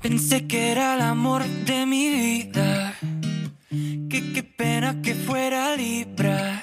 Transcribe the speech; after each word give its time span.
Pensé 0.00 0.46
que 0.46 0.70
era 0.70 0.94
el 0.94 1.00
amor 1.00 1.44
de 1.44 1.84
mi 1.84 2.08
vida. 2.08 2.94
Que 4.08 4.32
qué 4.32 4.42
pena 4.44 5.02
que 5.02 5.14
fuera 5.14 5.76
Libra. 5.76 6.62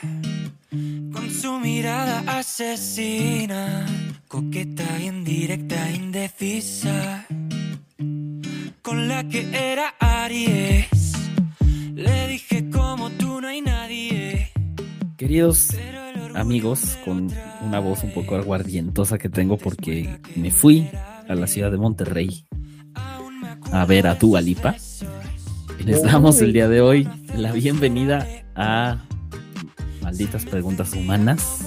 Con 0.69 1.29
su 1.29 1.59
mirada 1.59 2.23
asesina. 2.27 3.85
Coqueta, 4.29 4.85
indirecta, 5.01 5.91
indecisa. 5.91 7.25
Con 8.81 9.07
la 9.09 9.27
que 9.27 9.41
era 9.51 9.95
Aries. 9.99 11.13
Le 11.93 12.27
dije 12.29 12.69
como 12.69 13.09
tú 13.11 13.41
no 13.41 13.49
hay 13.49 13.59
nadie. 13.59 14.51
Queridos 15.17 15.75
amigos, 16.35 16.97
con 17.03 17.29
una 17.61 17.79
voz 17.79 18.03
un 18.03 18.11
poco 18.11 18.35
aguardientosa 18.35 19.17
que 19.17 19.29
tengo 19.29 19.57
porque 19.57 20.19
me 20.35 20.51
fui 20.51 20.87
a 21.27 21.35
la 21.35 21.47
ciudad 21.47 21.71
de 21.71 21.77
Monterrey 21.77 22.45
a 23.75 23.85
ver 23.85 24.07
a 24.07 24.17
tu 24.17 24.37
Alipa. 24.37 24.73
Les 25.83 26.01
damos 26.01 26.41
el 26.41 26.53
día 26.53 26.69
de 26.69 26.79
hoy 26.79 27.09
la 27.35 27.51
bienvenida 27.51 28.25
a 28.55 29.03
Malditas 30.01 30.45
Preguntas 30.45 30.93
Humanas. 30.93 31.59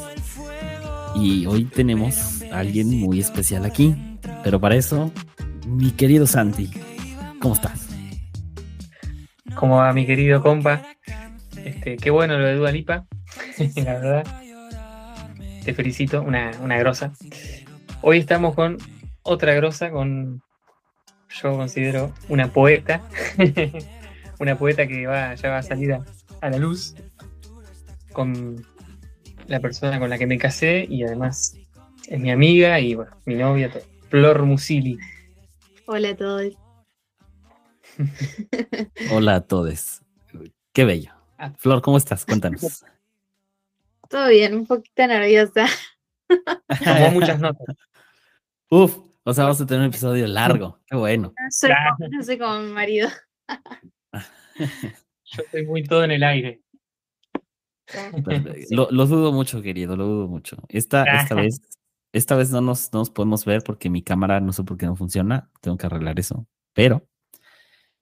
Y 1.15 1.45
hoy 1.45 1.65
tenemos 1.65 2.43
a 2.51 2.61
alguien 2.61 2.89
muy 2.89 3.21
especial 3.21 3.67
aquí. 3.67 3.95
Pero 4.43 4.59
para 4.59 4.77
eso, 4.77 5.13
mi 5.67 5.91
querido 5.91 6.27
Santi, 6.27 6.71
¿cómo 7.41 7.55
estás? 7.55 7.89
¿Cómo 9.55 9.77
va 9.77 9.93
mi 9.93 10.07
querido 10.07 10.43
compa? 10.43 10.83
Este, 11.63 11.99
qué 11.99 12.09
bueno 12.09 12.39
lo 12.39 12.47
de 12.47 12.55
Dua 12.55 12.73
Lipa, 12.73 13.05
la 13.77 13.93
verdad. 13.99 14.27
Te 15.63 15.75
felicito, 15.75 16.23
una, 16.23 16.53
una 16.63 16.79
grosa. 16.79 17.13
Hoy 18.01 18.17
estamos 18.17 18.55
con 18.55 18.79
otra 19.25 19.53
grosa, 19.53 19.91
con 19.91 20.41
yo 21.29 21.57
considero 21.57 22.13
una 22.29 22.53
poeta, 22.53 23.03
una 24.41 24.57
poeta 24.57 24.87
que 24.87 25.07
va, 25.07 25.35
ya 25.35 25.51
va 25.51 25.59
a 25.59 25.63
salir 25.63 25.93
a, 25.93 26.05
a, 26.41 26.51
la 26.51 26.59
luz 26.59 26.95
con 28.13 28.65
la 29.47 29.61
persona 29.61 29.99
con 29.99 30.11
la 30.11 30.19
que 30.19 30.27
me 30.27 30.39
casé 30.39 30.87
y 30.89 31.05
además 31.05 31.57
es 32.09 32.19
mi 32.19 32.31
amiga 32.31 32.81
y 32.81 32.95
bueno, 32.95 33.17
mi 33.27 33.35
novia, 33.35 33.71
Flor 34.09 34.43
Musili. 34.45 34.99
Hola 35.87 36.11
a 36.11 36.17
todos. 36.17 36.53
Hola 39.13 39.37
a 39.37 39.41
todos. 39.43 40.03
Qué 40.73 40.85
bello. 40.85 41.13
Flor, 41.59 41.83
¿cómo 41.83 41.97
estás? 41.97 42.25
Cuéntanos. 42.25 42.85
Todo 44.09 44.29
bien, 44.29 44.55
un 44.55 44.67
poquito 44.67 45.07
nerviosa. 45.07 45.67
Tomó 46.85 47.11
muchas 47.11 47.39
notas. 47.39 47.77
Uf, 48.71 48.99
o 49.29 49.35
sea, 49.35 49.45
vamos 49.45 49.61
a 49.61 49.67
tener 49.67 49.83
un 49.83 49.89
episodio 49.89 50.27
largo. 50.27 50.81
Qué 50.87 50.97
bueno. 50.97 51.35
No 51.39 51.51
soy, 51.51 51.71
como, 51.71 52.09
no 52.09 52.23
soy 52.23 52.39
como 52.39 52.61
mi 52.61 52.73
marido. 52.73 53.11
Yo 54.59 55.43
estoy 55.43 55.67
muy 55.67 55.85
todo 55.85 56.05
en 56.05 56.13
el 56.13 56.23
aire. 56.23 56.63
Lo, 58.71 58.89
lo, 58.91 59.07
dudo 59.07 59.33
mucho, 59.33 59.61
querido, 59.61 59.97
lo 59.97 60.07
dudo 60.07 60.29
mucho. 60.29 60.57
Esta, 60.71 61.05
esta 61.05 61.35
vez, 61.43 61.61
esta 62.13 62.37
vez 62.37 62.51
no 62.51 62.63
nos, 62.63 62.91
no 62.95 63.01
nos 63.01 63.11
podemos 63.11 63.45
ver 63.45 63.63
porque 63.63 63.91
mi 63.91 64.03
cámara 64.03 64.41
no 64.41 64.55
sé 64.55 64.65
por 64.65 64.79
qué 64.79 64.87
no 64.87 64.97
funciona. 64.97 65.51
Tengo 65.61 65.77
que 65.77 65.85
arreglar 65.85 66.19
eso. 66.19 66.47
Pero 66.73 67.07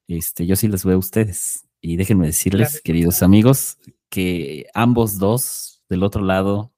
este, 0.06 0.46
yo 0.46 0.54
sí 0.54 0.68
les 0.68 0.84
veo 0.84 0.94
a 0.94 1.00
ustedes. 1.00 1.66
Y 1.80 1.96
déjenme 1.96 2.26
decirles, 2.26 2.70
claro. 2.70 2.82
queridos 2.84 3.22
amigos, 3.24 3.78
que 4.08 4.66
ambos 4.74 5.18
dos 5.18 5.82
del 5.88 6.04
otro 6.04 6.22
lado, 6.22 6.72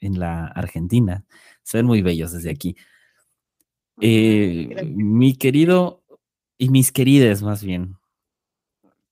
en 0.00 0.18
la 0.18 0.46
Argentina, 0.48 1.24
se 1.62 1.78
ven 1.78 1.86
muy 1.86 2.02
bellos 2.02 2.32
desde 2.32 2.50
aquí. 2.50 2.76
Eh, 4.00 4.84
mi 4.94 5.34
querido 5.34 6.02
y 6.58 6.68
mis 6.70 6.92
queridas, 6.92 7.42
más 7.42 7.62
bien, 7.62 7.96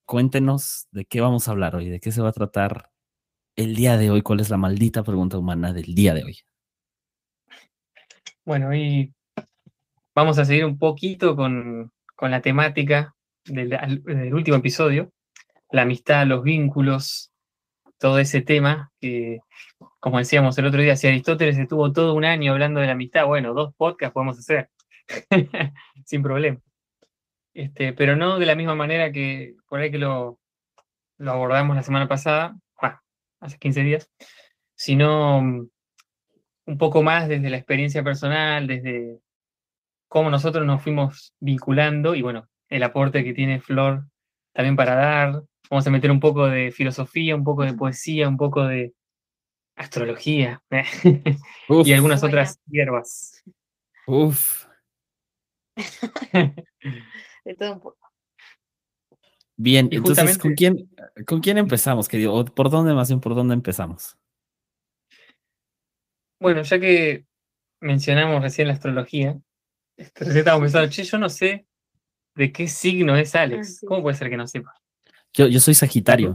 cuéntenos 0.04 0.88
de 0.90 1.04
qué 1.04 1.20
vamos 1.20 1.48
a 1.48 1.52
hablar 1.52 1.76
hoy, 1.76 1.88
de 1.88 2.00
qué 2.00 2.12
se 2.12 2.22
va 2.22 2.30
a 2.30 2.32
tratar 2.32 2.90
el 3.56 3.74
día 3.74 3.96
de 3.96 4.10
hoy, 4.10 4.22
cuál 4.22 4.40
es 4.40 4.50
la 4.50 4.56
maldita 4.56 5.02
pregunta 5.02 5.38
humana 5.38 5.72
del 5.72 5.94
día 5.94 6.14
de 6.14 6.24
hoy. 6.24 6.38
Bueno, 8.44 8.74
y 8.74 9.12
vamos 10.14 10.38
a 10.38 10.44
seguir 10.44 10.64
un 10.64 10.78
poquito 10.78 11.36
con, 11.36 11.92
con 12.16 12.30
la 12.30 12.40
temática 12.40 13.14
del, 13.44 13.70
del, 13.70 14.34
último 14.34 14.56
episodio, 14.56 15.12
la 15.70 15.82
amistad, 15.82 16.26
los 16.26 16.42
vínculos, 16.42 17.30
todo 17.98 18.18
ese 18.18 18.42
tema 18.42 18.90
que, 19.00 19.38
como 20.00 20.18
decíamos 20.18 20.58
el 20.58 20.66
otro 20.66 20.82
día, 20.82 20.96
si 20.96 21.06
Aristóteles 21.06 21.56
estuvo 21.56 21.92
todo 21.92 22.14
un 22.14 22.24
año 22.24 22.52
hablando 22.52 22.80
de 22.80 22.86
la 22.86 22.92
amistad, 22.92 23.26
bueno, 23.26 23.54
dos 23.54 23.74
podcasts 23.76 24.12
podemos 24.12 24.38
hacer, 24.38 24.70
sin 26.04 26.22
problema. 26.22 26.58
Este, 27.54 27.92
pero 27.92 28.16
no 28.16 28.38
de 28.38 28.46
la 28.46 28.54
misma 28.54 28.74
manera 28.74 29.12
que 29.12 29.56
por 29.68 29.80
ahí 29.80 29.90
que 29.90 29.98
lo, 29.98 30.38
lo 31.18 31.30
abordamos 31.30 31.76
la 31.76 31.82
semana 31.82 32.08
pasada, 32.08 32.56
bueno, 32.80 33.00
hace 33.40 33.58
15 33.58 33.82
días, 33.82 34.10
sino 34.74 35.38
un 35.38 36.78
poco 36.78 37.02
más 37.02 37.28
desde 37.28 37.50
la 37.50 37.56
experiencia 37.58 38.02
personal, 38.02 38.66
desde 38.66 39.20
cómo 40.08 40.30
nosotros 40.30 40.66
nos 40.66 40.82
fuimos 40.82 41.34
vinculando 41.40 42.14
y 42.14 42.22
bueno, 42.22 42.48
el 42.68 42.82
aporte 42.82 43.24
que 43.24 43.34
tiene 43.34 43.60
Flor 43.60 44.04
también 44.52 44.76
para 44.76 44.94
dar. 44.94 45.42
Vamos 45.70 45.86
a 45.86 45.90
meter 45.90 46.10
un 46.10 46.20
poco 46.20 46.46
de 46.46 46.70
filosofía, 46.70 47.34
un 47.34 47.44
poco 47.44 47.62
de 47.62 47.74
poesía, 47.74 48.28
un 48.28 48.36
poco 48.36 48.66
de 48.66 48.92
astrología 49.74 50.62
Uf, 51.68 51.86
y 51.86 51.92
algunas 51.92 52.22
otras 52.22 52.60
hierbas. 52.66 53.42
Uf. 54.06 54.61
de 57.44 57.54
todo 57.54 57.72
un 57.72 57.80
poco. 57.80 57.98
Bien, 59.56 59.88
y 59.90 59.96
entonces, 59.96 60.38
¿con 60.38 60.54
quién, 60.54 60.90
¿con 61.26 61.40
quién 61.40 61.58
empezamos, 61.58 62.08
querido? 62.08 62.44
¿Por 62.44 62.70
dónde 62.70 62.94
más 62.94 63.08
bien, 63.08 63.20
por 63.20 63.34
dónde 63.34 63.54
empezamos? 63.54 64.16
Bueno, 66.40 66.62
ya 66.62 66.80
que 66.80 67.26
mencionamos 67.80 68.42
recién 68.42 68.66
la 68.66 68.74
astrología, 68.74 69.38
este, 69.96 70.38
estábamos 70.38 70.64
pensando, 70.64 70.90
che, 70.90 71.04
yo 71.04 71.18
no 71.18 71.28
sé 71.28 71.66
de 72.34 72.52
qué 72.52 72.66
signo 72.66 73.16
es 73.16 73.34
Alex. 73.34 73.60
Ah, 73.60 73.78
sí. 73.80 73.86
¿Cómo 73.86 74.02
puede 74.02 74.16
ser 74.16 74.30
que 74.30 74.36
no 74.36 74.48
sepa? 74.48 74.74
Yo, 75.32 75.46
yo 75.46 75.60
soy 75.60 75.74
Sagitario. 75.74 76.34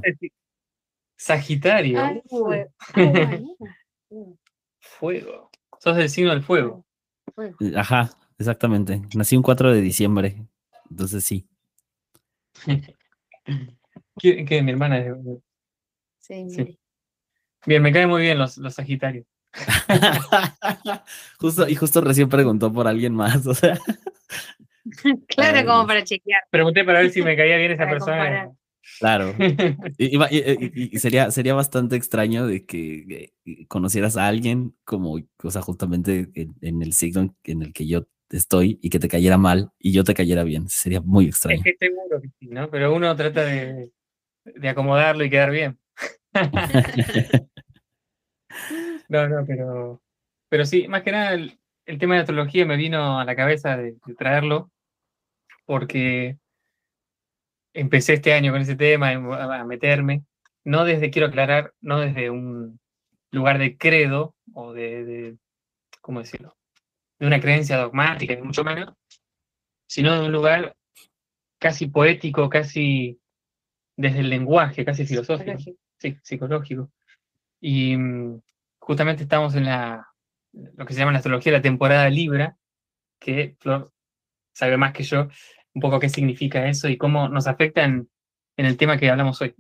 Sagitario. 1.18 2.00
Ay, 2.02 2.22
fuego. 2.30 2.72
Ay, 2.94 3.46
fuego. 4.80 5.50
Sos 5.80 5.96
del 5.98 6.10
signo 6.10 6.32
del 6.32 6.44
fuego. 6.44 6.86
fuego. 7.36 7.58
Ajá, 7.76 8.10
exactamente. 8.38 9.02
Nací 9.16 9.36
un 9.36 9.44
4 9.44 9.74
de 9.74 9.82
diciembre. 9.82 10.46
Entonces 10.90 11.24
sí. 11.24 11.48
¿Qué, 14.20 14.46
qué 14.46 14.62
mi 14.62 14.72
hermana 14.72 15.00
es? 15.00 15.16
Sí, 16.20 16.50
sí. 16.50 16.80
Bien, 17.66 17.82
me 17.82 17.92
caen 17.92 18.10
muy 18.10 18.22
bien 18.22 18.38
los, 18.38 18.58
los 18.58 18.74
Sagitarios. 18.74 19.26
justo, 21.40 21.68
y 21.68 21.76
justo 21.76 22.02
recién 22.02 22.30
preguntó 22.30 22.72
por 22.72 22.88
alguien 22.88 23.14
más, 23.14 23.46
o 23.46 23.54
sea. 23.54 23.78
Claro, 25.28 25.58
Ay, 25.58 25.66
como 25.66 25.86
para 25.86 26.02
chequear. 26.06 26.44
Pregunté 26.50 26.86
para 26.86 27.00
ver 27.00 27.12
si 27.12 27.22
me 27.22 27.36
caía 27.36 27.58
bien 27.58 27.72
esa 27.72 27.84
para 27.84 27.92
persona. 27.92 28.18
Comparar. 28.18 28.52
Claro. 29.00 29.36
Y, 29.98 30.16
y, 30.16 30.96
y, 30.96 31.00
sería, 31.00 31.30
sería 31.30 31.54
bastante 31.54 31.98
extraño 31.98 32.48
de 32.48 32.66
que 32.66 33.34
conocieras 33.68 34.16
a 34.16 34.28
alguien 34.28 34.78
como, 34.86 35.20
o 35.44 35.52
sea, 35.52 35.62
justamente 35.62 36.30
en, 36.36 36.56
en, 36.62 36.82
el 36.82 36.94
signo 36.94 37.36
en 37.44 37.64
el 37.64 37.74
que 37.74 37.86
yo 37.86 38.08
estoy 38.30 38.80
y 38.82 38.90
que 38.90 39.00
te 39.00 39.08
cayera 39.08 39.38
mal 39.38 39.72
y 39.80 39.92
yo 39.92 40.04
te 40.04 40.14
cayera 40.14 40.44
bien. 40.44 40.68
Sería 40.70 41.02
muy 41.02 41.28
extraño. 41.28 41.62
Es 41.64 41.78
que 41.78 41.86
seguro 41.86 42.22
que 42.22 42.30
sí, 42.40 42.48
¿no? 42.48 42.70
Pero 42.70 42.94
uno 42.94 43.16
trata 43.16 43.44
de, 43.44 43.92
de 44.44 44.70
acomodarlo 44.70 45.24
y 45.24 45.30
quedar 45.30 45.52
bien. 45.52 45.78
no, 49.10 49.28
no, 49.28 49.46
pero, 49.46 50.02
pero 50.50 50.66
sí, 50.66 50.88
más 50.88 51.04
que 51.04 51.12
nada 51.12 51.34
el, 51.34 51.60
el 51.86 51.98
tema 51.98 52.16
de 52.16 52.22
astrología 52.22 52.66
me 52.66 52.78
vino 52.78 53.20
a 53.20 53.26
la 53.26 53.36
cabeza 53.36 53.78
de, 53.78 53.96
de 54.06 54.16
traerlo 54.16 54.72
porque 55.66 56.38
empecé 57.74 58.14
este 58.14 58.34
año 58.34 58.52
con 58.52 58.62
ese 58.62 58.76
tema 58.76 59.12
a 59.12 59.64
meterme, 59.64 60.24
no 60.64 60.84
desde, 60.84 61.12
quiero 61.12 61.28
aclarar, 61.28 61.74
no 61.80 62.00
desde 62.00 62.30
un 62.30 62.80
lugar 63.32 63.58
de 63.58 63.78
credo 63.78 64.36
o 64.54 64.74
de, 64.74 65.06
de 65.06 65.38
¿cómo 66.02 66.20
decirlo? 66.20 66.57
De 67.20 67.28
una 67.28 67.40
creencia 67.40 67.78
dogmática, 67.78 68.36
ni 68.36 68.42
mucho 68.42 68.64
menos, 68.64 68.94
sino 69.88 70.20
de 70.20 70.26
un 70.28 70.32
lugar 70.32 70.76
casi 71.60 71.88
poético, 71.88 72.50
casi 72.50 73.20
desde 73.96 74.20
el 74.20 74.30
lenguaje, 74.30 74.86
casi 74.86 75.06
filosófico, 75.06 75.58
psicológico. 75.58 75.80
sí, 75.98 76.18
psicológico. 76.22 76.92
Y 77.60 77.98
justamente 78.80 79.24
estamos 79.24 79.56
en 79.56 79.66
la, 79.66 80.08
lo 80.54 80.86
que 80.86 80.94
se 80.94 81.00
llama 81.00 81.10
en 81.10 81.14
la 81.14 81.20
astrología 81.20 81.52
la 81.52 81.62
temporada 81.62 82.10
Libra, 82.10 82.58
que 83.20 83.56
Flor 83.60 83.92
sabe 84.54 84.78
más 84.78 84.94
que 84.94 85.04
yo, 85.04 85.28
un 85.74 85.82
poco 85.82 86.00
qué 86.00 86.10
significa 86.10 86.68
eso 86.68 86.88
y 86.88 86.98
cómo 86.98 87.30
nos 87.30 87.48
afecta 87.48 87.84
en, 87.84 88.10
en 88.58 88.66
el 88.66 88.78
tema 88.78 88.98
que 88.98 89.10
hablamos 89.10 89.42
hoy. 89.42 89.56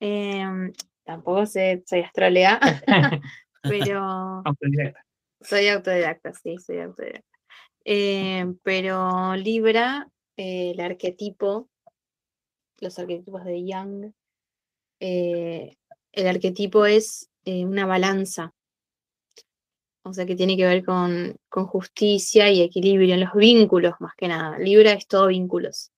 Eh, 0.00 0.44
tampoco 1.04 1.46
sé, 1.46 1.82
soy 1.86 2.00
astróloga, 2.00 2.60
pero. 3.62 4.42
Soy 5.40 5.68
autodidacta, 5.68 6.32
sí, 6.32 6.58
soy 6.58 6.78
autodidacta. 6.80 7.36
Eh, 7.84 8.44
pero 8.64 9.36
Libra, 9.36 10.08
eh, 10.36 10.72
el 10.72 10.80
arquetipo, 10.80 11.68
los 12.80 12.98
arquetipos 12.98 13.44
de 13.44 13.64
Young, 13.64 14.12
eh, 15.00 15.76
el 16.12 16.26
arquetipo 16.26 16.84
es 16.86 17.30
una 17.44 17.86
balanza. 17.86 18.52
O 20.02 20.12
sea, 20.12 20.26
que 20.26 20.34
tiene 20.34 20.56
que 20.56 20.66
ver 20.66 20.84
con, 20.84 21.36
con 21.48 21.66
justicia 21.66 22.50
y 22.50 22.62
equilibrio 22.62 23.14
en 23.14 23.20
los 23.20 23.34
vínculos, 23.34 23.94
más 24.00 24.14
que 24.16 24.26
nada. 24.26 24.58
Libra 24.58 24.92
es 24.92 25.06
todo 25.06 25.28
vínculos. 25.28 25.92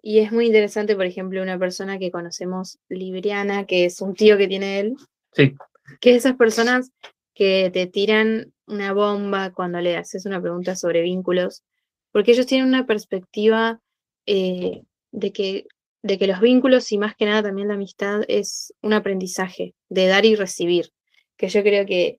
Y 0.00 0.20
es 0.20 0.32
muy 0.32 0.46
interesante, 0.46 0.96
por 0.96 1.04
ejemplo, 1.04 1.42
una 1.42 1.58
persona 1.58 1.98
que 1.98 2.10
conocemos 2.10 2.78
libriana, 2.88 3.66
que 3.66 3.84
es 3.84 4.00
un 4.00 4.14
tío 4.14 4.38
que 4.38 4.48
tiene 4.48 4.80
él. 4.80 4.96
Sí. 5.32 5.54
Que 6.00 6.14
esas 6.14 6.36
personas 6.36 6.92
que 7.38 7.70
te 7.72 7.86
tiran 7.86 8.52
una 8.66 8.92
bomba 8.92 9.52
cuando 9.52 9.80
le 9.80 9.96
haces 9.96 10.26
una 10.26 10.42
pregunta 10.42 10.74
sobre 10.74 11.02
vínculos, 11.02 11.62
porque 12.10 12.32
ellos 12.32 12.46
tienen 12.46 12.66
una 12.66 12.84
perspectiva 12.84 13.80
eh, 14.26 14.82
de, 15.12 15.32
que, 15.32 15.68
de 16.02 16.18
que 16.18 16.26
los 16.26 16.40
vínculos 16.40 16.90
y 16.90 16.98
más 16.98 17.14
que 17.14 17.26
nada 17.26 17.44
también 17.44 17.68
la 17.68 17.74
amistad 17.74 18.22
es 18.26 18.74
un 18.82 18.92
aprendizaje 18.92 19.76
de 19.88 20.08
dar 20.08 20.26
y 20.26 20.34
recibir, 20.34 20.90
que 21.36 21.48
yo 21.48 21.62
creo 21.62 21.86
que 21.86 22.18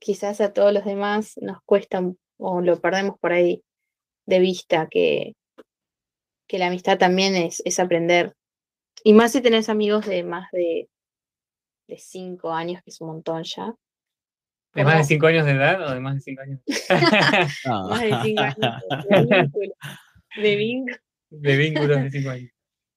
quizás 0.00 0.40
a 0.40 0.52
todos 0.52 0.74
los 0.74 0.84
demás 0.84 1.34
nos 1.40 1.58
cuesta 1.64 2.02
o 2.38 2.60
lo 2.60 2.80
perdemos 2.80 3.20
por 3.20 3.32
ahí 3.32 3.62
de 4.26 4.40
vista, 4.40 4.88
que, 4.90 5.36
que 6.48 6.58
la 6.58 6.66
amistad 6.66 6.98
también 6.98 7.36
es, 7.36 7.62
es 7.64 7.78
aprender. 7.78 8.34
Y 9.04 9.12
más 9.12 9.30
si 9.30 9.42
tenés 9.42 9.68
amigos 9.68 10.06
de 10.06 10.24
más 10.24 10.50
de, 10.50 10.88
de 11.86 11.98
cinco 11.98 12.50
años, 12.50 12.82
que 12.82 12.90
es 12.90 13.00
un 13.00 13.06
montón 13.06 13.44
ya. 13.44 13.76
¿De 14.74 14.84
más 14.84 14.98
de 14.98 15.04
cinco 15.04 15.26
años 15.26 15.44
de 15.46 15.52
edad 15.52 15.88
o 15.88 15.94
de 15.94 16.00
más 16.00 16.14
de 16.14 16.20
cinco 16.20 16.42
años? 16.42 16.60
más 17.66 18.00
de 18.02 18.16
cinco 18.22 18.42
años. 18.42 19.52
De 20.36 20.56
vínculos. 20.56 21.00
De 21.30 21.56
vínculos 21.56 22.02
de 22.02 22.10
cinco 22.10 22.30
años. 22.30 22.50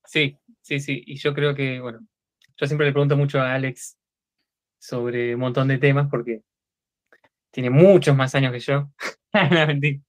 Sí, 0.06 0.38
sí, 0.62 0.80
sí. 0.80 1.04
Y 1.08 1.16
yo 1.18 1.34
creo 1.34 1.56
que, 1.56 1.80
bueno, 1.80 2.00
yo 2.58 2.68
siempre 2.68 2.86
le 2.86 2.94
pregunto 2.94 3.18
mucho 3.18 3.42
a 3.42 3.54
Alex 3.54 3.98
sobre 4.80 5.34
un 5.34 5.42
montón 5.42 5.68
de 5.68 5.78
temas 5.80 6.08
porque 6.10 6.42
tiene 7.52 7.70
muchos 7.70 8.16
más 8.16 8.36
años 8.36 8.52
que 8.52 8.60
yo. 8.60 8.92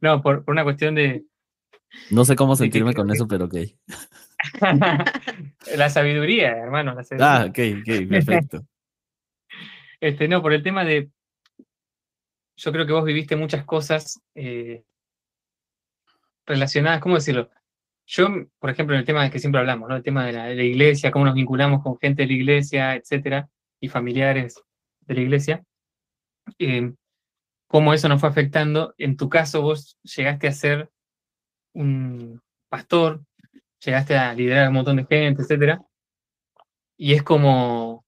no, 0.00 0.22
por, 0.22 0.44
por 0.44 0.52
una 0.52 0.64
cuestión 0.64 0.94
de, 0.94 1.24
no 2.10 2.24
sé 2.24 2.36
cómo 2.36 2.56
sentirme 2.56 2.94
con 2.94 3.10
eso, 3.10 3.26
pero 3.26 3.46
ok. 3.46 3.54
la 5.76 5.90
sabiduría, 5.90 6.52
hermano. 6.56 6.94
La 6.94 7.04
sabiduría. 7.04 7.40
Ah, 7.40 7.44
ok, 7.46 7.58
ok, 7.80 8.08
perfecto. 8.08 8.66
Este, 10.00 10.28
no, 10.28 10.42
por 10.42 10.52
el 10.52 10.62
tema 10.62 10.84
de. 10.84 11.10
Yo 12.56 12.72
creo 12.72 12.86
que 12.86 12.92
vos 12.92 13.04
viviste 13.04 13.36
muchas 13.36 13.64
cosas 13.64 14.20
eh, 14.34 14.82
relacionadas, 16.46 17.00
¿cómo 17.00 17.14
decirlo? 17.14 17.50
Yo, 18.06 18.28
por 18.58 18.70
ejemplo, 18.70 18.94
en 18.94 19.00
el 19.00 19.06
tema 19.06 19.22
de 19.22 19.30
que 19.30 19.38
siempre 19.38 19.60
hablamos, 19.60 19.88
¿no? 19.88 19.96
El 19.96 20.02
tema 20.02 20.26
de 20.26 20.32
la, 20.32 20.52
iglesia, 20.52 21.10
cómo 21.10 21.24
nos 21.24 21.34
vinculamos 21.34 21.82
con 21.82 21.98
gente 21.98 22.22
de 22.22 22.28
la 22.28 22.34
iglesia, 22.34 22.94
etcétera, 22.96 23.48
y 23.80 23.88
familiares 23.88 24.60
de 25.02 25.14
la 25.14 25.20
iglesia. 25.20 25.64
Eh, 26.58 26.92
cómo 27.68 27.94
eso 27.94 28.08
nos 28.08 28.20
fue 28.20 28.30
afectando. 28.30 28.94
En 28.98 29.16
tu 29.16 29.28
caso, 29.28 29.62
vos 29.62 29.98
llegaste 30.02 30.48
a 30.48 30.52
ser 30.52 30.90
un 31.74 32.40
pastor, 32.68 33.20
llegaste 33.84 34.16
a 34.16 34.34
liderar 34.34 34.68
un 34.68 34.74
montón 34.74 34.96
de 34.96 35.06
gente, 35.06 35.42
etcétera, 35.42 35.80
y 37.00 37.14
es 37.14 37.22
como, 37.22 38.04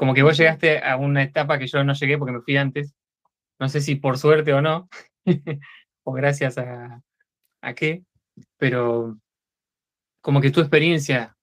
como 0.00 0.14
que 0.14 0.22
vos 0.22 0.38
llegaste 0.38 0.78
a 0.78 0.96
una 0.96 1.22
etapa 1.22 1.58
que 1.58 1.66
yo 1.66 1.84
no 1.84 1.92
llegué 1.92 2.16
porque 2.16 2.32
me 2.32 2.40
fui 2.40 2.56
antes, 2.56 2.94
no 3.58 3.68
sé 3.68 3.82
si 3.82 3.96
por 3.96 4.16
suerte 4.16 4.54
o 4.54 4.62
no, 4.62 4.88
o 6.04 6.12
gracias 6.14 6.56
a, 6.56 7.02
a 7.60 7.74
qué, 7.74 8.02
pero 8.56 9.20
como 10.22 10.40
que 10.40 10.50
tu 10.50 10.60
experiencia 10.60 11.36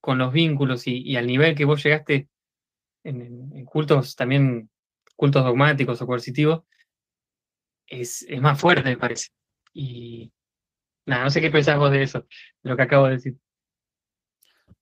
con 0.00 0.16
los 0.16 0.32
vínculos 0.32 0.86
y, 0.86 1.14
al 1.18 1.26
nivel 1.26 1.54
que 1.54 1.66
vos 1.66 1.82
llegaste 1.82 2.30
en, 3.04 3.52
en, 3.54 3.64
cultos 3.66 4.16
también, 4.16 4.70
cultos 5.14 5.44
dogmáticos 5.44 6.00
o 6.00 6.06
coercitivos, 6.06 6.62
es, 7.86 8.22
es 8.22 8.40
más 8.40 8.58
fuerte, 8.58 8.88
me 8.88 8.96
parece. 8.96 9.28
Y, 9.74 10.32
no 11.04 11.28
sé 11.28 11.42
qué 11.42 11.50
pensamos 11.50 11.90
de 11.90 12.02
eso, 12.02 12.20
de 12.62 12.70
lo 12.70 12.78
que 12.78 12.82
acabo 12.82 13.08
de 13.08 13.12
decir. 13.12 13.36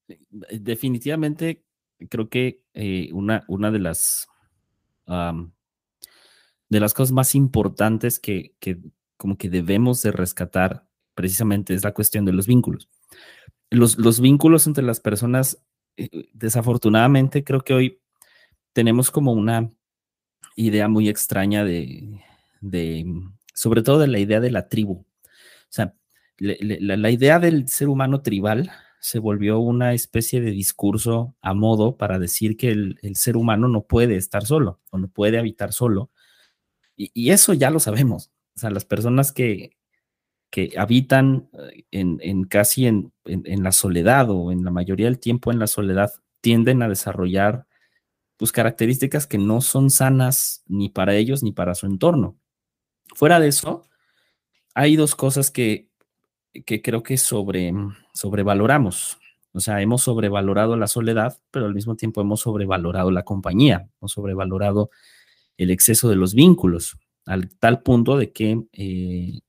Definitivamente, 0.06 1.65
creo 2.08 2.28
que 2.28 2.62
eh, 2.74 3.10
una, 3.12 3.44
una 3.48 3.70
de 3.70 3.78
las 3.78 4.28
de 6.68 6.80
las 6.80 6.92
cosas 6.92 7.12
más 7.12 7.34
importantes 7.34 8.18
que, 8.20 8.54
que, 8.60 8.78
como 9.16 9.38
que 9.38 9.48
debemos 9.48 10.02
de 10.02 10.12
rescatar 10.12 10.86
precisamente 11.14 11.74
es 11.74 11.82
la 11.82 11.94
cuestión 11.94 12.24
de 12.24 12.32
los 12.32 12.46
vínculos. 12.46 12.88
Los, 13.70 13.98
los 13.98 14.20
vínculos 14.20 14.66
entre 14.66 14.84
las 14.84 15.00
personas, 15.00 15.62
eh, 15.96 16.28
desafortunadamente, 16.32 17.42
creo 17.42 17.62
que 17.62 17.74
hoy 17.74 18.00
tenemos 18.72 19.10
como 19.10 19.32
una 19.32 19.70
idea 20.56 20.88
muy 20.88 21.08
extraña 21.08 21.64
de, 21.64 22.20
de, 22.60 23.06
sobre 23.54 23.82
todo 23.82 23.98
de 23.98 24.08
la 24.08 24.18
idea 24.18 24.40
de 24.40 24.50
la 24.50 24.68
tribu. 24.68 24.92
O 24.94 25.70
sea, 25.70 25.94
la, 26.38 27.10
idea 27.10 27.38
del 27.38 27.68
ser 27.68 27.88
humano 27.88 28.22
tribal 28.22 28.70
se 29.00 29.18
volvió 29.18 29.58
una 29.58 29.94
especie 29.94 30.40
de 30.40 30.50
discurso 30.50 31.36
a 31.40 31.54
modo 31.54 31.96
para 31.96 32.18
decir 32.18 32.56
que 32.56 32.70
el, 32.70 32.98
ser 33.14 33.36
humano 33.36 33.68
no 33.68 33.86
puede 33.86 34.16
estar 34.16 34.44
solo 34.44 34.80
o 34.90 34.98
no 34.98 35.08
puede 35.08 35.38
habitar 35.38 35.72
solo. 35.72 36.10
Y, 36.96 37.30
eso 37.30 37.54
ya 37.54 37.70
lo 37.70 37.78
sabemos. 37.78 38.32
O 38.56 38.60
sea, 38.60 38.70
las 38.70 38.84
personas 38.84 39.30
que, 39.30 39.76
que 40.50 40.72
habitan 40.76 41.48
eh, 41.52 41.84
en, 41.92 42.44
casi 42.44 42.86
en, 42.86 43.12
la 43.24 43.72
soledad 43.72 44.30
o 44.30 44.50
en 44.50 44.64
la 44.64 44.70
mayoría 44.70 45.06
del 45.06 45.20
tiempo 45.20 45.52
en 45.52 45.58
la 45.60 45.68
soledad 45.68 46.12
tienden 46.40 46.82
a 46.82 46.88
desarrollar 46.88 47.66
pues, 48.36 48.50
características 48.50 49.26
que 49.26 49.38
no 49.38 49.60
son 49.60 49.90
sanas 49.90 50.64
ni 50.66 50.88
para 50.88 51.14
ellos 51.14 51.42
ni 51.42 51.52
para 51.52 51.74
su 51.74 51.86
entorno. 51.86 52.36
Fuera 53.14 53.38
de 53.38 53.48
eso, 53.48 53.84
hay 54.74 54.96
dos 54.96 55.14
cosas 55.14 55.50
que 55.50 55.88
que 56.64 56.82
creo 56.82 57.02
que 57.02 57.16
sobre, 57.16 57.72
sobrevaloramos. 58.12 59.19
O 59.52 59.60
sea, 59.60 59.81
hemos 59.81 60.02
sobrevalorado 60.02 60.76
la 60.76 60.87
soledad, 60.87 61.38
pero 61.50 61.66
al 61.66 61.75
mismo 61.75 61.96
tiempo 61.96 62.20
hemos 62.20 62.40
sobrevalorado 62.40 63.10
la 63.10 63.25
compañía, 63.25 63.88
hemos 64.00 64.12
sobrevalorado 64.12 64.90
el 65.56 65.70
exceso 65.70 66.08
de 66.08 66.16
los 66.16 66.34
vínculos, 66.34 66.96
al 67.26 67.50
tal 67.58 67.82
punto 67.82 68.17
de 68.17 68.32
que 68.32 68.62
eh, 68.72 69.41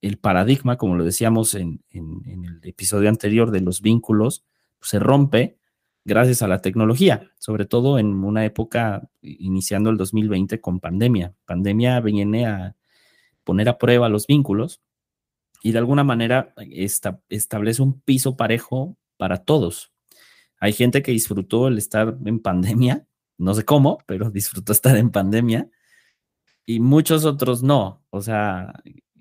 el 0.00 0.18
paradigma, 0.18 0.76
como 0.76 0.96
lo 0.96 1.04
decíamos 1.04 1.54
en, 1.54 1.82
el 1.90 2.60
episodio 2.62 3.08
anterior 3.08 3.50
de 3.50 3.60
los 3.60 3.80
vínculos, 3.80 4.44
se 4.80 4.98
rompe 4.98 5.58
gracias 6.04 6.42
a 6.42 6.48
la 6.48 6.60
tecnología, 6.60 7.30
sobre 7.38 7.64
todo 7.64 7.98
en 7.98 8.24
una 8.24 8.44
época 8.44 9.08
iniciando 9.20 9.90
el 9.90 9.96
2020 9.96 10.60
con 10.60 10.80
pandemia. 10.80 11.34
Pandemia 11.44 12.00
viene 12.00 12.46
a 12.46 12.76
poner 13.44 13.68
a 13.68 13.78
prueba 13.78 14.08
los 14.08 14.26
vínculos 14.26 14.80
y 15.62 15.72
de 15.72 15.78
alguna 15.78 16.04
manera 16.04 16.54
establece 17.28 17.82
un 17.82 18.00
piso 18.00 18.36
parejo 18.36 18.96
para 19.16 19.44
todos. 19.44 19.92
Hay 20.58 20.72
gente 20.72 21.02
que 21.02 21.12
disfrutó 21.12 21.68
el 21.68 21.78
estar 21.78 22.16
en 22.24 22.40
pandemia, 22.40 23.06
no 23.38 23.54
sé 23.54 23.64
cómo, 23.64 23.98
pero 24.06 24.30
disfrutó 24.32 24.72
estar 24.72 24.96
en 24.96 25.10
pandemia, 25.10 25.70
y 26.66 26.80
muchos 26.80 27.24
otros 27.24 27.62
no. 27.62 28.04
O 28.10 28.20
sea, 28.20 28.72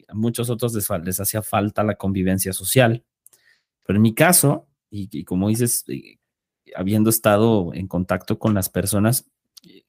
a 0.08 0.14
muchos 0.14 0.50
otros 0.50 0.74
les, 1.04 1.20
hacía 1.20 1.42
falta 1.42 1.84
la 1.84 1.96
convivencia 1.96 2.54
social. 2.54 3.04
Pero 3.86 3.98
en 3.98 4.04
mi 4.04 4.14
caso, 4.14 4.68
y, 4.90 5.24
como 5.24 5.50
dices, 5.50 5.84
eh, 5.88 6.20
habiendo 6.76 7.10
estado 7.10 7.74
en 7.74 7.88
contacto 7.88 8.38
con 8.38 8.54
las 8.54 8.70
personas, 8.70 9.30
eh, 9.64 9.84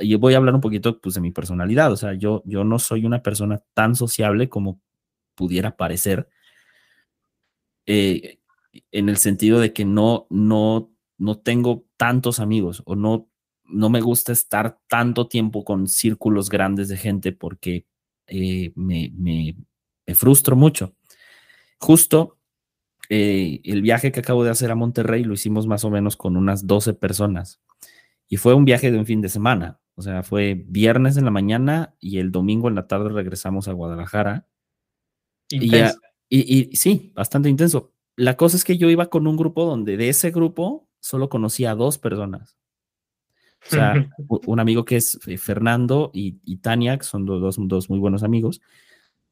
y 0.00 0.14
voy 0.14 0.34
a 0.34 0.36
hablar 0.36 0.54
un 0.54 0.60
poquito 0.60 1.00
pues, 1.00 1.14
de 1.16 1.20
mi 1.20 1.32
personalidad. 1.32 1.92
O 1.92 1.96
sea, 1.96 2.14
yo, 2.14 2.42
yo 2.44 2.64
no 2.64 2.78
soy 2.78 3.04
una 3.04 3.22
persona 3.22 3.60
tan 3.74 3.96
sociable 3.96 4.48
como 4.48 4.80
pudiera 5.42 5.76
parecer, 5.76 6.28
eh, 7.84 8.38
en 8.92 9.08
el 9.08 9.16
sentido 9.16 9.58
de 9.58 9.72
que 9.72 9.84
no, 9.84 10.28
no, 10.30 10.92
no 11.18 11.38
tengo 11.40 11.84
tantos 11.96 12.38
amigos 12.38 12.80
o 12.86 12.94
no, 12.94 13.28
no 13.64 13.90
me 13.90 14.00
gusta 14.00 14.30
estar 14.30 14.78
tanto 14.86 15.26
tiempo 15.26 15.64
con 15.64 15.88
círculos 15.88 16.48
grandes 16.48 16.86
de 16.86 16.96
gente 16.96 17.32
porque 17.32 17.86
eh, 18.28 18.70
me, 18.76 19.12
me, 19.16 19.56
frustro 20.14 20.54
mucho. 20.54 20.94
Justo 21.80 22.38
eh, 23.08 23.60
el 23.64 23.82
viaje 23.82 24.12
que 24.12 24.20
acabo 24.20 24.44
de 24.44 24.50
hacer 24.50 24.70
a 24.70 24.76
Monterrey 24.76 25.24
lo 25.24 25.34
hicimos 25.34 25.66
más 25.66 25.84
o 25.84 25.90
menos 25.90 26.16
con 26.16 26.36
unas 26.36 26.68
12 26.68 26.94
personas 26.94 27.60
y 28.28 28.36
fue 28.36 28.54
un 28.54 28.64
viaje 28.64 28.92
de 28.92 28.98
un 28.98 29.06
fin 29.06 29.20
de 29.20 29.28
semana. 29.28 29.80
O 29.96 30.02
sea, 30.02 30.22
fue 30.22 30.64
viernes 30.68 31.16
en 31.16 31.24
la 31.24 31.32
mañana 31.32 31.96
y 31.98 32.18
el 32.18 32.30
domingo 32.30 32.68
en 32.68 32.76
la 32.76 32.86
tarde 32.86 33.08
regresamos 33.08 33.66
a 33.66 33.72
Guadalajara 33.72 34.46
y, 36.28 36.76
sí, 36.76 37.12
bastante 37.14 37.48
intenso. 37.48 37.92
La 38.16 38.36
cosa 38.36 38.56
es 38.56 38.64
que 38.64 38.76
yo 38.76 38.90
iba 38.90 39.06
con 39.06 39.26
un 39.26 39.36
grupo 39.36 39.64
donde 39.64 39.96
de 39.96 40.08
ese 40.08 40.30
grupo 40.30 40.88
solo 41.00 41.28
conocía 41.28 41.72
a 41.72 41.74
dos 41.74 41.98
personas. 41.98 42.56
O 43.66 43.70
sea, 43.70 44.10
un 44.46 44.60
amigo 44.60 44.84
que 44.84 44.96
es 44.96 45.18
eh, 45.26 45.38
Fernando 45.38 46.10
y, 46.12 46.56
Tania, 46.56 46.98
que 46.98 47.04
son 47.04 47.24
dos, 47.26 47.56
dos 47.58 47.90
muy 47.90 47.98
buenos 47.98 48.22
amigos. 48.22 48.60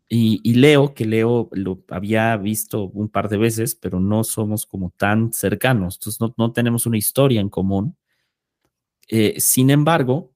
Y, 0.08 0.54
Leo, 0.54 0.92
que 0.92 1.06
Leo 1.06 1.48
lo 1.52 1.84
había 1.88 2.36
visto 2.36 2.84
un 2.84 3.08
par 3.08 3.28
de 3.28 3.38
veces, 3.38 3.76
pero 3.76 4.00
no 4.00 4.24
somos 4.24 4.66
como 4.66 4.90
tan 4.96 5.32
cercanos, 5.32 5.96
entonces 5.96 6.20
no, 6.20 6.34
no 6.36 6.52
tenemos 6.52 6.84
una 6.86 6.98
historia 6.98 7.40
en 7.40 7.48
común. 7.48 7.96
Eh, 9.08 9.36
sin 9.38 9.70
embargo, 9.70 10.32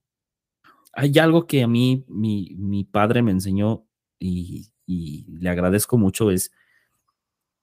hay 0.93 1.19
algo 1.19 1.45
que 1.45 1.61
a 1.61 1.67
mí 1.67 2.05
mi, 2.07 2.55
mi 2.57 2.85
padre 2.85 3.21
me 3.21 3.31
enseñó 3.31 3.85
y, 4.17 4.69
y, 4.85 5.25
le 5.39 5.49
agradezco 5.49 5.97
mucho, 5.97 6.31
es 6.31 6.51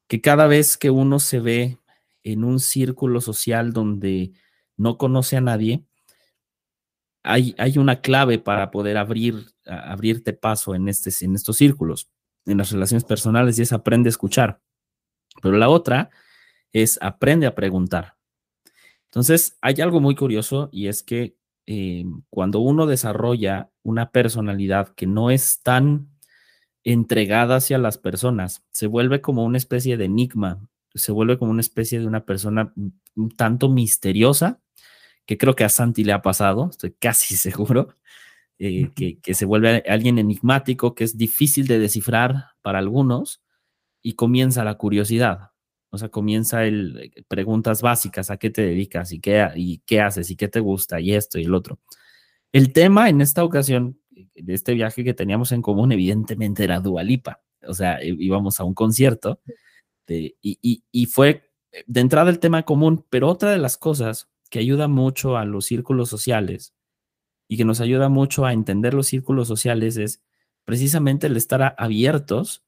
que 0.09 0.21
cada 0.21 0.47
vez 0.47 0.76
que 0.76 0.91
uno 0.91 1.19
se 1.19 1.41
ve 1.41 1.79
en 2.23 2.45
un 2.45 2.61
círculo 2.61 3.21
social 3.21 3.73
donde 3.73 4.33
no 4.76 4.99
conoce 4.99 5.37
a 5.37 5.41
nadie, 5.41 5.85
hay, 7.23 7.55
hay 7.59 7.79
una 7.79 8.00
clave 8.00 8.38
para 8.38 8.71
poder 8.71 8.97
abrir 8.97 9.52
abrirte 9.67 10.33
paso 10.33 10.75
en, 10.75 10.88
este, 10.88 11.11
en 11.25 11.35
estos 11.35 11.57
círculos, 11.57 12.09
en 12.47 12.59
las 12.59 12.73
relaciones 12.73 13.05
personales, 13.05 13.59
y 13.59 13.62
es 13.62 13.73
aprende 13.73 14.09
a 14.09 14.11
escuchar. 14.11 14.61
Pero 15.41 15.57
la 15.57 15.69
otra 15.69 16.11
es 16.73 16.99
aprende 17.00 17.47
a 17.47 17.55
preguntar. 17.55 18.17
Entonces, 19.05 19.57
hay 19.61 19.81
algo 19.81 20.00
muy 20.00 20.14
curioso 20.14 20.69
y 20.73 20.88
es 20.88 21.02
que 21.02 21.37
eh, 21.67 22.05
cuando 22.31 22.61
uno 22.61 22.87
desarrolla 22.87 23.71
una 23.83 24.11
personalidad 24.11 24.88
que 24.95 25.07
no 25.07 25.31
es 25.31 25.62
tan 25.62 26.09
entregada 26.84 27.56
hacia 27.56 27.78
las 27.78 27.98
personas, 27.98 28.64
se 28.70 28.86
vuelve 28.86 29.20
como 29.20 29.44
una 29.44 29.58
especie 29.58 29.96
de 29.96 30.06
enigma, 30.06 30.68
se 30.94 31.12
vuelve 31.12 31.38
como 31.38 31.50
una 31.50 31.60
especie 31.60 32.00
de 32.00 32.06
una 32.06 32.24
persona 32.24 32.72
un 33.14 33.30
tanto 33.36 33.68
misteriosa, 33.68 34.60
que 35.26 35.38
creo 35.38 35.54
que 35.54 35.64
a 35.64 35.68
Santi 35.68 36.04
le 36.04 36.12
ha 36.12 36.22
pasado, 36.22 36.68
estoy 36.70 36.92
casi 36.98 37.36
seguro, 37.36 37.96
eh, 38.58 38.90
que, 38.94 39.34
se 39.34 39.44
vuelve 39.44 39.82
alguien 39.88 40.18
enigmático, 40.18 40.94
que 40.94 41.04
es 41.04 41.16
difícil 41.16 41.66
de 41.66 41.78
descifrar 41.78 42.50
para 42.62 42.78
algunos, 42.78 43.42
y 44.02 44.14
comienza 44.14 44.64
la 44.64 44.76
curiosidad. 44.76 45.50
O 45.90 45.98
sea, 45.98 46.08
comienza 46.08 46.64
el 46.64 46.98
eh, 46.98 47.24
preguntas 47.28 47.82
básicas, 47.82 48.30
¿a 48.30 48.36
qué 48.36 48.50
te 48.50 48.62
dedicas? 48.62 49.12
¿Y 49.12 49.20
qué, 49.20 49.48
¿Y 49.56 49.78
qué 49.86 50.00
haces? 50.00 50.30
¿Y 50.30 50.36
qué 50.36 50.48
te 50.48 50.60
gusta? 50.60 51.00
Y 51.00 51.14
esto 51.14 51.38
y 51.38 51.44
el 51.44 51.54
otro. 51.54 51.80
El 52.52 52.72
tema 52.72 53.08
en 53.08 53.20
esta 53.20 53.44
ocasión, 53.44 53.98
de 54.35 54.54
este 54.54 54.75
viaje 54.75 55.04
que 55.04 55.14
teníamos 55.14 55.52
en 55.52 55.62
común, 55.62 55.92
evidentemente 55.92 56.64
era 56.64 56.81
Dualipa. 56.81 57.42
O 57.66 57.75
sea, 57.75 58.02
íbamos 58.02 58.59
a 58.61 58.64
un 58.64 58.75
concierto 58.75 59.40
y, 60.09 60.83
y 60.90 61.07
fue 61.07 61.50
de 61.87 62.00
entrada 62.00 62.31
el 62.31 62.38
tema 62.38 62.64
común, 62.64 63.07
pero 63.09 63.28
otra 63.28 63.50
de 63.50 63.59
las 63.59 63.76
cosas 63.76 64.28
que 64.50 64.59
ayuda 64.59 64.88
mucho 64.88 65.37
a 65.37 65.45
los 65.45 65.66
círculos 65.66 66.09
sociales 66.09 66.75
y 67.49 67.57
que 67.57 67.64
nos 67.64 67.81
ayuda 67.81 68.09
mucho 68.09 68.45
a 68.45 68.52
entender 68.52 68.95
los 68.95 69.07
círculos 69.07 69.49
sociales 69.49 69.97
es 69.97 70.23
precisamente 70.64 71.26
el 71.26 71.37
estar 71.37 71.75
abiertos 71.78 72.64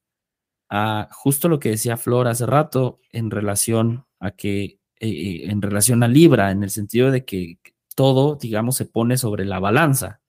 a 0.68 1.08
justo 1.12 1.48
lo 1.48 1.58
que 1.58 1.70
decía 1.70 1.96
Flor 1.96 2.28
hace 2.28 2.46
rato 2.46 3.00
en 3.12 3.30
relación 3.30 4.06
a 4.18 4.32
que, 4.32 4.64
eh, 4.64 4.78
eh, 5.00 5.50
en 5.50 5.62
relación 5.62 6.02
a 6.02 6.08
Libra, 6.08 6.50
en 6.50 6.62
el 6.62 6.70
sentido 6.70 7.10
de 7.10 7.24
que 7.24 7.58
todo, 7.94 8.36
digamos, 8.36 8.76
se 8.76 8.86
pone 8.86 9.16
sobre 9.16 9.44
la 9.44 9.58
balanza. 9.60 10.20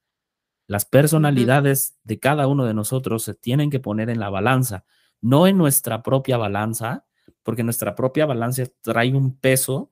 Las 0.68 0.86
personalidades 0.86 1.98
de 2.04 2.20
cada 2.20 2.48
uno 2.48 2.66
de 2.66 2.74
nosotros 2.74 3.24
se 3.24 3.36
tienen 3.36 3.70
que 3.70 3.80
poner 3.80 4.10
en 4.10 4.20
la 4.20 4.30
balanza, 4.30 4.86
no 5.22 5.48
en 5.48 5.58
nuestra 5.58 6.02
propia 6.02 6.38
balanza, 6.38 7.06
porque 7.44 7.64
nuestra 7.64 7.96
propia 7.96 8.26
balanza 8.26 8.64
trae 8.82 9.14
un 9.14 9.38
peso 9.38 9.92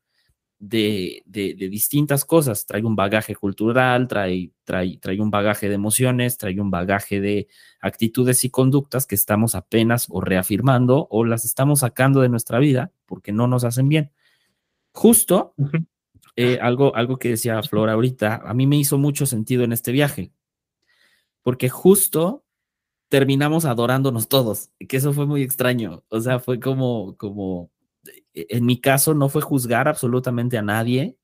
de, 0.63 1.23
distintas 1.69 2.25
cosas. 2.25 2.65
Trae 2.65 2.83
un 2.83 2.95
bagaje 2.95 3.35
cultural, 3.35 4.07
trae, 4.07 4.51
trae, 4.63 4.97
trae 4.97 5.19
un 5.19 5.29
bagaje 5.29 5.67
de 5.67 5.75
emociones, 5.75 6.37
trae 6.37 6.59
un 6.59 6.71
bagaje 6.71 7.19
de 7.19 7.47
actitudes 7.81 8.43
y 8.45 8.49
conductas 8.49 9.05
que 9.05 9.15
estamos 9.15 9.55
apenas 9.55 10.07
o 10.09 10.21
reafirmando 10.21 11.07
o 11.09 11.25
las 11.25 11.45
estamos 11.45 11.81
sacando 11.81 12.21
de 12.21 12.29
nuestra 12.29 12.59
vida 12.59 12.91
porque 13.05 13.31
no 13.31 13.47
nos 13.47 13.63
hacen 13.65 13.89
bien. 13.89 14.11
Justo 14.93 15.53
eh, 16.35 16.59
algo, 16.61 16.95
algo 16.95 17.17
que 17.17 17.29
decía 17.29 17.61
Flor 17.63 17.89
ahorita, 17.89 18.41
a 18.45 18.53
mí 18.53 18.65
me 18.65 18.77
hizo 18.77 18.97
mucho 18.97 19.25
sentido 19.25 19.63
en 19.63 19.73
este 19.73 19.91
viaje, 19.91 20.31
porque 21.43 21.69
justo 21.69 22.43
terminamos 23.09 23.65
adorándonos 23.65 24.27
todos, 24.27 24.71
que 24.89 24.97
eso 24.97 25.13
fue 25.13 25.27
muy 25.27 25.43
extraño, 25.43 26.03
o 26.09 26.19
sea, 26.19 26.39
fue 26.39 26.59
como, 26.59 27.15
como, 27.17 27.71
e, 28.33 28.47
en 28.49 28.65
mi 28.65 28.81
caso 28.81 29.13
no 29.13 29.29
fue 29.29 29.41
juzgar 29.41 29.87
absolutamente 29.87 30.57
a 30.57 30.63
nadie 30.63 31.17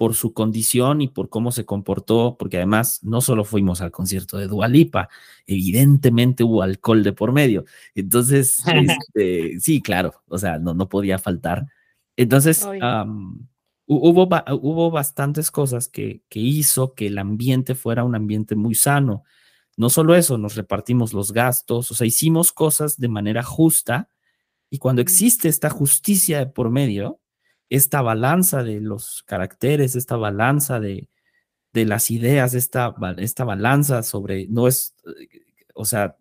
por 0.00 0.14
su 0.14 0.32
condición 0.32 1.02
y 1.02 1.08
por 1.08 1.28
cómo 1.28 1.52
se 1.52 1.66
comportó, 1.66 2.36
porque 2.38 2.56
además 2.56 3.00
no 3.02 3.20
solo 3.20 3.44
fuimos 3.44 3.82
al 3.82 3.90
concierto 3.90 4.38
de 4.38 4.46
Dualipa, 4.46 5.10
evidentemente 5.46 6.42
hubo 6.42 6.62
alcohol 6.62 7.02
de 7.02 7.12
por 7.12 7.32
medio. 7.32 7.66
Entonces, 7.94 8.62
este, 9.14 9.60
sí, 9.60 9.82
claro, 9.82 10.14
o 10.26 10.38
sea, 10.38 10.58
no, 10.58 10.72
no 10.72 10.88
podía 10.88 11.18
faltar. 11.18 11.66
Entonces, 12.16 12.66
hubo, 13.84 14.28
hubo 14.62 14.90
bastantes 14.90 15.50
cosas 15.50 15.86
que, 15.88 16.22
que 16.30 16.40
hizo 16.40 16.94
que 16.94 17.08
el 17.08 17.18
ambiente 17.18 17.74
fuera 17.74 18.02
un 18.02 18.14
ambiente 18.14 18.56
muy 18.56 18.74
sano. 18.74 19.24
No 19.76 19.90
solo 19.90 20.14
eso, 20.14 20.38
nos 20.38 20.56
repartimos 20.56 21.12
los 21.12 21.32
gastos, 21.32 21.90
o 21.90 21.94
sea, 21.94 22.06
hicimos 22.06 22.52
cosas 22.52 22.98
de 22.98 23.08
manera 23.08 23.42
justa 23.42 24.08
y 24.70 24.78
cuando 24.78 25.02
existe 25.02 25.48
esta 25.48 25.70
justicia 25.70 26.38
de 26.38 26.46
por 26.46 26.70
medio, 26.70 27.20
esta 27.68 28.02
balanza 28.02 28.62
de 28.62 28.80
los 28.80 29.22
caracteres, 29.24 29.96
esta 29.96 30.16
balanza 30.16 30.80
de, 30.80 31.08
las 31.72 32.10
ideas, 32.10 32.54
esta, 32.54 32.94
esta 33.18 33.44
balanza 33.44 34.02
sobre, 34.02 34.46
no 34.48 34.68
es, 34.68 34.96
o 35.74 35.84
sea, 35.84 36.16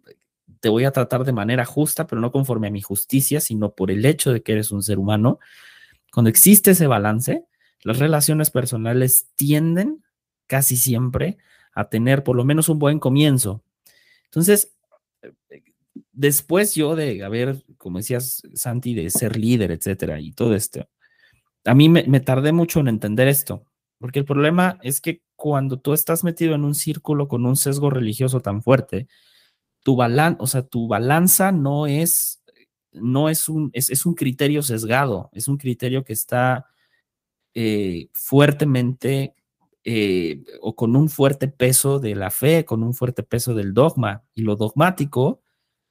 te 0.59 0.69
voy 0.69 0.85
a 0.85 0.91
tratar 0.91 1.23
de 1.23 1.31
manera 1.31 1.65
justa, 1.65 2.07
pero 2.07 2.21
no 2.21 2.31
conforme 2.31 2.67
a 2.67 2.71
mi 2.71 2.81
justicia, 2.81 3.39
sino 3.39 3.73
por 3.73 3.91
el 3.91 4.05
hecho 4.05 4.31
de 4.31 4.41
que 4.41 4.53
eres 4.53 4.71
un 4.71 4.83
ser 4.83 4.99
humano. 4.99 5.39
Cuando 6.11 6.29
existe 6.29 6.71
ese 6.71 6.87
balance, 6.87 7.45
las 7.83 7.99
relaciones 7.99 8.51
personales 8.51 9.29
tienden 9.35 10.03
casi 10.47 10.75
siempre 10.75 11.37
a 11.73 11.89
tener 11.89 12.23
por 12.23 12.35
lo 12.35 12.43
menos 12.43 12.69
un 12.69 12.79
buen 12.79 12.99
comienzo. 12.99 13.63
Entonces, 14.25 14.73
después 16.11 16.75
yo 16.75 16.95
de 16.95 17.23
haber, 17.23 17.63
como 17.77 17.97
decías, 17.97 18.43
Santi, 18.53 18.93
de 18.93 19.09
ser 19.09 19.37
líder, 19.37 19.71
etcétera, 19.71 20.19
y 20.19 20.31
todo 20.31 20.53
esto, 20.53 20.87
a 21.65 21.73
mí 21.73 21.89
me, 21.89 22.19
tardé 22.19 22.51
mucho 22.51 22.79
en 22.79 22.87
entender 22.87 23.27
esto, 23.27 23.65
porque 23.99 24.19
el 24.19 24.25
problema 24.25 24.79
es 24.81 25.01
que 25.01 25.21
cuando 25.35 25.79
tú 25.79 25.93
estás 25.93 26.23
metido 26.23 26.55
en 26.55 26.65
un 26.65 26.75
círculo 26.75 27.27
con 27.27 27.45
un 27.45 27.55
sesgo 27.55 27.89
religioso 27.89 28.41
tan 28.41 28.61
fuerte, 28.61 29.07
tu 29.83 29.95
balanza, 29.95 30.37
o 30.41 30.47
sea, 30.47 30.63
tu 30.63 30.87
balanza 30.87 31.51
no 31.51 31.87
es, 31.87 32.43
no 32.91 33.29
es 33.29 33.47
un, 33.47 33.69
es, 33.73 34.05
un 34.05 34.13
criterio 34.13 34.61
sesgado, 34.61 35.29
es 35.31 35.47
un 35.47 35.57
criterio 35.57 36.03
que 36.03 36.13
está 36.13 36.65
eh, 37.53 38.09
fuertemente 38.13 39.35
eh, 39.83 40.43
o 40.61 40.75
con 40.75 40.95
un 40.95 41.09
fuerte 41.09 41.47
peso 41.47 41.99
de 41.99 42.15
la 42.15 42.31
fe, 42.31 42.65
con 42.65 42.83
un 42.83 42.93
fuerte 42.93 43.23
peso 43.23 43.53
del 43.53 43.73
dogma, 43.73 44.23
y 44.35 44.41
lo 44.41 44.55
dogmático 44.55 45.41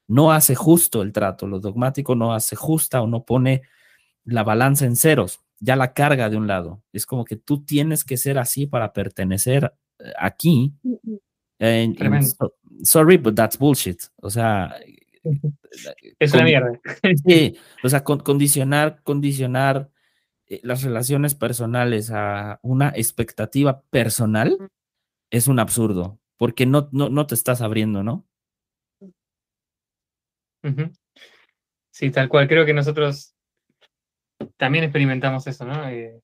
no 0.07 0.31
hace 0.31 0.55
justo 0.55 1.01
el 1.01 1.11
trato, 1.11 1.47
lo 1.47 1.59
dogmático 1.59 2.15
no 2.15 2.33
hace 2.33 2.55
justa 2.55 3.01
o 3.01 3.07
no 3.07 3.25
pone 3.25 3.61
la 4.25 4.43
balanza 4.43 4.85
en 4.85 4.95
ceros, 4.95 5.39
ya 5.59 5.75
la 5.75 5.93
carga 5.93 6.29
de 6.29 6.37
un 6.37 6.47
lado. 6.47 6.81
Es 6.93 7.05
como 7.05 7.25
que 7.25 7.35
tú 7.35 7.63
tienes 7.63 8.03
que 8.03 8.17
ser 8.17 8.37
así 8.37 8.65
para 8.65 8.93
pertenecer 8.93 9.73
eh, 9.99 10.13
aquí. 10.17 10.73
sorry, 12.83 13.17
but 13.17 13.35
that's 13.35 13.57
bullshit. 13.57 14.01
O 14.17 14.29
sea, 14.29 14.75
es 16.19 16.33
una 16.33 16.43
mierda. 16.43 16.79
Sí, 17.25 17.55
o 17.83 17.89
sea, 17.89 18.03
condicionar, 18.03 19.01
condicionar 19.03 19.89
eh, 20.49 20.59
las 20.63 20.83
relaciones 20.83 21.35
personales 21.35 22.11
a 22.11 22.59
una 22.63 22.89
expectativa 22.89 23.81
personal 23.89 24.57
es 25.31 25.47
un 25.47 25.59
absurdo, 25.59 26.19
porque 26.37 26.65
no, 26.65 26.89
no, 26.91 27.09
no 27.09 27.27
te 27.27 27.35
estás 27.35 27.61
abriendo, 27.61 28.03
¿no? 28.03 28.25
Sí, 31.91 32.11
tal 32.11 32.29
cual. 32.29 32.47
Creo 32.47 32.65
que 32.65 32.73
nosotros 32.73 33.35
también 34.57 34.83
experimentamos 34.83 35.47
eso, 35.47 35.65
¿no? 35.65 35.87
Eh, 35.89 36.21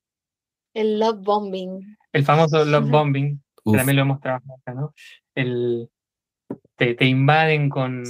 el 0.73 0.99
love 0.99 1.23
bombing. 1.23 1.97
El 2.11 2.25
famoso 2.25 2.65
love 2.65 2.89
bombing, 2.91 3.41
también 3.63 3.95
lo 3.95 4.01
hemos 4.01 4.19
trabajado 4.19 4.55
acá, 4.55 4.73
¿no? 4.73 4.93
El, 5.35 5.89
te, 6.75 7.05
invaden 7.05 7.69
con, 7.69 8.03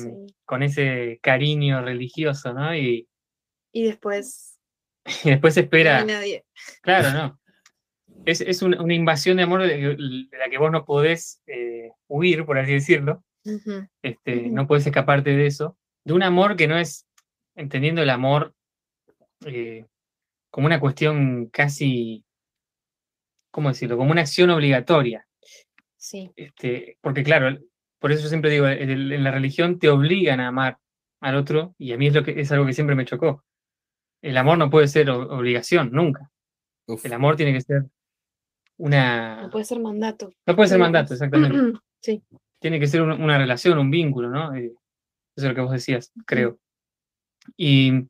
con 0.45 0.63
ese 0.63 1.19
cariño 1.21 1.81
religioso, 1.81 2.53
¿no? 2.53 2.75
Y, 2.75 3.07
y 3.71 3.83
después. 3.83 4.54
Y 5.23 5.29
después 5.29 5.53
se 5.53 5.61
espera. 5.61 6.03
nadie. 6.03 6.45
Claro, 6.81 7.11
¿no? 7.11 7.39
Es, 8.25 8.61
una, 8.63 8.93
invasión 8.93 9.37
de 9.37 9.43
amor 9.43 9.61
de, 9.61 9.97
la 10.31 10.49
que 10.49 10.57
vos 10.57 10.71
no 10.71 10.83
podés 10.83 11.43
eh, 11.45 11.91
huir, 12.07 12.43
por 12.45 12.57
así 12.57 12.73
decirlo. 12.73 13.23
este, 14.01 14.49
No 14.49 14.65
podés 14.65 14.87
escaparte 14.87 15.35
de 15.35 15.45
eso 15.45 15.77
de 16.05 16.13
un 16.13 16.23
amor 16.23 16.55
que 16.55 16.67
no 16.67 16.77
es, 16.77 17.07
entendiendo 17.55 18.01
el 18.01 18.09
amor 18.09 18.53
eh, 19.45 19.85
como 20.51 20.67
una 20.67 20.79
cuestión 20.79 21.47
casi, 21.47 22.23
¿cómo 23.51 23.69
decirlo? 23.69 23.97
Como 23.97 24.11
una 24.11 24.21
acción 24.21 24.51
obligatoria. 24.51 25.27
Sí. 25.97 26.31
Este, 26.35 26.97
porque 27.01 27.23
claro, 27.23 27.57
por 27.99 28.11
eso 28.11 28.23
yo 28.23 28.29
siempre 28.29 28.51
digo, 28.51 28.67
en 28.67 29.23
la 29.23 29.31
religión 29.31 29.79
te 29.79 29.89
obligan 29.89 30.39
a 30.39 30.49
amar 30.49 30.77
al 31.19 31.35
otro 31.35 31.73
y 31.79 31.91
a 31.91 31.97
mí 31.97 32.07
es, 32.07 32.13
lo 32.13 32.23
que, 32.23 32.39
es 32.39 32.51
algo 32.51 32.65
que 32.65 32.73
siempre 32.73 32.95
me 32.95 33.05
chocó. 33.05 33.43
El 34.25 34.37
amor 34.37 34.57
no 34.57 34.71
puede 34.71 34.87
ser 34.87 35.07
obligación, 35.11 35.91
nunca. 35.91 36.31
El 37.03 37.13
amor 37.13 37.35
tiene 37.35 37.53
que 37.53 37.61
ser 37.61 37.85
una... 38.77 39.43
No 39.43 39.49
puede 39.51 39.65
ser 39.65 39.79
mandato. 39.79 40.33
No 40.47 40.55
puede 40.55 40.67
ser 40.67 40.79
mandato, 40.79 41.13
exactamente. 41.13 41.79
sí. 42.01 42.23
Tiene 42.59 42.79
que 42.79 42.87
ser 42.87 43.03
una, 43.03 43.37
relación, 43.37 43.77
un 43.77 43.91
vínculo, 43.91 44.31
¿no? 44.31 44.55
Eh, 44.55 44.65
eso 44.65 44.75
es 45.35 45.43
lo 45.43 45.53
que 45.53 45.61
vos 45.61 45.71
decías, 45.71 46.11
creo. 46.25 46.57
Y, 47.55 48.07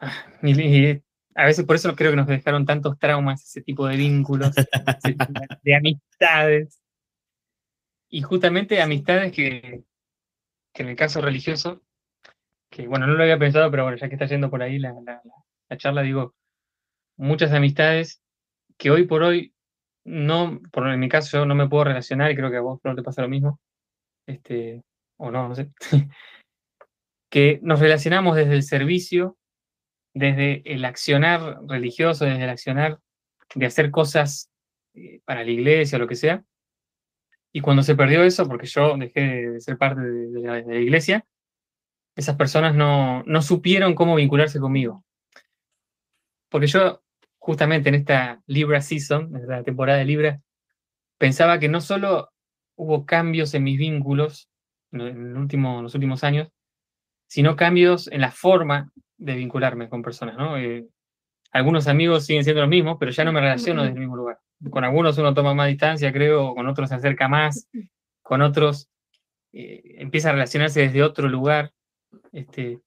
ah, 0.00 0.12
a 1.36 1.44
veces 1.44 1.64
por 1.66 1.76
eso 1.76 1.94
creo 1.94 2.10
que 2.10 2.16
nos 2.16 2.26
dejaron 2.26 2.66
tantos 2.66 2.98
traumas, 2.98 3.44
ese 3.44 3.62
tipo 3.62 3.86
de 3.86 3.96
vínculos, 3.96 4.52
de 5.62 5.74
amistades. 5.76 6.82
Y 8.08 8.22
justamente 8.22 8.82
amistades 8.82 9.30
que, 9.30 9.84
que 10.74 10.82
en 10.82 10.88
el 10.88 10.96
caso 10.96 11.20
religioso 11.20 11.80
bueno, 12.88 13.06
no 13.06 13.14
lo 13.14 13.22
había 13.22 13.38
pensado, 13.38 13.70
pero 13.70 13.84
bueno, 13.84 13.98
ya 13.98 14.08
que 14.08 14.14
está 14.14 14.26
yendo 14.26 14.50
por 14.50 14.62
ahí 14.62 14.78
la, 14.78 14.94
charla, 15.76 16.02
digo, 16.02 16.34
muchas 17.16 17.52
amistades 17.52 18.22
que 18.78 18.90
hoy 18.90 19.06
por 19.06 19.22
hoy 19.22 19.54
no, 20.04 20.60
por 20.72 20.88
en 20.88 21.00
mi 21.00 21.08
caso 21.08 21.38
yo 21.38 21.46
no 21.46 21.54
me 21.54 21.68
puedo 21.68 21.84
relacionar 21.84 22.30
y 22.30 22.36
creo 22.36 22.50
que 22.50 22.56
a 22.56 22.62
vos 22.62 22.80
no 22.84 22.94
te 22.94 23.02
pasa 23.02 23.22
lo 23.22 23.28
mismo, 23.28 23.60
este, 24.26 24.82
o 25.18 25.30
no, 25.30 25.48
no 25.48 25.54
sé, 25.54 25.70
que 27.30 27.60
nos 27.62 27.80
relacionamos 27.80 28.36
desde 28.36 28.54
el 28.54 28.62
servicio, 28.62 29.36
desde 30.14 30.62
el 30.70 30.84
accionar 30.84 31.60
religioso, 31.66 32.24
desde 32.24 32.44
el 32.44 32.50
accionar 32.50 32.98
de 33.54 33.66
hacer 33.66 33.90
cosas 33.90 34.50
eh, 34.94 35.20
para 35.24 35.44
la 35.44 35.50
iglesia 35.50 35.96
o 35.96 36.00
lo 36.00 36.08
que 36.08 36.16
sea. 36.16 36.44
Y 37.54 37.60
cuando 37.60 37.82
se 37.82 37.94
perdió 37.94 38.22
eso, 38.24 38.46
porque 38.48 38.66
yo 38.66 38.96
dejé 38.96 39.20
de 39.20 39.60
ser 39.60 39.76
parte 39.76 40.00
de 40.00 40.40
la 40.40 40.80
iglesia, 40.80 41.24
esas 42.16 42.36
personas 42.36 42.74
no, 42.74 43.22
no 43.24 43.42
supieron 43.42 43.94
cómo 43.94 44.14
vincularse 44.14 44.60
conmigo. 44.60 45.04
Porque 46.48 46.66
yo, 46.66 47.02
justamente 47.38 47.88
en 47.88 47.94
esta 47.94 48.42
Libra 48.46 48.80
Season, 48.80 49.34
en 49.34 49.46
la 49.48 49.62
temporada 49.62 49.98
de 49.98 50.04
Libra, 50.04 50.40
pensaba 51.18 51.58
que 51.58 51.68
no 51.68 51.80
solo 51.80 52.30
hubo 52.76 53.06
cambios 53.06 53.54
en 53.54 53.64
mis 53.64 53.78
vínculos 53.78 54.48
en, 54.92 55.32
los 55.34 55.94
últimos 55.94 56.24
años, 56.24 56.48
sino 57.26 57.56
cambios 57.56 58.08
en 58.08 58.20
la 58.20 58.30
forma 58.30 58.90
de 59.16 59.36
vincularme 59.36 59.88
con 59.88 60.02
personas. 60.02 60.36
¿no? 60.36 60.58
Eh, 60.58 60.86
algunos 61.52 61.86
amigos 61.86 62.26
siguen 62.26 62.44
siendo 62.44 62.62
los 62.62 62.70
mismos, 62.70 62.96
pero 62.98 63.10
ya 63.10 63.24
no 63.24 63.32
me 63.32 63.40
relaciono 63.40 63.82
desde 63.82 63.94
el 63.94 64.00
mismo 64.00 64.16
lugar. 64.16 64.38
Con 64.70 64.84
algunos 64.84 65.18
uno 65.18 65.34
toma 65.34 65.54
más 65.54 65.68
distancia, 65.68 66.12
creo, 66.12 66.54
con 66.54 66.66
otros 66.66 66.88
se 66.88 66.94
acerca 66.94 67.28
más, 67.28 67.68
con 68.22 68.42
otros 68.42 68.88
eh, 69.52 69.82
empieza 69.98 70.30
a 70.30 70.32
relacionarse 70.32 70.80
desde 70.80 71.02
otro 71.02 71.28
lugar. 71.28 71.72
Este, 72.32 72.80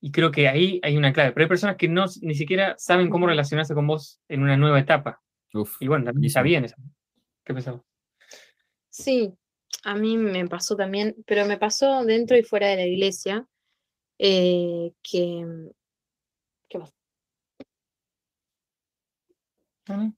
y 0.00 0.10
creo 0.10 0.30
que 0.30 0.48
ahí 0.48 0.80
hay 0.82 0.96
una 0.96 1.12
clave. 1.12 1.32
Pero 1.32 1.44
hay 1.44 1.48
personas 1.48 1.76
que 1.76 1.88
no, 1.88 2.06
ni 2.22 2.34
siquiera 2.34 2.74
saben 2.78 3.10
cómo 3.10 3.26
relacionarse 3.26 3.74
con 3.74 3.86
vos 3.86 4.20
en 4.28 4.42
una 4.42 4.56
nueva 4.56 4.80
etapa. 4.80 5.22
y 5.80 5.88
bueno, 5.88 6.04
también 6.06 6.26
está 6.26 6.42
bien 6.42 6.64
eso. 6.64 6.76
¿Qué 7.44 7.52
pensamos? 7.52 7.82
Sí, 8.88 9.32
a 9.84 9.94
mí 9.94 10.16
me 10.16 10.46
pasó 10.48 10.76
también, 10.76 11.16
pero 11.26 11.44
me 11.46 11.58
pasó 11.58 12.04
dentro 12.04 12.36
y 12.36 12.42
fuera 12.42 12.68
de 12.68 12.76
la 12.76 12.86
iglesia, 12.86 13.46
eh, 14.18 14.92
que... 15.02 15.46
¿Qué 16.68 16.78
más? 16.78 16.94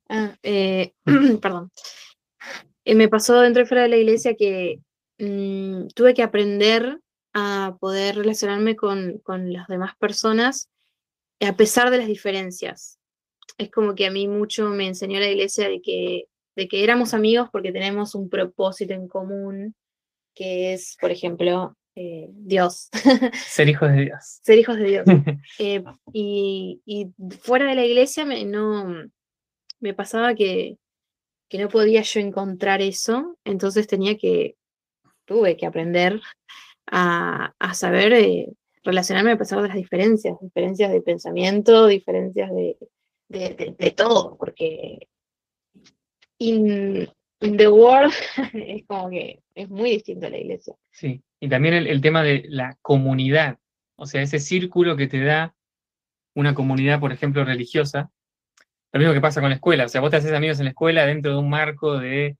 Ah, 0.08 0.36
eh, 0.42 0.94
perdón. 1.40 1.70
Eh, 2.84 2.94
me 2.94 3.08
pasó 3.08 3.40
dentro 3.40 3.62
y 3.62 3.66
fuera 3.66 3.82
de 3.84 3.88
la 3.88 3.96
iglesia 3.96 4.34
que 4.36 4.80
mm, 5.18 5.88
tuve 5.94 6.14
que 6.14 6.22
aprender 6.22 7.00
a 7.34 7.76
poder 7.80 8.16
relacionarme 8.16 8.76
con, 8.76 9.18
con 9.18 9.52
las 9.52 9.68
demás 9.68 9.96
personas 9.96 10.70
a 11.40 11.56
pesar 11.56 11.90
de 11.90 11.98
las 11.98 12.06
diferencias. 12.06 12.98
Es 13.58 13.70
como 13.70 13.94
que 13.94 14.06
a 14.06 14.10
mí 14.10 14.28
mucho 14.28 14.68
me 14.68 14.86
enseñó 14.86 15.18
la 15.18 15.28
iglesia 15.28 15.68
de 15.68 15.80
que, 15.82 16.24
de 16.56 16.68
que 16.68 16.84
éramos 16.84 17.14
amigos 17.14 17.48
porque 17.50 17.72
tenemos 17.72 18.14
un 18.14 18.28
propósito 18.28 18.94
en 18.94 19.08
común, 19.08 19.74
que 20.34 20.74
es, 20.74 20.96
por 21.00 21.10
ejemplo, 21.10 21.76
eh, 21.94 22.28
Dios. 22.30 22.88
Ser 23.34 23.68
hijos 23.68 23.90
de 23.90 24.02
Dios. 24.02 24.40
Ser 24.42 24.58
hijos 24.58 24.76
de 24.76 24.84
Dios. 24.84 25.04
Eh, 25.58 25.82
y, 26.12 26.80
y, 26.86 27.12
fuera 27.40 27.66
de 27.66 27.74
la 27.74 27.84
iglesia 27.84 28.24
me, 28.24 28.44
no, 28.44 28.86
me 29.80 29.94
pasaba 29.94 30.34
que, 30.34 30.78
que 31.48 31.58
no 31.58 31.68
podía 31.68 32.02
yo 32.02 32.20
encontrar 32.20 32.80
eso, 32.80 33.36
entonces 33.44 33.86
tenía 33.86 34.16
que, 34.16 34.56
tuve 35.26 35.56
que 35.56 35.66
aprender 35.66 36.20
a, 36.86 37.52
saber 37.74 38.12
eh, 38.12 38.52
relacionarme 38.84 39.32
a 39.32 39.38
pesar 39.38 39.62
de 39.62 39.68
las 39.68 39.76
diferencias, 39.76 40.36
diferencias 40.40 40.90
de 40.90 41.00
pensamiento, 41.00 41.86
diferencias 41.86 42.50
de, 42.50 42.76
de, 43.28 43.90
todo, 43.96 44.36
porque 44.36 45.08
in, 46.38 47.08
the 47.40 47.68
world 47.68 48.12
es 48.52 48.84
como 48.86 49.10
que 49.10 49.42
es 49.54 49.68
muy 49.68 49.90
distinto 49.90 50.26
a 50.26 50.30
la 50.30 50.38
iglesia. 50.38 50.74
Sí, 50.90 51.22
y 51.40 51.48
también 51.48 51.74
el, 51.74 52.00
tema 52.00 52.22
de 52.22 52.44
la 52.48 52.76
comunidad, 52.82 53.58
o 53.96 54.06
sea, 54.06 54.22
ese 54.22 54.38
círculo 54.38 54.96
que 54.96 55.06
te 55.06 55.22
da 55.24 55.54
una 56.34 56.54
comunidad, 56.54 57.00
por 57.00 57.12
ejemplo, 57.12 57.44
religiosa, 57.44 58.10
lo 58.92 58.98
mismo 58.98 59.14
que 59.14 59.20
pasa 59.20 59.40
con 59.40 59.50
la 59.50 59.56
escuela, 59.56 59.86
o 59.86 59.88
sea, 59.88 60.00
vos 60.00 60.10
te 60.10 60.16
haces 60.16 60.32
amigos 60.32 60.58
en 60.58 60.64
la 60.64 60.70
escuela 60.70 61.06
dentro 61.06 61.32
de 61.32 61.38
un 61.38 61.48
marco 61.48 61.98
de 61.98 62.36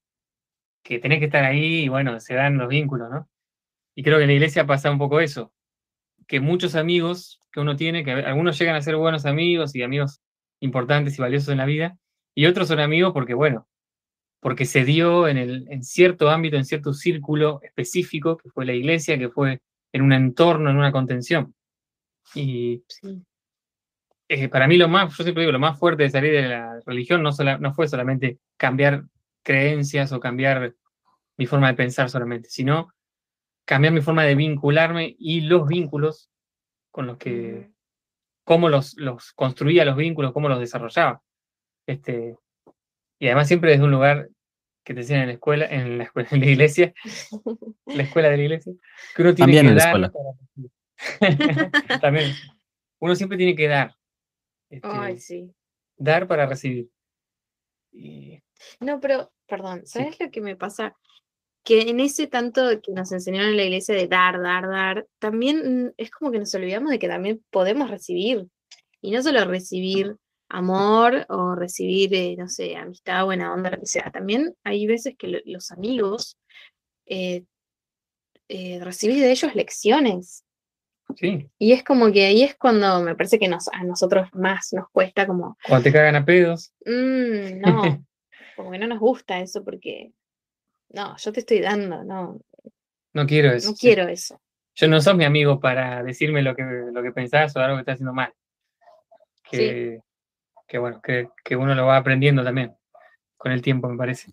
que 0.83 0.99
tenés 0.99 1.21
que 1.21 1.27
estar 1.27 1.45
ahí 1.45 1.85
y 1.85 1.89
bueno, 1.89 2.19
se 2.21 2.35
dan 2.35 2.59
los 2.59 2.69
vínculos, 2.69 3.11
¿no? 3.11 3.29
Y 3.95 4.03
creo 4.03 4.19
que 4.19 4.25
en 4.25 4.29
la 4.29 4.35
iglesia 4.35 4.67
pasa 4.67 4.91
un 4.91 4.99
poco 4.99 5.21
eso, 5.21 5.53
que 6.27 6.41
muchos 6.41 6.75
amigos 6.75 7.41
que 7.53 7.61
uno 7.61 7.77
tiene, 7.77 8.05
que 8.05 8.13
algunos 8.13 8.59
llegan 8.59 8.77
a 8.77 8.83
ser 8.83 8.97
buenos 8.97 9.27
amigos 9.27 9.75
y 9.75 9.83
amigos 9.83 10.21
importantes 10.61 11.19
y 11.19 11.23
valiosos 11.23 11.51
en 11.51 11.59
la 11.59 11.67
vida, 11.67 11.99
y 12.35 12.47
otros 12.47 12.69
son 12.69 12.81
amigos 12.81 13.13
porque, 13.13 13.35
bueno, 13.35 13.69
porque 14.41 14.65
se 14.65 14.85
dio 14.85 15.29
en, 15.29 15.37
el, 15.37 15.67
en 15.71 15.85
cierto 15.85 16.31
ámbito, 16.31 16.57
en 16.57 16.65
cierto 16.65 16.93
círculo 16.95 17.61
específico, 17.63 18.37
que 18.37 18.51
fue 18.51 18.65
la 18.65 18.73
iglesia, 18.73 19.19
que 19.19 19.29
fue 19.29 19.61
en 19.93 20.03
un 20.03 20.13
entorno, 20.13 20.71
en 20.71 20.77
una 20.77 20.91
contención. 20.91 21.55
Y 22.35 22.83
eh, 24.29 24.49
para 24.49 24.67
mí 24.67 24.79
lo 24.79 24.89
más, 24.89 25.17
yo 25.17 25.25
siempre 25.25 25.43
digo, 25.43 25.53
lo 25.53 25.59
más 25.59 25.79
fuerte 25.79 26.05
de 26.05 26.11
salir 26.11 26.33
de 26.33 26.49
la 26.49 26.81
religión 26.87 27.23
no, 27.23 27.31
no 27.61 27.75
fue 27.75 27.87
solamente 27.87 28.39
cambiar 28.57 29.05
creencias 29.43 30.13
o 30.13 30.21
cambiar 30.21 30.75
mi 31.37 31.47
forma 31.47 31.69
de 31.69 31.75
pensar 31.75 32.09
solamente, 32.09 32.49
sino 32.49 32.89
cambiar 33.65 33.93
mi 33.93 34.01
forma 34.01 34.25
de 34.25 34.35
vincularme 34.35 35.15
y 35.19 35.43
los 35.43 35.67
vínculos 35.67 36.31
con 36.91 37.07
los 37.07 37.17
que, 37.19 37.71
cómo 38.45 38.69
los, 38.69 38.97
los 38.97 39.33
construía 39.33 39.85
los 39.85 39.97
vínculos, 39.97 40.33
cómo 40.33 40.49
los 40.49 40.61
desarrollaba. 40.61 41.23
Este, 41.87 42.37
y 43.19 43.27
además 43.27 43.49
siempre 43.49 43.71
desde 43.71 43.85
un 43.85 43.91
lugar 43.91 44.29
que 44.85 44.95
te 44.95 45.01
decían 45.01 45.21
en 45.21 45.27
la 45.29 45.33
escuela, 45.35 45.67
en 45.67 45.99
la, 45.99 46.05
escuela, 46.05 46.29
en 46.33 46.41
la 46.41 46.47
iglesia, 46.47 46.93
la 47.87 48.03
escuela 48.03 48.29
de 48.31 48.37
la 48.37 48.43
iglesia, 48.43 48.73
que 49.15 49.23
uno 49.23 49.35
tiene 49.35 49.63
que 49.63 49.75
dar. 49.75 50.13
También. 52.01 52.33
Uno 52.99 53.15
siempre 53.15 53.37
tiene 53.37 53.55
que 53.57 53.69
dar. 53.69 53.95
Este, 54.71 54.89
Ay, 54.91 55.19
sí. 55.19 55.53
Dar 55.97 56.27
para 56.27 56.47
recibir. 56.47 56.89
No, 58.81 59.01
pero, 59.01 59.33
perdón, 59.47 59.87
¿sabes 59.87 60.19
lo 60.21 60.31
que 60.31 60.41
me 60.41 60.57
pasa? 60.57 60.97
Que 61.65 61.83
en 61.83 62.01
ese 62.01 62.27
tanto 62.27 62.81
que 62.81 62.93
nos 62.93 63.13
enseñaron 63.13 63.51
en 63.51 63.57
la 63.57 63.65
iglesia 63.65 63.95
de 63.95 64.09
dar, 64.09 64.41
dar, 64.43 64.69
dar, 64.69 65.07
también 65.19 65.87
mm, 65.87 65.93
es 65.97 66.11
como 66.11 66.31
que 66.31 66.39
nos 66.39 66.55
olvidamos 66.55 66.91
de 66.91 66.99
que 66.99 67.09
también 67.09 67.45
podemos 67.51 67.91
recibir. 67.91 68.47
Y 69.01 69.11
no 69.11 69.23
solo 69.23 69.45
recibir 69.45 70.17
amor 70.49 71.25
o 71.29 71.55
recibir, 71.55 72.15
eh, 72.15 72.37
no 72.37 72.49
sé, 72.49 72.77
amistad, 72.77 73.25
buena 73.25 73.53
onda, 73.53 73.71
lo 73.71 73.79
que 73.79 73.87
sea. 73.87 74.11
También 74.11 74.55
hay 74.65 74.87
veces 74.87 75.15
que 75.17 75.43
los 75.45 75.71
amigos 75.71 76.39
eh, 77.07 77.45
eh, 78.49 78.79
recibís 78.83 79.21
de 79.21 79.31
ellos 79.31 79.55
lecciones. 79.55 80.45
Sí. 81.17 81.49
Y 81.59 81.73
es 81.73 81.85
como 81.85 82.11
que 82.13 82.27
ahí 82.27 82.43
es 82.43 82.57
cuando 82.57 83.03
me 83.03 83.15
parece 83.15 83.39
que 83.39 83.49
nos, 83.49 83.69
a 83.69 83.83
nosotros 83.85 84.29
más 84.33 84.73
nos 84.73 84.89
cuesta 84.91 85.27
como... 85.27 85.57
Cuando 85.67 85.85
te 85.85 85.93
cagan 85.93 86.17
a 86.17 86.25
pedos. 86.25 86.73
Mm, 86.85 87.61
no, 87.61 88.05
como 88.57 88.71
que 88.71 88.79
no 88.79 88.87
nos 88.87 88.99
gusta 88.99 89.41
eso 89.41 89.65
porque 89.65 90.13
no, 90.93 91.17
yo 91.17 91.33
te 91.33 91.41
estoy 91.41 91.61
dando, 91.61 92.05
no. 92.05 92.41
No 93.15 93.27
quiero 93.27 93.53
eso. 93.53 93.71
No 93.71 93.77
quiero 93.77 94.09
eso. 94.09 94.41
Yo 94.75 94.89
no 94.89 95.01
sos 95.01 95.17
mi 95.17 95.25
amigo 95.25 95.61
para 95.61 96.03
decirme 96.03 96.43
lo 96.43 96.55
que, 96.55 96.63
lo 96.63 97.03
que 97.03 97.13
pensás 97.13 97.55
o 97.55 97.61
algo 97.61 97.77
que 97.77 97.81
estás 97.81 97.95
haciendo 97.95 98.15
mal. 98.15 98.33
Que, 99.51 100.01
que 100.67 100.79
bueno, 100.79 101.01
que, 101.03 101.29
que, 101.45 101.57
uno 101.57 101.75
lo 101.75 101.87
va 101.87 101.99
aprendiendo 101.99 102.43
también 102.43 102.75
con 103.37 103.53
el 103.53 103.61
tiempo, 103.61 103.89
me 103.89 103.99
parece. 103.99 104.33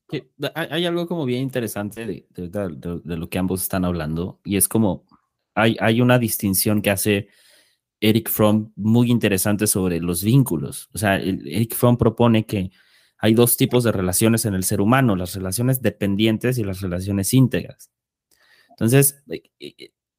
hay 0.54 0.86
algo 0.86 1.08
como 1.08 1.26
bien 1.26 1.42
interesante 1.42 2.06
de, 2.06 2.28
de, 2.30 3.18
lo 3.18 3.28
que 3.28 3.40
ambos 3.40 3.64
están 3.64 3.84
hablando 3.84 4.40
y 4.46 4.56
es 4.56 4.68
como 4.68 5.04
hay, 5.56 5.76
hay 5.80 6.00
una 6.00 6.20
distinción 6.20 6.82
que 6.82 6.92
hace 6.92 7.28
Eric 8.00 8.30
Fromm 8.30 8.72
muy 8.76 9.10
interesante 9.10 9.68
sobre 9.68 10.00
los 10.00 10.24
vínculos. 10.24 10.90
O 10.94 10.98
sea, 10.98 11.18
Eric 11.18 11.74
Fromm 11.74 11.98
propone 11.98 12.46
que 12.46 12.72
hay 13.20 13.34
dos 13.34 13.58
tipos 13.58 13.84
de 13.84 13.92
relaciones 13.92 14.46
en 14.46 14.56
el 14.56 14.64
ser 14.64 14.82
humano, 14.82 15.16
las 15.16 15.36
relaciones 15.36 15.82
dependientes 15.82 16.58
y 16.58 16.64
las 16.64 16.82
relaciones 16.82 17.34
íntegras. 17.34 17.92
Entonces, 18.70 19.24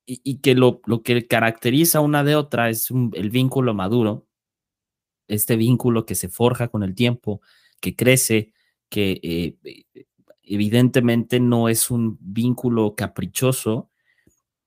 y, 0.07 0.37
que 0.39 0.55
lo, 0.55 0.83
lo, 0.85 1.03
que 1.03 1.27
caracteriza 1.27 2.01
una 2.01 2.23
de 2.25 2.37
otra 2.37 2.69
es 2.69 2.91
el 2.91 3.31
vínculo 3.31 3.75
maduro, 3.75 4.27
este 5.29 5.57
vínculo 5.57 6.05
que 6.05 6.15
se 6.15 6.29
forja 6.29 6.69
con 6.69 6.83
el 6.83 6.95
tiempo, 6.95 7.41
que 7.81 7.97
crece, 7.97 8.53
que 8.91 9.21
eh, 9.23 9.85
evidentemente 10.43 11.41
no 11.41 11.69
es 11.69 11.91
un 11.91 12.19
vínculo 12.21 12.95
caprichoso 12.95 13.91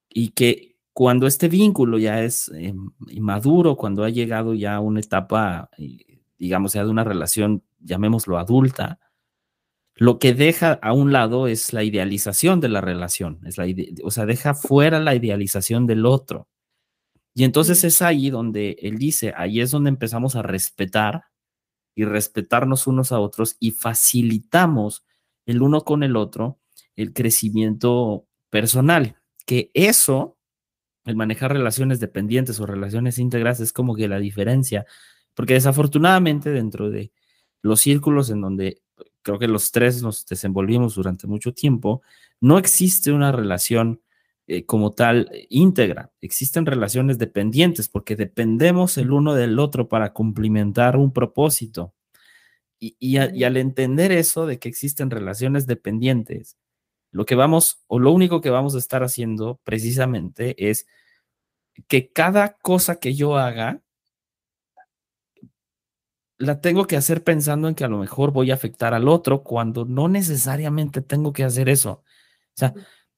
y 0.09 0.29
que 0.29 0.77
cuando 0.93 1.27
este 1.27 1.49
vínculo 1.49 1.97
ya 1.97 2.23
es 2.23 2.49
eh, 2.55 2.73
maduro, 3.19 3.75
cuando 3.75 4.03
ha 4.03 4.09
llegado 4.09 4.53
ya 4.53 4.75
a 4.75 4.79
una 4.79 5.01
etapa, 5.01 5.69
eh, 5.77 6.21
digamos, 6.37 6.73
ya 6.73 6.83
de 6.83 6.89
una 6.89 7.03
relación, 7.03 7.63
llamémoslo 7.83 8.37
adulta, 8.37 8.99
lo 9.95 10.17
que 10.19 10.33
deja 10.33 10.73
a 10.81 10.93
un 10.93 11.11
lado 11.11 11.47
es 11.47 11.73
la 11.73 11.83
idealización 11.83 12.59
de 12.59 12.69
la 12.69 12.81
relación, 12.81 13.39
es 13.45 13.57
la 13.57 13.65
o 14.03 14.11
sea, 14.11 14.25
deja 14.25 14.55
fuera 14.55 14.99
la 14.99 15.15
idealización 15.15 15.85
del 15.85 16.05
otro. 16.05 16.47
Y 17.35 17.43
entonces 17.43 17.83
es 17.83 18.01
ahí 18.01 18.29
donde 18.29 18.77
él 18.81 18.97
dice, 18.97 19.33
ahí 19.35 19.61
es 19.61 19.71
donde 19.71 19.89
empezamos 19.89 20.35
a 20.35 20.41
respetar 20.41 21.25
y 21.95 22.05
respetarnos 22.05 22.87
unos 22.87 23.11
a 23.11 23.19
otros 23.19 23.55
y 23.59 23.71
facilitamos 23.71 25.05
el 25.45 25.61
uno 25.61 25.81
con 25.81 26.03
el 26.03 26.15
otro 26.15 26.59
el 26.95 27.13
crecimiento 27.13 28.27
personal, 28.49 29.17
que 29.45 29.71
eso, 29.73 30.37
el 31.05 31.15
manejar 31.15 31.53
relaciones 31.53 31.99
dependientes 31.99 32.59
o 32.59 32.65
relaciones 32.65 33.17
íntegras 33.17 33.59
es 33.59 33.73
como 33.73 33.95
que 33.95 34.07
la 34.07 34.19
diferencia, 34.19 34.85
porque 35.33 35.55
desafortunadamente 35.55 36.51
dentro 36.51 36.89
de 36.89 37.11
los 37.63 37.81
círculos 37.81 38.29
en 38.29 38.41
donde 38.41 38.83
creo 39.23 39.39
que 39.39 39.47
los 39.47 39.71
tres 39.71 40.03
nos 40.03 40.25
desenvolvimos 40.27 40.95
durante 40.95 41.25
mucho 41.25 41.53
tiempo, 41.53 42.03
no 42.39 42.59
existe 42.59 43.11
una 43.11 43.31
relación 43.31 44.01
eh, 44.45 44.65
como 44.65 44.91
tal 44.91 45.31
íntegra. 45.49 46.11
Existen 46.21 46.65
relaciones 46.65 47.17
dependientes 47.17 47.87
porque 47.87 48.15
dependemos 48.17 48.97
el 48.97 49.11
uno 49.11 49.33
del 49.33 49.57
otro 49.57 49.87
para 49.87 50.11
cumplimentar 50.11 50.97
un 50.97 51.13
propósito. 51.13 51.93
Y, 52.79 52.97
y, 52.99 53.17
al 53.17 53.55
entender 53.55 54.11
eso 54.11 54.45
de 54.45 54.59
que 54.59 54.67
existen 54.67 55.09
relaciones 55.09 55.67
dependientes, 55.67 56.57
lo 57.11 57.25
que 57.25 57.35
vamos 57.35 57.81
o 57.87 57.97
lo 57.97 58.11
único 58.11 58.41
que 58.41 58.49
vamos 58.49 58.75
a 58.75 58.79
estar 58.79 59.03
haciendo 59.03 59.61
precisamente 59.63 60.69
es 60.69 60.85
que 61.87 62.11
cada 62.11 62.57
cosa 62.57 62.99
que 62.99 63.15
yo 63.15 63.37
haga 63.37 63.82
la 66.37 66.61
tengo 66.61 66.85
que 66.87 66.97
hacer 66.97 67.23
pensando 67.23 67.67
en 67.67 67.75
que 67.75 67.83
a 67.83 67.87
lo 67.89 67.99
mejor 67.99 68.31
voy 68.31 68.51
a 68.51 68.55
afectar 68.55 68.93
al 68.93 69.07
otro 69.07 69.43
cuando 69.43 69.85
no 69.85 70.07
necesariamente 70.07 71.01
tengo 71.01 71.33
que 71.33 71.43
hacer 71.43 71.69
eso. 71.69 71.91
O 71.91 72.55
sea, 72.55 72.73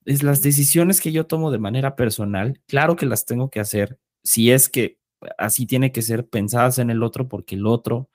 es 0.05 0.23
las 0.23 0.41
decisiones 0.41 1.01
que 1.01 1.11
yo 1.11 1.25
tomo 1.25 1.51
de 1.51 1.57
manera 1.57 1.95
personal, 1.95 2.61
claro 2.67 2.95
que 2.95 3.05
las 3.05 3.25
tengo 3.25 3.49
que 3.49 3.59
hacer 3.59 3.99
si 4.23 4.51
es 4.51 4.69
que 4.69 4.99
así 5.37 5.65
tiene 5.65 5.91
que 5.91 6.01
ser 6.01 6.27
pensadas 6.27 6.79
en 6.79 6.89
el 6.89 7.03
otro 7.03 7.27
porque 7.27 7.55
el 7.55 7.65
otro 7.65 8.09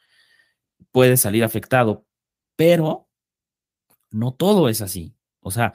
puede 0.92 1.16
salir 1.16 1.44
afectado, 1.44 2.06
pero 2.56 3.08
no 4.10 4.32
todo 4.32 4.68
es 4.68 4.80
así. 4.80 5.14
O 5.40 5.50
sea, 5.50 5.74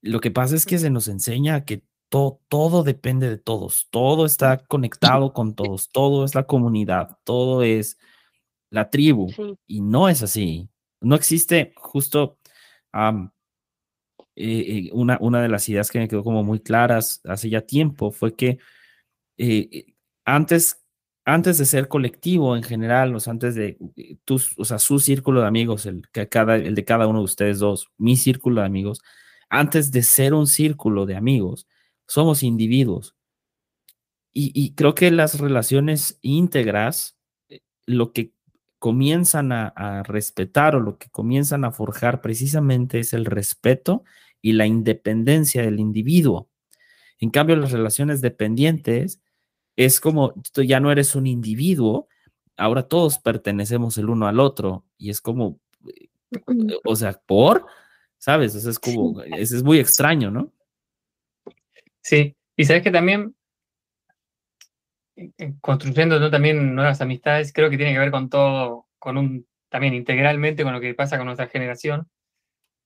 lo 0.00 0.20
que 0.20 0.30
pasa 0.30 0.56
es 0.56 0.66
que 0.66 0.78
se 0.78 0.90
nos 0.90 1.08
enseña 1.08 1.64
que 1.64 1.84
todo, 2.08 2.40
todo 2.48 2.82
depende 2.82 3.28
de 3.30 3.38
todos, 3.38 3.88
todo 3.90 4.26
está 4.26 4.58
conectado 4.58 5.32
con 5.32 5.54
todos, 5.56 5.88
todo 5.90 6.24
es 6.24 6.34
la 6.34 6.44
comunidad, 6.44 7.18
todo 7.24 7.62
es 7.62 7.98
la 8.72 8.90
tribu. 8.90 9.30
Y 9.66 9.80
no 9.80 10.08
es 10.08 10.22
así. 10.22 10.68
No 11.00 11.14
existe 11.14 11.72
justo 11.76 12.38
eh, 12.94 13.28
eh, 14.34 14.90
una, 14.92 15.18
una 15.20 15.42
de 15.42 15.48
las 15.48 15.68
ideas 15.68 15.90
que 15.90 15.98
me 15.98 16.08
quedó 16.08 16.24
como 16.24 16.42
muy 16.42 16.60
claras 16.60 17.20
hace 17.24 17.50
ya 17.50 17.60
tiempo 17.60 18.10
fue 18.10 18.34
que 18.34 18.58
eh, 19.36 19.94
antes, 20.24 20.82
antes 21.24 21.58
de 21.58 21.66
ser 21.66 21.88
colectivo 21.88 22.56
en 22.56 22.62
general, 22.62 23.14
o 23.14 23.18
antes 23.26 23.54
de 23.54 23.76
tus, 24.24 24.58
o 24.58 24.64
sea, 24.64 24.78
su 24.78 24.98
círculo 24.98 25.42
de 25.42 25.48
amigos, 25.48 25.86
el, 25.86 26.02
que 26.10 26.28
cada, 26.28 26.56
el 26.56 26.74
de 26.74 26.84
cada 26.84 27.06
uno 27.06 27.18
de 27.18 27.24
ustedes 27.26 27.58
dos, 27.58 27.90
mi 27.98 28.16
círculo 28.16 28.62
de 28.62 28.66
amigos, 28.66 29.02
antes 29.50 29.92
de 29.92 30.02
ser 30.02 30.32
un 30.32 30.46
círculo 30.46 31.04
de 31.04 31.16
amigos, 31.16 31.66
somos 32.06 32.42
individuos. 32.42 33.14
Y, 34.32 34.50
y 34.54 34.74
creo 34.74 34.94
que 34.94 35.10
las 35.10 35.38
relaciones 35.40 36.18
íntegras, 36.22 37.18
lo 37.86 38.12
que 38.12 38.32
comienzan 38.82 39.52
a, 39.52 40.02
respetar 40.02 40.74
o 40.74 40.80
lo 40.80 40.98
que 40.98 41.08
comienzan 41.08 41.64
a 41.64 41.70
forjar 41.70 42.20
precisamente 42.20 42.98
es 42.98 43.12
el 43.12 43.26
respeto 43.26 44.02
y 44.40 44.54
la 44.54 44.66
independencia 44.66 45.62
del 45.62 45.78
individuo. 45.78 46.50
En 47.20 47.30
cambio, 47.30 47.54
las 47.54 47.70
relaciones 47.70 48.20
dependientes 48.20 49.22
es 49.76 50.00
como 50.00 50.34
tú 50.52 50.64
ya 50.64 50.80
no 50.80 50.90
eres 50.90 51.14
un 51.14 51.28
individuo, 51.28 52.08
ahora 52.56 52.88
todos 52.88 53.20
pertenecemos 53.20 53.98
el 53.98 54.10
uno 54.10 54.26
al 54.26 54.40
otro 54.40 54.84
y 54.98 55.10
es 55.10 55.20
como, 55.20 55.60
o 56.84 56.96
sea, 56.96 57.12
por, 57.24 57.66
¿sabes? 58.18 58.56
es 58.56 58.78
como, 58.80 59.22
es 59.22 59.62
muy 59.62 59.78
extraño, 59.78 60.32
¿no? 60.32 60.52
Sí, 62.00 62.34
y 62.56 62.64
sabes 62.64 62.82
que 62.82 62.90
también 62.90 63.36
construyendo 65.60 66.30
también 66.30 66.74
nuevas 66.74 67.00
amistades, 67.00 67.52
creo 67.52 67.70
que 67.70 67.76
tiene 67.76 67.92
que 67.92 67.98
ver 67.98 68.10
con 68.10 68.28
todo, 68.28 68.86
con 68.98 69.16
un, 69.16 69.46
también 69.68 69.94
integralmente 69.94 70.64
con 70.64 70.72
lo 70.72 70.80
que 70.80 70.94
pasa 70.94 71.16
con 71.16 71.26
nuestra 71.26 71.48
generación, 71.48 72.08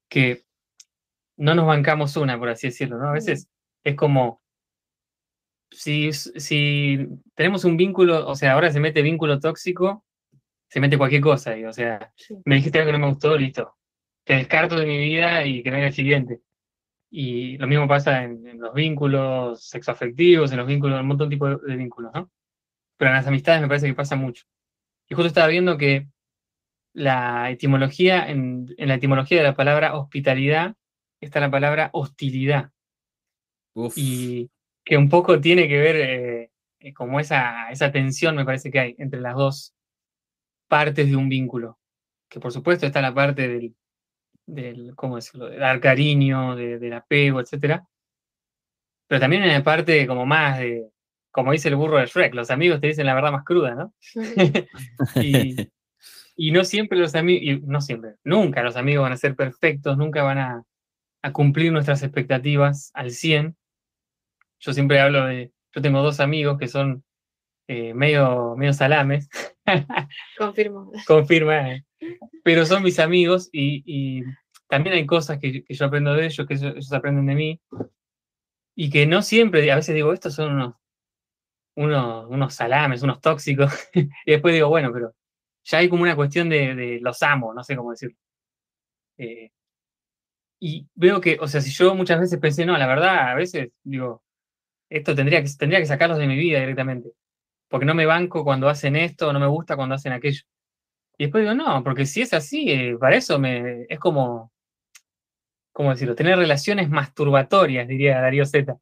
que 0.09 0.45
no 1.37 1.55
nos 1.55 1.67
bancamos 1.67 2.17
una, 2.17 2.39
por 2.39 2.49
así 2.49 2.69
decirlo, 2.69 2.99
¿no? 2.99 3.09
A 3.09 3.13
veces 3.13 3.49
es 3.85 3.95
como, 3.97 4.43
si, 5.71 6.13
si 6.13 7.07
tenemos 7.35 7.65
un 7.65 7.77
vínculo, 7.77 8.27
o 8.27 8.35
sea, 8.35 8.53
ahora 8.53 8.71
se 8.71 8.81
mete 8.81 9.03
vínculo 9.03 9.41
tóxico, 9.41 10.05
se 10.69 10.81
mete 10.81 10.99
cualquier 10.99 11.23
cosa, 11.23 11.57
y, 11.57 11.65
o 11.65 11.73
sea, 11.73 12.13
me 12.45 12.57
dijiste 12.57 12.79
algo 12.79 12.89
que 12.89 12.99
no 12.99 13.07
me 13.07 13.13
gustó, 13.13 13.37
listo, 13.37 13.77
te 14.25 14.35
descarto 14.35 14.77
de 14.77 14.87
mi 14.87 14.99
vida 14.99 15.45
y 15.45 15.63
que 15.63 15.71
venga 15.71 15.87
el 15.87 15.93
siguiente. 15.93 16.41
Y 17.11 17.57
lo 17.59 17.67
mismo 17.67 17.87
pasa 17.87 18.25
en, 18.25 18.59
los 18.59 18.75
vínculos 18.75 19.69
sexoafectivos, 19.69 20.51
en 20.51 20.59
los 20.59 20.67
vínculos, 20.67 21.01
un 21.01 21.07
montón 21.07 21.29
de 21.29 21.37
tipos 21.37 21.63
de, 21.63 21.77
vínculos, 21.77 22.13
¿no? 22.15 22.31
Pero 22.97 23.11
en 23.11 23.17
las 23.17 23.27
amistades 23.27 23.61
me 23.61 23.69
parece 23.69 23.87
que 23.87 23.95
pasa 23.95 24.17
mucho. 24.17 24.45
Y 25.09 25.15
justo 25.15 25.29
estaba 25.29 25.47
viendo 25.47 25.79
que 25.79 26.09
la 26.93 27.51
etimología, 27.51 28.29
en, 28.29 28.75
la 28.79 28.95
etimología 28.95 29.39
de 29.39 29.45
la 29.45 29.55
palabra 29.55 29.97
hospitalidad, 29.97 30.75
está 31.21 31.41
la 31.41 31.51
palabra 31.51 31.91
hostilidad. 31.93 32.73
Y 33.95 34.51
que 34.85 34.97
un 34.97 35.09
poco 35.09 35.41
tiene 35.41 35.69
que 35.69 35.79
ver 35.79 35.97
eh, 35.97 36.51
eh, 36.81 36.95
como 36.95 37.21
esa, 37.21 37.71
esa 37.71 37.93
tensión, 37.93 38.37
me 38.37 38.45
parece 38.47 38.71
que 38.71 38.81
hay 38.81 38.95
entre 38.99 39.21
las 39.21 39.35
dos 39.35 39.75
partes 40.69 41.09
de 41.09 41.17
un 41.17 41.29
vínculo. 41.29 41.79
Que 42.29 42.41
por 42.41 42.53
supuesto 42.53 42.87
está 42.87 43.03
la 43.03 43.15
parte 43.15 43.49
del, 43.49 43.77
del, 44.47 44.95
¿cómo 44.95 45.17
decirlo?, 45.17 45.49
de 45.49 45.59
dar 45.59 45.81
cariño, 45.81 46.57
de, 46.57 46.79
del 46.79 46.93
apego, 46.93 47.41
etc. 47.41 47.83
Pero 49.09 49.21
también 49.21 49.43
en 49.43 49.53
la 49.53 49.63
parte 49.63 50.07
como 50.07 50.27
más 50.27 50.59
de, 50.59 50.89
como 51.31 51.53
dice 51.53 51.69
el 51.69 51.77
burro 51.77 51.99
de 51.99 52.07
Shrek, 52.07 52.35
los 52.35 52.51
amigos 52.51 52.81
te 52.81 52.89
dicen 52.89 53.07
la 53.07 53.15
verdad 53.15 53.33
más 53.33 53.45
cruda, 53.45 53.75
¿no? 53.75 53.95
y, 55.23 55.57
y, 56.37 56.51
no 56.53 56.65
siempre 56.65 56.99
los 56.99 57.15
amigos, 57.15 57.67
no 57.67 57.81
siempre, 57.81 58.15
nunca 58.25 58.63
los 58.63 58.77
amigos 58.77 59.03
van 59.03 59.13
a 59.13 59.17
ser 59.17 59.37
perfectos, 59.37 59.99
nunca 59.99 60.23
van 60.23 60.39
a, 60.39 60.63
a 61.23 61.33
cumplir 61.33 61.73
nuestras 61.73 62.03
expectativas 62.03 62.91
al 62.95 63.11
100. 63.11 63.57
Yo 64.61 64.73
siempre 64.73 65.01
hablo 65.01 65.27
de, 65.27 65.53
yo 65.75 65.83
tengo 65.83 66.03
dos 66.03 66.21
amigos 66.21 66.57
que 66.59 66.69
son 66.69 67.05
eh, 67.69 67.95
medio, 67.95 68.55
medio 68.57 68.73
salames. 68.73 69.29
Confirmo. 70.39 70.93
Confirma. 71.07 71.83
Pero 72.47 72.65
son 72.65 72.85
mis 72.85 73.01
amigos 73.01 73.49
y, 73.51 74.23
también 74.69 74.95
hay 74.95 75.05
cosas 75.05 75.41
que, 75.41 75.65
yo 75.69 75.85
aprendo 75.85 76.15
de 76.15 76.27
ellos, 76.27 76.47
que 76.47 76.55
ellos, 76.55 76.93
aprenden 76.93 77.27
de 77.27 77.35
mí, 77.35 77.61
y 78.77 78.89
que 78.89 79.05
no 79.05 79.23
siempre, 79.23 79.69
a 79.73 79.75
veces 79.75 79.97
digo, 79.97 80.13
estos 80.13 80.35
son 80.35 80.53
unos, 80.55 80.77
unos, 81.75 82.27
unos 82.31 82.55
salames, 82.55 83.03
unos 83.03 83.21
tóxicos, 83.21 83.73
y 83.95 84.31
después 84.31 84.55
digo, 84.55 84.69
bueno, 84.69 84.93
pero 84.93 85.13
ya 85.65 85.79
hay 85.79 85.89
como 85.89 86.05
una 86.05 86.15
cuestión 86.15 86.49
de, 86.49 87.01
los 87.03 87.21
amo, 87.25 87.53
no 87.53 87.65
sé 87.65 87.75
cómo 87.75 87.91
decirlo. 87.91 88.17
Eh, 89.19 89.51
y 90.61 90.87
veo 90.95 91.21
que, 91.21 91.39
o 91.41 91.49
sea, 91.49 91.61
si 91.61 91.73
yo 91.73 91.97
muchas 91.97 92.21
veces 92.21 92.39
pensé, 92.39 92.65
no, 92.65 92.79
la 92.79 92.87
verdad, 92.87 93.31
a 93.31 93.35
veces 93.35 93.71
digo, 93.83 94.23
esto 94.89 95.17
tendría 95.17 95.43
que, 95.43 95.51
tendría 95.59 95.81
que 95.81 95.87
sacarlos 95.87 96.19
de 96.19 96.29
mi 96.29 96.37
vida 96.37 96.61
directamente, 96.61 97.11
porque 97.69 97.87
no 97.87 97.95
me 97.95 98.07
banco 98.07 98.45
cuando 98.45 98.69
hacen 98.69 98.95
esto, 98.95 99.33
no 99.33 99.41
me 99.41 99.49
gusta 99.49 99.75
cuando 99.75 99.97
hacen 99.97 100.13
aquello. 100.13 100.43
Y 101.19 101.25
después 101.25 101.43
digo, 101.45 101.55
no, 101.55 101.83
porque 101.83 102.05
si 102.07 102.23
es 102.23 102.33
así, 102.35 102.71
eh, 102.71 102.97
para 102.99 103.17
eso 103.17 103.39
me, 103.39 103.87
es 103.89 103.99
como, 103.99 104.53
¿cómo 105.73 105.91
decirlo? 105.91 106.15
Tener 106.15 106.37
relaciones 106.39 106.91
masturbatorias, 106.91 107.89
diría 107.89 108.21
Darío 108.21 108.45
Z, 108.45 108.77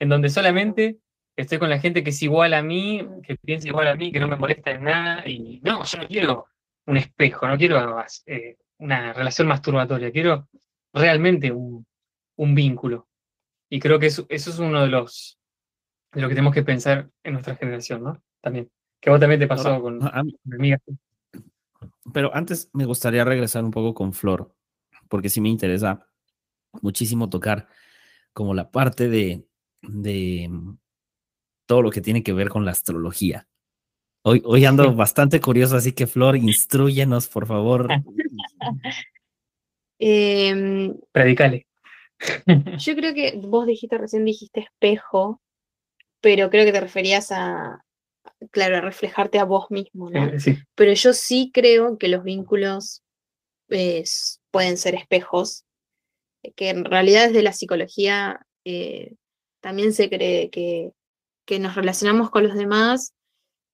en 0.00 0.08
donde 0.08 0.28
solamente 0.28 0.98
estoy 1.36 1.58
con 1.58 1.70
la 1.70 1.78
gente 1.78 2.02
que 2.02 2.10
es 2.10 2.22
igual 2.22 2.54
a 2.54 2.62
mí, 2.62 3.06
que 3.22 3.36
piensa 3.36 3.68
igual 3.68 3.88
a 3.88 3.94
mí, 3.94 4.12
que 4.12 4.20
no 4.20 4.28
me 4.28 4.36
molesta 4.36 4.70
en 4.72 4.84
nada, 4.84 5.26
y 5.28 5.60
no, 5.62 5.84
yo 5.84 5.98
no 5.98 6.06
quiero 6.08 6.46
un 6.86 6.96
espejo, 6.96 7.46
no 7.48 7.56
quiero 7.56 8.04
eh, 8.26 8.56
una 8.78 9.12
relación 9.12 9.46
masturbatoria, 9.48 10.10
quiero 10.10 10.48
realmente 10.92 11.52
un, 11.52 11.86
un 12.36 12.54
vínculo. 12.54 13.06
Y 13.70 13.78
creo 13.80 13.98
que 13.98 14.06
eso, 14.06 14.26
eso 14.28 14.50
es 14.50 14.58
uno 14.58 14.82
de 14.82 14.88
los 14.88 15.38
de 16.12 16.22
lo 16.22 16.28
que 16.28 16.34
tenemos 16.34 16.54
que 16.54 16.62
pensar 16.62 17.10
en 17.22 17.32
nuestra 17.34 17.54
generación, 17.56 18.02
¿no? 18.02 18.22
También. 18.40 18.70
Que 18.98 19.10
vos 19.10 19.20
también 19.20 19.38
te 19.40 19.46
pasó 19.46 19.80
con, 19.82 20.02
a 20.02 20.22
mí- 20.24 20.34
con 20.42 20.54
amigas. 20.54 20.80
Pero 22.12 22.34
antes 22.34 22.70
me 22.72 22.84
gustaría 22.84 23.24
regresar 23.24 23.64
un 23.64 23.70
poco 23.70 23.94
con 23.94 24.12
Flor, 24.12 24.54
porque 25.08 25.28
sí 25.28 25.40
me 25.40 25.48
interesa 25.48 26.06
muchísimo 26.82 27.28
tocar 27.28 27.68
como 28.32 28.54
la 28.54 28.70
parte 28.70 29.08
de, 29.08 29.46
de 29.82 30.48
mm, 30.48 30.78
todo 31.66 31.82
lo 31.82 31.90
que 31.90 32.00
tiene 32.00 32.22
que 32.22 32.32
ver 32.32 32.48
con 32.48 32.64
la 32.64 32.72
astrología. 32.72 33.48
Hoy, 34.22 34.42
hoy 34.44 34.64
ando 34.64 34.94
bastante 34.94 35.40
curioso, 35.40 35.76
así 35.76 35.92
que 35.92 36.06
Flor, 36.06 36.36
instruyenos, 36.36 37.28
por 37.28 37.46
favor. 37.46 37.88
Predicale. 41.12 41.66
yo 42.78 42.96
creo 42.96 43.14
que 43.14 43.40
vos 43.42 43.66
dijiste, 43.66 43.98
recién 43.98 44.24
dijiste 44.24 44.60
espejo, 44.60 45.40
pero 46.20 46.50
creo 46.50 46.64
que 46.64 46.72
te 46.72 46.80
referías 46.80 47.30
a, 47.32 47.84
claro, 48.50 48.76
a 48.76 48.80
reflejarte 48.80 49.38
a 49.38 49.44
vos 49.44 49.66
mismo, 49.70 50.10
¿no? 50.10 50.26
Eh, 50.26 50.40
sí. 50.40 50.56
Pero 50.74 50.92
yo 50.92 51.12
sí 51.12 51.50
creo 51.52 51.98
que 51.98 52.08
los 52.08 52.22
vínculos 52.24 53.02
eh, 53.70 54.04
pueden 54.50 54.76
ser 54.76 54.94
espejos, 54.94 55.64
eh, 56.42 56.52
que 56.52 56.70
en 56.70 56.84
realidad 56.84 57.26
desde 57.28 57.42
la 57.42 57.52
psicología 57.52 58.46
eh, 58.64 59.14
también 59.60 59.92
se 59.92 60.08
cree 60.08 60.50
que, 60.50 60.92
que 61.46 61.58
nos 61.58 61.74
relacionamos 61.74 62.30
con 62.30 62.44
los 62.46 62.56
demás 62.56 63.14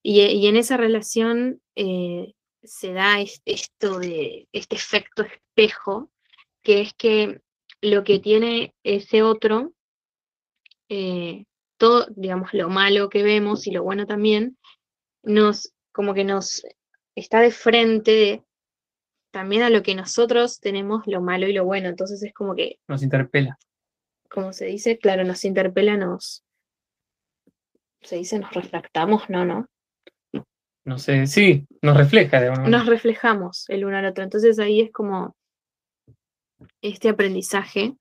y, 0.02 0.20
y 0.22 0.46
en 0.46 0.56
esa 0.56 0.76
relación 0.76 1.60
eh, 1.76 2.32
se 2.62 2.92
da 2.92 3.20
es- 3.20 3.42
esto 3.44 3.98
de 3.98 4.48
este 4.52 4.76
efecto 4.76 5.22
espejo, 5.22 6.10
que 6.62 6.80
es 6.80 6.94
que 6.94 7.40
lo 7.82 8.02
que 8.04 8.18
tiene 8.18 8.74
ese 8.82 9.22
otro, 9.22 9.72
eh, 10.88 11.44
todo, 11.84 12.06
digamos, 12.16 12.54
lo 12.54 12.70
malo 12.70 13.10
que 13.10 13.22
vemos 13.22 13.66
y 13.66 13.70
lo 13.70 13.82
bueno 13.82 14.06
también, 14.06 14.56
nos, 15.22 15.74
como 15.92 16.14
que 16.14 16.24
nos 16.24 16.62
está 17.14 17.40
de 17.40 17.50
frente 17.50 18.42
también 19.30 19.62
a 19.62 19.68
lo 19.68 19.82
que 19.82 19.94
nosotros 19.94 20.60
tenemos, 20.60 21.02
lo 21.06 21.20
malo 21.20 21.46
y 21.46 21.52
lo 21.52 21.66
bueno. 21.66 21.90
Entonces 21.90 22.22
es 22.22 22.32
como 22.32 22.54
que, 22.54 22.78
Nos 22.88 23.02
interpela. 23.02 23.58
como 24.30 24.54
se 24.54 24.64
dice, 24.64 24.96
claro, 24.96 25.24
nos 25.24 25.44
interpela, 25.44 25.98
nos, 25.98 26.42
se 28.00 28.16
dice, 28.16 28.38
nos 28.38 28.54
refractamos, 28.54 29.28
no, 29.28 29.44
no, 29.44 29.68
No 30.86 30.96
sé, 30.98 31.26
sí, 31.26 31.66
nos 31.82 31.98
refleja 31.98 32.40
de 32.40 32.46
alguna 32.46 32.62
manera. 32.62 32.78
nos 32.78 32.86
reflejamos 32.88 33.68
el 33.68 33.84
uno 33.84 33.98
al 33.98 34.06
otro. 34.06 34.24
Entonces 34.24 34.58
ahí 34.58 34.80
es 34.80 34.90
como 34.90 35.36
este 36.80 37.10
aprendizaje 37.10 37.94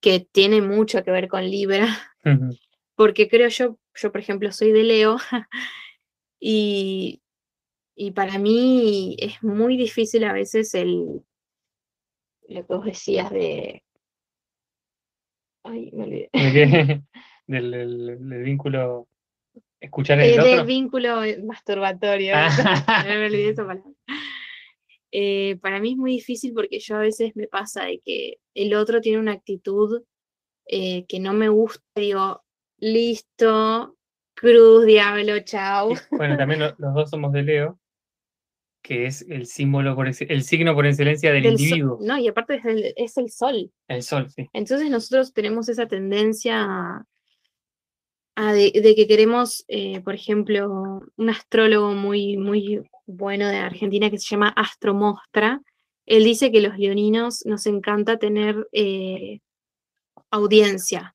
que 0.00 0.26
tiene 0.32 0.60
mucho 0.60 1.04
que 1.04 1.12
ver 1.12 1.28
con 1.28 1.48
Libra. 1.48 1.86
Porque 3.02 3.28
creo 3.28 3.48
yo, 3.48 3.78
yo 3.96 4.12
por 4.12 4.20
ejemplo 4.20 4.52
soy 4.52 4.70
de 4.70 4.84
Leo 4.84 5.16
y, 6.40 7.20
y 7.96 8.10
para 8.12 8.38
mí 8.38 9.16
es 9.18 9.42
muy 9.42 9.76
difícil 9.76 10.22
a 10.22 10.32
veces 10.32 10.72
el, 10.74 11.22
lo 12.48 12.66
que 12.66 12.74
vos 12.74 12.84
decías 12.84 13.28
de... 13.30 13.82
Ay, 15.64 15.90
me 15.92 16.04
olvidé. 16.04 16.30
Del, 17.48 17.70
del- 17.72 18.28
del 18.28 18.42
vínculo 18.44 19.08
escuchar 19.80 20.20
Eh, 20.20 20.34
el 20.36 20.42
del 20.42 20.54
otro. 20.60 20.64
vínculo 20.64 21.16
masturbatorio. 21.44 22.34
Ah, 22.36 23.04
me 23.04 23.26
olvidé 23.26 23.48
esa 23.48 23.66
palabra. 23.66 23.90
Eh, 25.10 25.58
para 25.60 25.80
mí 25.80 25.90
es 25.90 25.96
muy 25.96 26.12
difícil 26.12 26.54
porque 26.54 26.78
yo 26.78 26.94
a 26.96 27.00
veces 27.00 27.34
me 27.34 27.48
pasa 27.48 27.84
de 27.86 27.98
que 27.98 28.38
el 28.54 28.74
otro 28.74 29.00
tiene 29.00 29.18
una 29.18 29.32
actitud 29.32 30.02
eh, 30.66 31.04
que 31.06 31.18
no 31.18 31.32
me 31.32 31.48
gusta, 31.48 31.82
digo, 31.96 32.42
listo, 32.82 33.96
cruz, 34.34 34.84
diablo, 34.84 35.38
chau. 35.44 35.94
bueno, 36.10 36.36
también 36.36 36.58
lo- 36.60 36.74
los 36.78 36.94
dos 36.94 37.10
somos 37.10 37.32
de 37.32 37.42
Leo, 37.44 37.78
que 38.82 39.06
es 39.06 39.22
el 39.28 39.46
símbolo, 39.46 39.94
por 39.94 40.08
el 40.08 40.42
signo 40.42 40.74
por 40.74 40.84
excelencia 40.86 41.32
del, 41.32 41.44
Del 41.44 41.52
sol- 41.52 41.62
individuo. 41.62 41.98
no, 42.02 42.18
y 42.18 42.26
aparte 42.26 42.56
es 42.56 42.64
el, 42.64 42.92
es 42.96 43.16
el 43.16 43.30
sol. 43.30 43.70
El 43.86 44.02
sol, 44.02 44.28
sí. 44.30 44.48
Entonces 44.52 44.90
nosotros 44.90 45.32
tenemos 45.32 45.68
esa 45.68 45.86
tendencia 45.86 46.64
a, 46.64 47.06
a 48.34 48.52
de, 48.52 48.72
de 48.74 48.94
que 48.96 49.06
queremos, 49.06 49.64
eh, 49.68 50.00
por 50.00 50.14
ejemplo, 50.16 51.02
un 51.16 51.30
astrólogo 51.30 51.92
muy, 51.94 52.36
muy 52.36 52.82
bueno 53.06 53.46
de 53.46 53.58
Argentina 53.58 54.10
que 54.10 54.18
se 54.18 54.26
llama 54.30 54.48
Astro 54.56 54.92
Mostra. 54.92 55.60
Él 56.04 56.24
dice 56.24 56.50
que 56.50 56.60
los 56.62 56.76
leoninos 56.76 57.46
nos 57.46 57.64
encanta 57.66 58.18
tener 58.18 58.66
eh, 58.72 59.38
audiencia. 60.32 61.14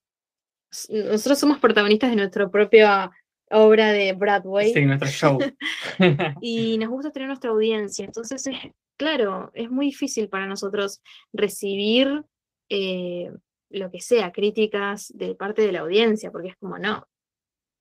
Nosotros 0.89 1.39
somos 1.39 1.60
protagonistas 1.60 2.10
de 2.10 2.15
nuestra 2.15 2.49
propia 2.49 3.12
obra 3.49 3.91
de 3.91 4.13
Broadway 4.13 4.73
Sí, 4.73 4.86
nuestro 4.86 5.10
show. 5.10 5.39
y 6.41 6.77
nos 6.77 6.89
gusta 6.89 7.12
tener 7.12 7.27
nuestra 7.27 7.51
audiencia. 7.51 8.06
Entonces, 8.06 8.45
es, 8.47 8.58
claro, 8.97 9.51
es 9.53 9.69
muy 9.69 9.88
difícil 9.88 10.30
para 10.30 10.47
nosotros 10.47 11.01
recibir 11.34 12.23
eh, 12.69 13.32
lo 13.69 13.91
que 13.91 14.01
sea, 14.01 14.32
críticas 14.32 15.12
de 15.15 15.36
parte 15.36 15.62
de 15.62 15.71
la 15.71 15.80
audiencia, 15.80 16.32
porque 16.32 16.49
es 16.49 16.56
como, 16.58 16.77
no, 16.77 17.08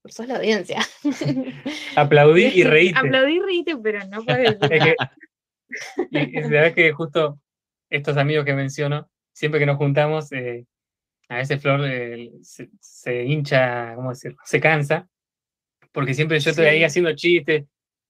sos 0.04 0.28
la 0.28 0.36
audiencia. 0.36 0.80
Aplaudí 1.96 2.46
y 2.46 2.62
reíte. 2.64 2.98
Aplaudí 2.98 3.36
y 3.36 3.40
reíte, 3.40 3.76
pero 3.76 4.06
no 4.06 4.24
puedes 4.24 4.56
Es 4.60 4.84
que, 4.84 4.96
y, 6.10 6.18
y 6.18 6.42
la 6.42 6.48
verdad 6.48 6.74
que 6.74 6.92
justo 6.92 7.40
estos 7.90 8.16
amigos 8.16 8.44
que 8.44 8.54
menciono, 8.54 9.08
siempre 9.32 9.60
que 9.60 9.66
nos 9.66 9.76
juntamos, 9.76 10.30
eh, 10.32 10.64
a 11.28 11.36
veces 11.38 11.60
Flor 11.60 11.80
eh, 11.84 12.30
se, 12.42 12.70
se 12.80 13.24
hincha, 13.24 13.94
¿cómo 13.96 14.10
decirlo? 14.10 14.38
Se 14.44 14.60
cansa, 14.60 15.08
porque 15.92 16.14
siempre 16.14 16.38
yo 16.40 16.50
estoy 16.50 16.66
ahí 16.66 16.78
Sí. 16.78 16.84
haciendo 16.84 17.12
chistes 17.14 17.64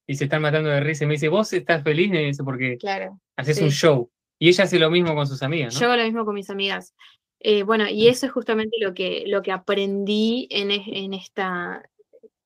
y 0.07 0.15
se 0.15 0.25
están 0.25 0.43
matando 0.43 0.71
de 0.71 0.81
risa 0.81 1.05
y 1.05 1.07
me 1.07 1.15
dice, 1.15 1.29
¿vos 1.29 1.53
estás 1.53 1.83
feliz? 1.83 2.11
Me 2.11 2.21
dice, 2.25 2.45
porque 2.45 2.77
Claro. 2.79 3.21
haces 3.37 3.57
sí. 3.59 3.65
un 3.65 3.71
show. 3.71 4.11
Y 4.39 4.49
ella 4.49 4.65
hace 4.65 4.79
lo 4.79 4.91
mismo 4.91 5.15
con 5.15 5.27
sus 5.27 5.43
amigas, 5.43 5.75
¿no? 5.75 5.81
Yo 5.81 5.87
hago 5.87 5.97
lo 5.97 6.05
mismo 6.05 6.25
con 6.25 6.35
mis 6.35 6.51
amigas. 6.51 6.95
Eh, 7.41 7.63
bueno, 7.63 7.89
y 7.89 8.09
eso 8.09 8.27
es 8.27 8.33
justamente 8.33 8.77
lo 8.81 8.93
que, 8.95 9.25
lo 9.27 9.43
que 9.43 9.53
aprendí 9.53 10.47
en, 10.51 10.71
es- 10.71 10.87
en 10.87 11.15
esta, 11.15 11.83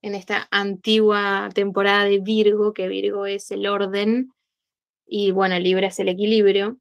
en 0.03 0.15
esta 0.15 0.47
antigua 0.51 1.49
temporada 1.55 2.05
de 2.05 2.19
Virgo, 2.21 2.73
que 2.73 2.89
Virgo 2.89 3.27
es 3.27 3.51
el 3.51 3.67
orden 3.67 4.33
y 5.07 5.33
bueno, 5.33 5.59
Libra 5.59 5.89
es 5.89 5.99
el 5.99 6.09
equilibrio, 6.09 6.79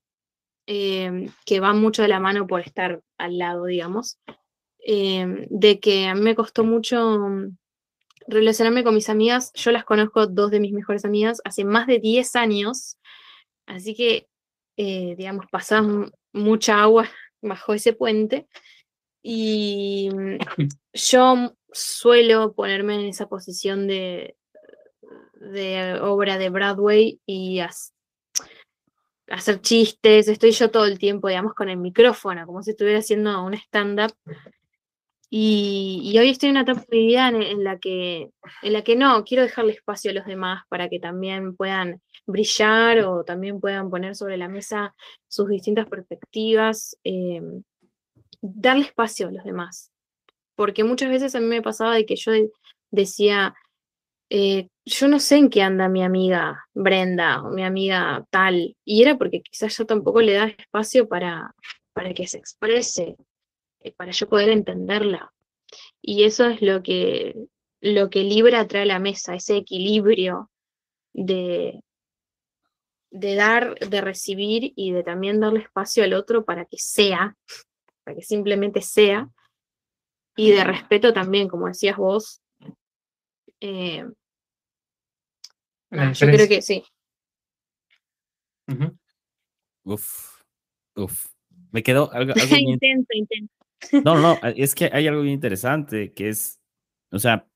eh, 0.71 1.31
que 1.47 1.59
va 1.59 1.73
mucho 1.73 2.03
de 2.03 2.07
la 2.09 2.19
mano 2.19 2.45
por 2.45 2.61
estar 2.61 3.01
al 3.17 3.39
lado, 3.39 3.65
digamos, 3.65 4.19
eh, 4.85 5.47
de 5.49 5.79
que 5.79 6.05
a 6.05 6.13
mí 6.13 6.21
me 6.21 6.35
costó 6.35 6.63
mucho 6.63 7.17
mm, 7.17 7.57
relacionarme 8.27 8.83
con 8.83 8.93
mis 8.93 9.09
amigas. 9.09 9.51
Yo 9.55 9.71
las 9.71 9.83
conozco, 9.83 10.27
dos 10.27 10.51
de 10.51 10.59
mis 10.59 10.71
mejores 10.71 11.05
amigas, 11.05 11.41
hace 11.43 11.65
más 11.65 11.87
de 11.87 11.97
10 11.97 12.35
años, 12.35 12.99
así 13.65 13.95
que, 13.95 14.27
eh, 14.77 15.15
digamos, 15.17 15.47
pasamos 15.51 16.11
mucha 16.33 16.79
agua 16.83 17.09
bajo 17.41 17.73
ese 17.73 17.93
puente. 17.93 18.47
Y 19.23 20.11
mm, 20.13 20.37
yo 20.93 21.55
suelo 21.71 22.53
ponerme 22.53 22.93
en 22.93 23.07
esa 23.07 23.27
posición 23.27 23.87
de, 23.87 24.35
de 25.33 25.99
obra 25.99 26.37
de 26.37 26.51
Broadway 26.51 27.19
y 27.25 27.59
as- 27.59 27.95
hacer 29.31 29.61
chistes. 29.61 30.27
Estoy 30.27 30.51
yo 30.51 30.71
todo 30.71 30.85
el 30.85 30.97
tiempo, 30.99 31.27
digamos, 31.27 31.53
con 31.53 31.69
el 31.69 31.77
micrófono, 31.77 32.45
como 32.45 32.63
si 32.63 32.71
estuviera 32.71 32.99
haciendo 32.99 33.43
un 33.43 33.53
stand-up. 33.53 34.13
Y, 35.31 36.01
y 36.03 36.17
hoy 36.17 36.29
estoy 36.29 36.49
en 36.49 36.53
una 36.53 36.61
etapa 36.61 36.81
de 36.81 36.97
mi 36.97 37.05
vida 37.05 37.29
en, 37.29 37.41
en 37.43 37.63
la 37.63 37.77
que, 37.77 38.31
en 38.63 38.73
la 38.73 38.83
que 38.83 38.95
no, 38.95 39.23
quiero 39.23 39.43
dejarle 39.43 39.73
espacio 39.73 40.09
a 40.09 40.15
los 40.15 40.25
demás 40.25 40.63
para 40.69 40.89
que 40.89 40.99
también 40.99 41.55
puedan 41.55 42.01
brillar 42.25 43.01
o 43.05 43.23
también 43.23 43.59
puedan 43.59 43.91
poner 43.91 44.15
sobre 44.15 44.37
la 44.37 44.47
mesa 44.47 44.95
sus 45.27 45.47
distintas 45.47 45.87
perspectivas, 45.87 46.97
eh, 47.03 47.41
darle 48.41 48.85
espacio 48.85 49.27
a 49.27 49.31
los 49.31 49.43
demás. 49.43 49.91
Porque 50.55 50.83
muchas 50.83 51.09
veces 51.09 51.35
a 51.35 51.39
mí 51.39 51.45
me 51.45 51.61
pasaba 51.61 51.93
de 51.93 52.05
que 52.05 52.15
yo 52.15 52.31
de- 52.31 52.51
decía, 52.89 53.53
eh, 54.29 54.67
yo 54.85 55.07
no 55.07 55.19
sé 55.19 55.37
en 55.37 55.49
qué 55.49 55.61
anda 55.61 55.89
mi 55.89 56.03
amiga 56.03 56.65
Brenda 56.73 57.43
o 57.43 57.51
mi 57.51 57.63
amiga 57.63 58.25
tal, 58.29 58.75
y 58.85 59.01
era 59.01 59.17
porque 59.17 59.41
quizás 59.41 59.77
yo 59.77 59.85
tampoco 59.85 60.21
le 60.21 60.33
da 60.33 60.45
espacio 60.45 61.07
para, 61.07 61.55
para 61.93 62.13
que 62.13 62.27
se 62.27 62.37
exprese, 62.37 63.17
eh, 63.81 63.91
para 63.93 64.11
yo 64.11 64.27
poder 64.27 64.49
entenderla. 64.49 65.31
Y 66.01 66.23
eso 66.23 66.47
es 66.47 66.61
lo 66.61 66.81
que, 66.81 67.35
lo 67.81 68.09
que 68.09 68.23
Libra 68.23 68.67
trae 68.67 68.83
a 68.83 68.85
la 68.85 68.99
mesa, 68.99 69.35
ese 69.35 69.57
equilibrio 69.57 70.49
de, 71.13 71.83
de 73.11 73.35
dar, 73.35 73.77
de 73.79 74.01
recibir 74.01 74.73
y 74.75 74.91
de 74.91 75.03
también 75.03 75.39
darle 75.39 75.59
espacio 75.59 76.03
al 76.03 76.13
otro 76.13 76.45
para 76.45 76.65
que 76.65 76.77
sea, 76.77 77.35
para 78.03 78.15
que 78.15 78.23
simplemente 78.23 78.81
sea, 78.81 79.29
y 80.35 80.51
de 80.51 80.63
respeto 80.63 81.11
también, 81.11 81.49
como 81.49 81.67
decías 81.67 81.97
vos. 81.97 82.41
eh, 83.59 84.05
Nada, 85.91 86.13
yo 86.13 86.27
creo 86.27 86.47
que 86.47 86.61
sí. 86.61 86.83
Ujú. 88.67 88.97
Uf, 89.83 90.41
uf. 90.95 91.27
Me 91.71 91.83
quedó 91.83 92.11
algo, 92.11 92.33
algo 92.33 92.45
bien 92.55 92.69
intenso, 92.69 93.07
intenso. 93.13 93.53
No, 94.03 94.19
no, 94.19 94.37
es 94.55 94.75
que 94.75 94.89
hay 94.91 95.07
algo 95.07 95.21
bien 95.21 95.35
interesante 95.35 96.13
que 96.13 96.29
es, 96.29 96.59
o 97.11 97.19
sea, 97.19 97.47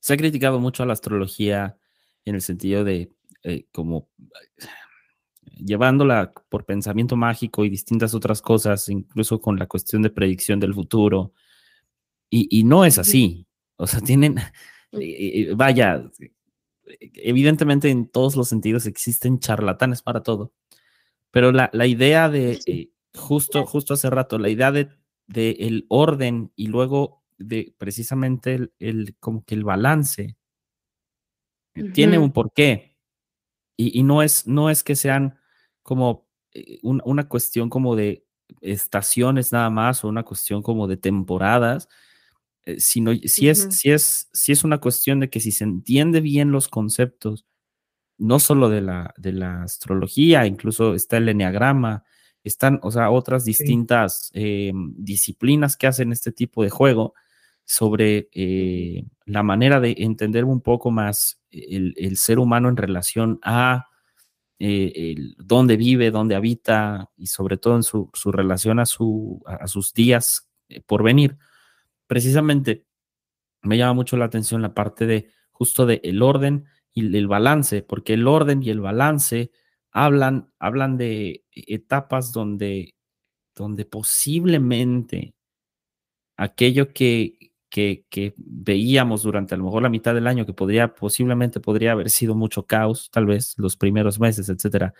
se 0.00 0.14
ha 0.14 0.16
criticado 0.16 0.60
mucho 0.60 0.82
a 0.82 0.86
la 0.86 0.92
astrología 0.92 1.78
en 2.24 2.34
el 2.34 2.42
sentido 2.42 2.84
de 2.84 3.10
eh, 3.44 3.66
como 3.72 4.08
llevándola 5.56 6.32
por 6.48 6.64
pensamiento 6.64 7.16
mágico 7.16 7.64
y 7.64 7.70
distintas 7.70 8.14
otras 8.14 8.42
cosas, 8.42 8.88
incluso 8.88 9.40
con 9.40 9.58
la 9.58 9.66
cuestión 9.66 10.02
de 10.02 10.10
predicción 10.10 10.60
del 10.60 10.74
futuro. 10.74 11.32
Y, 12.34 12.64
no 12.64 12.86
es 12.86 12.98
así. 12.98 13.46
O 13.76 13.86
sea, 13.86 14.00
tienen, 14.00 14.36
vaya, 15.54 16.02
evidentemente 17.00 17.90
en 17.90 18.06
todos 18.06 18.36
los 18.36 18.48
sentidos 18.48 18.86
existen 18.86 19.38
charlatanes 19.38 20.02
para 20.02 20.22
todo, 20.22 20.52
pero 21.30 21.52
la, 21.52 21.70
idea 21.86 22.28
de, 22.28 22.60
eh, 22.66 22.90
justo, 23.14 23.64
justo 23.66 23.94
hace 23.94 24.10
rato, 24.10 24.38
la 24.38 24.48
idea 24.48 24.70
de, 24.72 24.88
el 25.34 25.86
orden 25.88 26.52
y 26.56 26.66
luego 26.66 27.22
de 27.38 27.74
precisamente 27.78 28.70
el, 28.78 29.16
como 29.18 29.44
que 29.44 29.54
el 29.54 29.64
balance 29.64 30.36
tiene 31.94 32.18
un 32.18 32.32
porqué. 32.32 32.96
Y, 33.76 33.98
y, 33.98 34.02
no, 34.02 34.22
es, 34.22 34.46
no 34.46 34.68
es 34.68 34.84
que 34.84 34.94
sean 34.94 35.38
como 35.82 36.28
eh, 36.52 36.78
una 36.82 37.28
cuestión 37.28 37.70
como 37.70 37.96
de 37.96 38.26
estaciones 38.60 39.52
nada 39.52 39.70
más 39.70 40.04
o 40.04 40.08
una 40.08 40.22
cuestión 40.22 40.62
como 40.62 40.86
de 40.86 40.98
temporadas, 40.98 41.88
eh, 42.64 42.80
sino 42.80 43.14
si 43.14 43.48
es, 43.48 43.68
si, 43.70 43.90
es, 43.90 44.28
si 44.32 44.52
es 44.52 44.64
una 44.64 44.78
cuestión 44.78 45.20
de 45.20 45.30
que 45.30 45.40
si 45.40 45.52
se 45.52 45.64
entiende 45.64 46.20
bien 46.20 46.52
los 46.52 46.68
conceptos, 46.68 47.46
no 48.18 48.38
solo 48.38 48.68
de 48.68 48.80
la, 48.80 49.14
de 49.16 49.32
la 49.32 49.62
astrología, 49.62 50.46
incluso 50.46 50.94
está 50.94 51.16
el 51.16 51.28
enneagrama, 51.28 52.04
están, 52.44 52.80
o 52.82 52.90
sea, 52.90 53.10
otras 53.10 53.44
distintas 53.44 54.30
eh, 54.34 54.72
disciplinas 54.74 55.76
que 55.76 55.86
hacen 55.86 56.12
este 56.12 56.32
tipo 56.32 56.62
de 56.62 56.70
juego 56.70 57.14
sobre 57.64 58.28
la 59.24 59.42
manera 59.42 59.80
de 59.80 59.94
entender 59.98 60.44
un 60.44 60.60
poco 60.60 60.90
más 60.90 61.40
el, 61.50 61.94
el, 61.96 62.16
ser 62.16 62.40
humano 62.40 62.68
en 62.68 62.76
relación 62.76 63.38
a 63.42 63.86
eh, 64.64 65.16
dónde 65.38 65.76
vive, 65.76 66.12
dónde 66.12 66.36
habita 66.36 67.10
y 67.16 67.26
sobre 67.26 67.56
todo 67.56 67.74
en 67.74 67.82
su, 67.82 68.08
relación 68.26 68.78
a, 68.78 68.86
su, 68.86 69.42
a, 69.44 69.66
sus 69.66 69.92
días 69.92 70.48
eh, 70.68 70.80
por 70.80 71.02
venir. 71.02 71.36
Precisamente 72.12 72.84
me 73.62 73.78
llama 73.78 73.94
mucho 73.94 74.18
la 74.18 74.26
atención 74.26 74.60
la 74.60 74.74
parte 74.74 75.06
de 75.06 75.30
justo 75.50 75.86
de 75.86 76.02
el 76.04 76.20
orden 76.20 76.66
y 76.92 77.16
el 77.16 77.26
balance, 77.26 77.80
porque 77.80 78.12
el 78.12 78.28
orden 78.28 78.62
y 78.62 78.68
el 78.68 78.82
balance 78.82 79.50
hablan, 79.92 80.52
hablan 80.58 80.98
de 80.98 81.46
etapas 81.52 82.30
donde, 82.30 82.96
donde 83.54 83.86
posiblemente 83.86 85.34
aquello 86.36 86.92
que, 86.92 87.54
que, 87.70 88.04
veíamos 88.36 89.22
durante 89.22 89.54
a 89.54 89.56
lo 89.56 89.64
mejor 89.64 89.82
la 89.82 89.88
mitad 89.88 90.12
del 90.12 90.26
año, 90.26 90.44
que 90.44 90.52
podría, 90.52 90.94
posiblemente 90.94 91.60
podría 91.60 91.92
haber 91.92 92.10
sido 92.10 92.34
mucho 92.34 92.66
caos, 92.66 93.08
tal 93.10 93.24
vez 93.24 93.54
los 93.56 93.78
primeros 93.78 94.20
meses, 94.20 94.50
etcétera. 94.50 94.92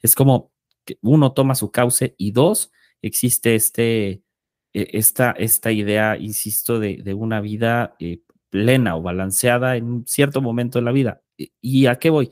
Es 0.00 0.16
como 0.16 0.50
que 0.84 0.98
uno 1.02 1.34
toma 1.34 1.54
su 1.54 1.70
cauce 1.70 2.16
y 2.18 2.32
dos, 2.32 2.72
existe 3.00 3.54
este, 3.54 4.24
e, 4.72 4.90
esta, 4.92 5.32
esta 5.32 5.72
idea, 5.72 6.16
insisto, 6.16 6.78
de, 6.78 6.98
de 6.98 7.14
una 7.14 7.40
vida 7.40 7.94
eh, 7.98 8.20
plena 8.50 8.96
o 8.96 9.02
balanceada 9.02 9.76
en 9.76 9.84
un 9.84 10.06
cierto 10.06 10.40
momento 10.40 10.78
de 10.78 10.84
la 10.84 10.92
vida. 10.92 11.22
¿Y 11.60 11.86
a 11.86 11.98
qué 11.98 12.10
voy? 12.10 12.30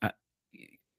Ah, 0.00 0.16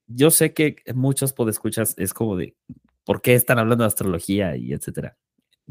yo 0.08 0.32
sé 0.32 0.54
que 0.54 0.78
muchos 0.94 1.34
podescuchas 1.34 1.96
es 1.98 2.14
como 2.14 2.36
de, 2.36 2.56
¿por 3.04 3.22
qué 3.22 3.36
están 3.36 3.60
hablando 3.60 3.84
de 3.84 3.88
astrología 3.88 4.56
y 4.56 4.74
etcétera? 4.74 5.18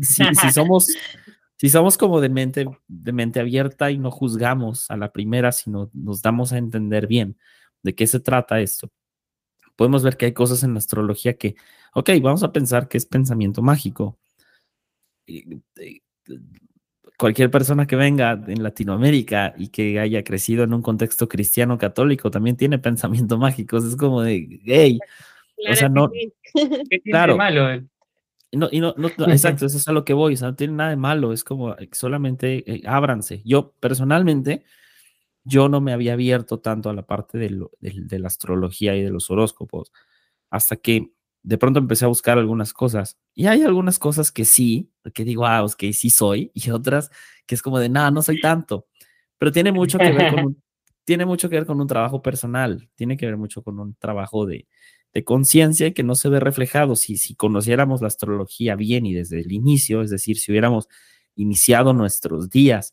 Si, 0.01 0.25
si 0.35 0.51
somos 0.53 0.89
si 1.59 1.71
somos 1.71 1.97
como 1.97 2.21
de 2.21 2.29
mente, 2.29 2.67
de 2.87 3.13
mente 3.13 3.41
abierta 3.41 3.91
y 3.91 3.99
no 3.99 4.11
juzgamos 4.11 4.91
a 4.91 4.97
la 4.97 5.13
primera, 5.13 5.53
sino 5.53 5.91
nos 5.95 6.21
damos 6.21 6.53
a 6.53 6.59
entender 6.59 7.07
bien 7.07 7.39
de 7.83 7.95
qué 7.95 8.07
se 8.07 8.21
trata 8.21 8.61
esto, 8.61 8.91
podemos 9.75 10.03
ver 10.03 10.17
que 10.17 10.27
hay 10.27 10.33
cosas 10.33 10.63
en 10.65 10.75
la 10.75 10.79
astrología 10.79 11.39
que, 11.39 11.57
ok, 11.95 12.11
vamos 12.23 12.43
a 12.43 12.53
pensar 12.53 12.89
que 12.89 12.99
es 12.99 13.07
pensamiento 13.07 13.63
mágico. 13.63 14.19
Cualquier 17.19 17.51
persona 17.51 17.87
que 17.87 17.97
venga 17.97 18.33
en 18.47 18.63
Latinoamérica 18.63 19.55
y 19.57 19.69
que 19.69 19.99
haya 19.99 20.23
crecido 20.23 20.65
en 20.65 20.75
un 20.75 20.83
contexto 20.83 21.29
cristiano 21.29 21.79
católico 21.79 22.31
también 22.31 22.57
tiene 22.57 22.79
pensamiento 22.79 23.39
mágicos. 23.39 23.85
Es 23.85 23.97
como 23.97 24.23
de, 24.23 24.61
hey, 24.65 24.99
o 25.71 25.75
sea, 25.75 25.89
no. 25.89 26.11
claro, 27.05 27.37
malo 27.37 27.87
no, 28.53 28.69
y 28.71 28.81
no, 28.81 28.95
no, 28.97 29.09
exacto, 29.09 29.67
eso 29.67 29.77
es 29.77 29.89
a 29.89 29.93
lo 29.93 30.05
que 30.05 30.15
voy, 30.15 30.35
o 30.35 30.37
sea, 30.37 30.49
no 30.49 30.57
tiene 30.57 30.75
nada 30.75 30.91
de 30.91 30.97
malo, 30.97 31.33
es 31.33 31.45
como 31.45 31.73
eh, 31.75 31.89
solamente 31.93 32.65
eh, 32.71 32.83
ábranse. 32.87 33.43
Yo 33.45 33.73
personalmente, 33.81 34.65
yo 35.45 35.69
no 35.69 35.81
me 35.81 35.93
había 35.93 36.15
abierto 36.15 36.61
tanto 36.61 36.91
a 36.91 36.95
la 36.95 37.03
parte 37.03 37.39
de, 37.39 37.67
de, 37.81 38.19
la 38.19 38.29
astrología 38.29 38.97
y 38.97 39.03
de 39.03 39.11
los 39.11 39.31
horóscopos, 39.31 39.93
hasta 40.51 40.77
que 40.77 41.13
de 41.47 41.59
pronto 41.59 41.79
empecé 41.79 42.05
a 42.05 42.09
buscar 42.09 42.39
algunas 42.39 42.73
cosas. 42.73 43.19
Y 43.33 43.47
hay 43.47 43.63
algunas 43.63 44.01
cosas 44.01 44.33
que 44.33 44.45
sí, 44.45 44.91
que 45.15 45.25
digo, 45.25 45.47
ah, 45.47 45.65
que 45.79 45.93
sí 45.93 46.11
soy, 46.11 46.51
y 46.55 46.71
otras 46.71 47.11
que 47.47 47.55
es 47.55 47.63
como 47.63 47.79
de, 47.79 47.89
nada, 47.89 48.11
no 48.11 48.21
soy 48.21 48.41
tanto. 48.41 48.89
Pero 49.39 49.53
tiene 49.53 49.71
mucho 49.71 49.97
que 49.97 50.11
ver 50.11 50.35
con 50.35 50.45
un, 50.47 50.63
tiene 51.05 51.25
mucho 51.25 51.49
que 51.49 51.55
ver 51.55 51.65
con 51.65 51.81
un 51.81 51.87
trabajo 51.87 52.21
personal, 52.21 52.91
tiene 52.97 53.17
que 53.17 53.27
ver 53.27 53.37
mucho 53.37 53.63
con 53.63 53.79
un 53.79 53.95
trabajo 53.95 54.45
de, 54.45 54.67
de 55.15 55.23
conciencia 55.23 55.95
que 55.95 56.03
no 56.03 56.17
se 56.17 56.29
ve 56.29 56.41
reflejado. 56.41 56.97
Si, 56.97 57.17
si 57.17 57.37
conociéramos 57.37 58.01
la 58.01 58.09
astrología 58.09 58.75
bien 58.75 59.07
y 59.07 59.15
desde 59.15 59.39
el 59.39 59.53
inicio, 59.53 60.03
es 60.03 60.11
decir, 60.11 60.39
si 60.39 60.51
hubiéramos 60.51 60.89
iniciado 61.37 61.93
nuestros 61.93 62.51
días 62.51 62.93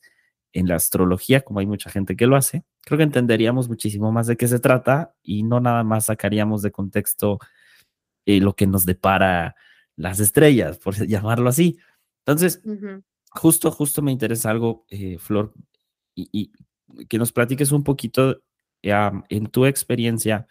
en 0.51 0.67
la 0.67 0.75
astrología, 0.75 1.41
como 1.41 1.59
hay 1.59 1.65
mucha 1.65 1.89
gente 1.89 2.15
que 2.15 2.27
lo 2.27 2.35
hace, 2.35 2.63
creo 2.81 2.99
que 2.99 3.03
entenderíamos 3.03 3.67
muchísimo 3.67 4.11
más 4.11 4.27
de 4.27 4.37
qué 4.37 4.47
se 4.47 4.59
trata 4.59 5.15
y 5.23 5.41
no 5.41 5.59
nada 5.59 5.83
más 5.83 6.05
sacaríamos 6.05 6.61
de 6.61 6.69
contexto 6.69 7.39
eh, 8.25 8.39
lo 8.39 8.55
que 8.55 8.67
nos 8.67 8.86
depara 8.86 9.55
las 9.95 10.19
estrellas, 10.19 10.77
por 10.77 10.95
llamarlo 11.07 11.49
así. 11.49 11.77
Entonces, 12.25 12.62
justo, 13.29 13.71
justo 13.71 14.01
me 14.01 14.12
interesa 14.12 14.49
algo, 14.49 14.86
eh, 14.89 15.17
Flor, 15.19 15.53
y, 16.15 16.51
que 17.09 17.17
nos 17.17 17.31
platiques 17.31 17.71
un 17.71 17.83
poquito 17.83 18.41
en 18.81 19.47
tu 19.47 19.65
experiencia 19.65 20.47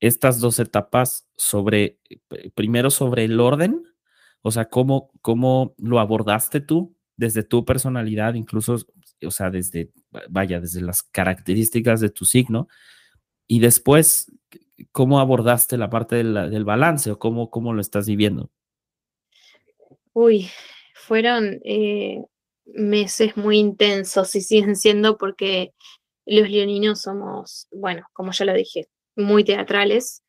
estas 0.00 0.40
dos 0.40 0.58
etapas 0.58 1.28
sobre, 1.36 1.98
eh, 2.08 2.50
primero 2.54 2.90
sobre 2.90 3.24
el 3.24 3.40
orden, 3.40 3.82
o 4.42 4.50
sea, 4.50 4.66
cómo, 4.66 5.10
cómo 5.22 5.74
lo 5.78 5.98
abordaste 5.98 6.60
tú 6.60 6.96
desde 7.16 7.42
tu 7.42 7.64
personalidad, 7.64 8.34
incluso, 8.34 8.76
o 9.24 9.30
sea, 9.30 9.50
desde, 9.50 9.90
vaya, 10.30 10.60
desde 10.60 10.80
las 10.80 11.02
características 11.02 12.00
de 12.00 12.10
tu 12.10 12.24
signo, 12.24 12.68
y 13.48 13.58
después, 13.58 14.30
cómo 14.92 15.20
abordaste 15.20 15.76
la 15.76 15.90
parte 15.90 16.16
del, 16.16 16.64
balance 16.64 17.10
o 17.10 17.18
cómo, 17.18 17.50
cómo 17.50 17.72
lo 17.72 17.80
estás 17.80 18.06
viviendo. 18.06 18.50
Uy, 20.12 20.48
fueron 20.94 21.60
eh, 21.64 22.24
meses 22.66 23.36
muy 23.36 23.58
intensos 23.58 24.34
y 24.34 24.40
siguen 24.40 24.76
siendo 24.76 25.16
porque 25.16 25.72
los 26.26 26.50
leoninos 26.50 27.02
somos, 27.02 27.68
bueno, 27.70 28.06
como 28.12 28.32
ya 28.32 28.44
lo 28.44 28.54
dije, 28.54 28.88
muy 29.16 29.44
teatrales. 29.44 30.22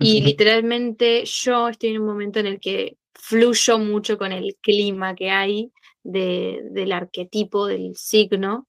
Y 0.00 0.20
literalmente 0.20 1.24
yo 1.24 1.68
estoy 1.68 1.90
en 1.90 2.02
un 2.02 2.06
momento 2.06 2.38
en 2.38 2.46
el 2.46 2.60
que 2.60 2.98
fluyo 3.14 3.80
mucho 3.80 4.16
con 4.16 4.30
el 4.30 4.56
clima 4.60 5.16
que 5.16 5.30
hay 5.30 5.72
del 6.04 6.92
arquetipo, 6.92 7.66
del 7.66 7.96
signo. 7.96 8.68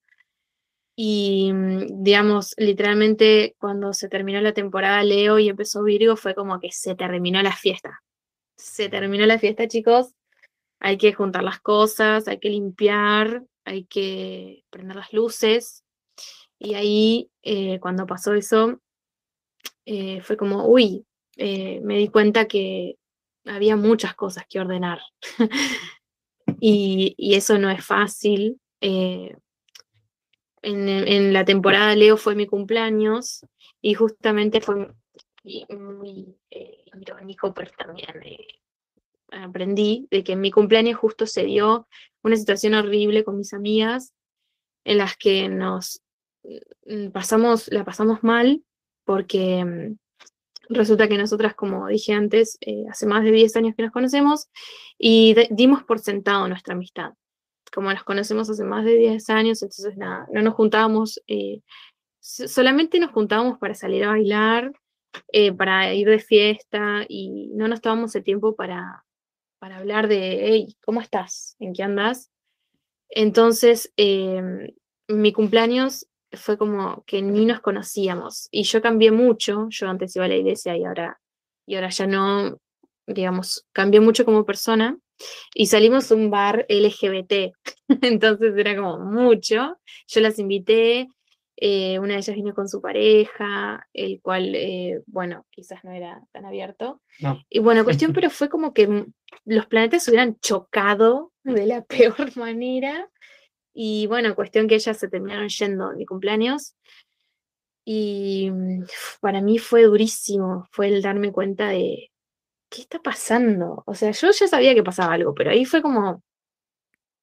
Y 1.02 1.54
mm, 1.54 2.04
digamos, 2.04 2.54
literalmente 2.58 3.56
cuando 3.58 3.94
se 3.94 4.10
terminó 4.10 4.42
la 4.42 4.52
temporada 4.52 5.02
Leo 5.02 5.40
y 5.40 5.48
empezó 5.48 5.82
Virgo, 5.82 6.18
fue 6.18 6.36
como 6.36 6.60
que 6.60 6.74
se 6.74 6.94
terminó 6.94 7.42
la 7.42 7.56
fiesta. 7.56 8.04
Se 8.58 8.90
terminó 8.90 9.26
la 9.26 9.40
fiesta, 9.40 9.66
chicos. 9.70 10.14
Hay 10.82 10.98
que 10.98 11.14
juntar 11.14 11.44
las 11.44 11.62
cosas, 11.62 12.28
hay 12.28 12.40
que 12.40 12.50
limpiar, 12.50 13.46
hay 13.64 13.86
que 13.86 14.66
prender 14.70 14.98
las 14.98 15.14
luces. 15.14 15.86
Y 16.60 16.74
ahí, 16.74 17.32
eh, 17.44 17.80
cuando 17.80 18.06
pasó 18.06 18.34
eso, 18.34 18.82
eh, 19.86 20.20
fue 20.20 20.36
como, 20.36 20.68
uy, 20.68 21.06
eh, 21.38 21.80
me 21.82 21.98
di 21.98 22.10
cuenta 22.10 22.46
que 22.46 22.98
había 23.46 23.78
muchas 23.78 24.16
cosas 24.16 24.44
que 24.50 24.60
ordenar. 24.60 25.00
y, 26.60 27.16
eso 27.34 27.58
no 27.58 27.70
es 27.70 27.86
fácil. 27.86 28.60
Eh, 30.62 31.04
en, 31.08 31.34
la 31.34 31.46
temporada 31.46 31.96
Leo 31.96 32.18
fue 32.18 32.36
mi 32.36 32.48
cumpleaños 32.48 33.46
y 33.82 33.94
justamente 33.94 34.62
fue 34.62 34.92
muy 35.70 36.36
irónico, 36.94 37.54
pero 37.54 37.72
también 37.78 38.08
aprendí 39.32 40.08
de 40.12 40.24
que 40.24 40.34
en 40.34 40.42
mi 40.42 40.52
cumpleaños 40.52 40.98
justo 40.98 41.26
se 41.26 41.44
dio 41.44 41.88
una 42.24 42.36
situación 42.36 42.74
horrible 42.74 43.24
con 43.24 43.38
mis 43.38 43.54
amigas 43.54 44.14
en 44.84 44.98
las 44.98 45.16
que 45.18 45.50
nos 45.50 46.02
mm, 46.86 47.10
pasamos, 47.12 47.68
la 47.72 47.86
pasamos 47.86 48.24
mal 48.24 48.64
porque 49.06 49.64
mm, 49.64 49.98
resulta 50.70 51.08
que 51.08 51.18
nosotras, 51.18 51.56
como 51.56 51.88
dije 51.88 52.14
antes, 52.14 52.58
eh, 52.62 52.86
hace 52.90 53.06
más 53.06 53.24
de 53.24 53.32
10 53.32 53.56
años 53.56 53.76
que 53.76 53.84
nos 53.84 53.92
conocemos 53.92 54.50
y 54.98 55.36
dimos 55.52 55.84
por 55.84 56.00
sentado 56.00 56.48
nuestra 56.48 56.74
amistad. 56.74 57.14
Como 57.74 57.92
nos 57.94 58.04
conocemos 58.04 58.50
hace 58.50 58.64
más 58.64 58.86
de 58.86 58.96
10 58.96 59.30
años, 59.30 59.62
entonces 59.62 59.98
nada, 59.98 60.28
no 60.32 60.42
nos 60.42 60.56
juntábamos, 60.56 61.22
eh, 61.28 61.62
solamente 62.20 63.00
nos 63.00 63.12
juntábamos 63.12 63.58
para 63.60 63.76
salir 63.76 64.04
a 64.04 64.10
bailar, 64.10 64.72
eh, 65.32 65.52
para 65.52 65.94
ir 65.94 66.08
de 66.08 66.20
fiesta 66.20 67.06
y 67.08 67.50
no 67.54 67.68
nos 67.68 67.82
tomábamos 67.82 68.16
el 68.16 68.24
tiempo 68.24 68.56
para, 68.56 69.06
para 69.60 69.78
hablar 69.78 70.08
de, 70.08 70.40
hey, 70.46 70.76
¿cómo 70.86 71.02
estás? 71.02 71.56
¿En 71.60 71.74
qué 71.74 71.84
andas? 71.84 72.32
Entonces, 73.10 73.92
em, 73.98 74.70
mi 75.08 75.34
cumpleaños 75.34 76.08
fue 76.34 76.58
como 76.58 77.04
que 77.06 77.22
ni 77.22 77.46
nos 77.46 77.60
conocíamos 77.60 78.48
y 78.52 78.64
yo 78.64 78.82
cambié 78.82 79.12
mucho, 79.12 79.68
yo 79.70 79.90
antes 79.90 80.16
iba 80.16 80.26
a 80.26 80.28
la 80.28 80.36
iglesia 80.36 80.78
y 80.78 80.86
ahora, 80.86 81.20
y 81.66 81.76
ahora 81.76 81.90
ya 81.90 82.06
no, 82.06 82.60
digamos, 83.08 83.66
cambié 83.74 84.00
mucho 84.00 84.26
como 84.26 84.46
persona 84.46 84.98
y 85.54 85.68
salimos 85.68 86.12
a 86.12 86.16
un 86.16 86.30
bar 86.30 86.66
LGBT, 86.70 87.54
entonces 88.02 88.54
era 88.58 88.76
como 88.76 89.00
mucho, 89.00 89.78
yo 90.08 90.22
las 90.22 90.40
invité, 90.40 91.08
eh, 91.62 92.00
una 92.00 92.14
de 92.14 92.20
ellas 92.20 92.36
vino 92.36 92.54
con 92.54 92.70
su 92.70 92.82
pareja, 92.82 93.86
el 93.94 94.22
cual, 94.22 94.56
eh, 94.56 95.02
bueno, 95.08 95.46
quizás 95.50 95.84
no 95.84 95.92
era 95.92 96.22
tan 96.32 96.46
abierto. 96.46 97.02
Y 97.50 97.60
bueno, 97.60 97.84
cuestión, 97.84 98.14
pero 98.16 98.30
fue 98.30 98.48
como 98.48 98.74
que 98.74 99.06
los 99.44 99.66
planetas 99.68 100.04
se 100.04 100.12
hubieran 100.12 100.40
chocado 100.40 101.34
de 101.44 101.66
la 101.66 101.84
peor 101.86 102.36
manera 102.38 103.10
y 103.74 104.08
bueno, 104.08 104.36
cuestión 104.36 104.68
que 104.68 104.76
ellas 104.76 104.98
se 104.98 105.10
terminaron 105.10 105.50
yendo 105.50 105.92
en 105.92 105.98
mi 105.98 106.06
cumpleaños. 106.06 106.76
Y 107.86 108.50
mm, 108.52 108.86
para 109.20 109.42
mí 109.42 109.58
fue 109.58 109.84
durísimo, 109.84 110.66
fue 110.72 110.88
el 110.88 111.02
darme 111.02 111.32
cuenta 111.32 111.70
de, 111.70 112.12
¿qué 112.70 112.82
está 112.82 113.00
pasando? 113.00 113.84
O 113.86 113.96
sea, 113.96 114.12
yo 114.12 114.32
ya 114.32 114.48
sabía 114.48 114.74
que 114.74 114.84
pasaba 114.84 115.14
algo, 115.14 115.34
pero 115.34 115.52
ahí 115.52 115.66
fue 115.66 115.82
como, 115.82 116.24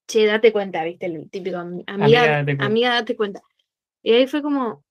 che, 0.07 0.25
date 0.25 0.51
cuenta, 0.51 0.83
viste, 0.83 1.05
el 1.05 1.29
típico, 1.29 1.57
amiga, 1.57 2.39
amiga, 2.59 2.93
date, 2.93 3.15
cuenta. 3.15 3.41
Y 4.03 4.13
ahí 4.13 4.27
fue 4.27 4.41
como, 4.41 4.83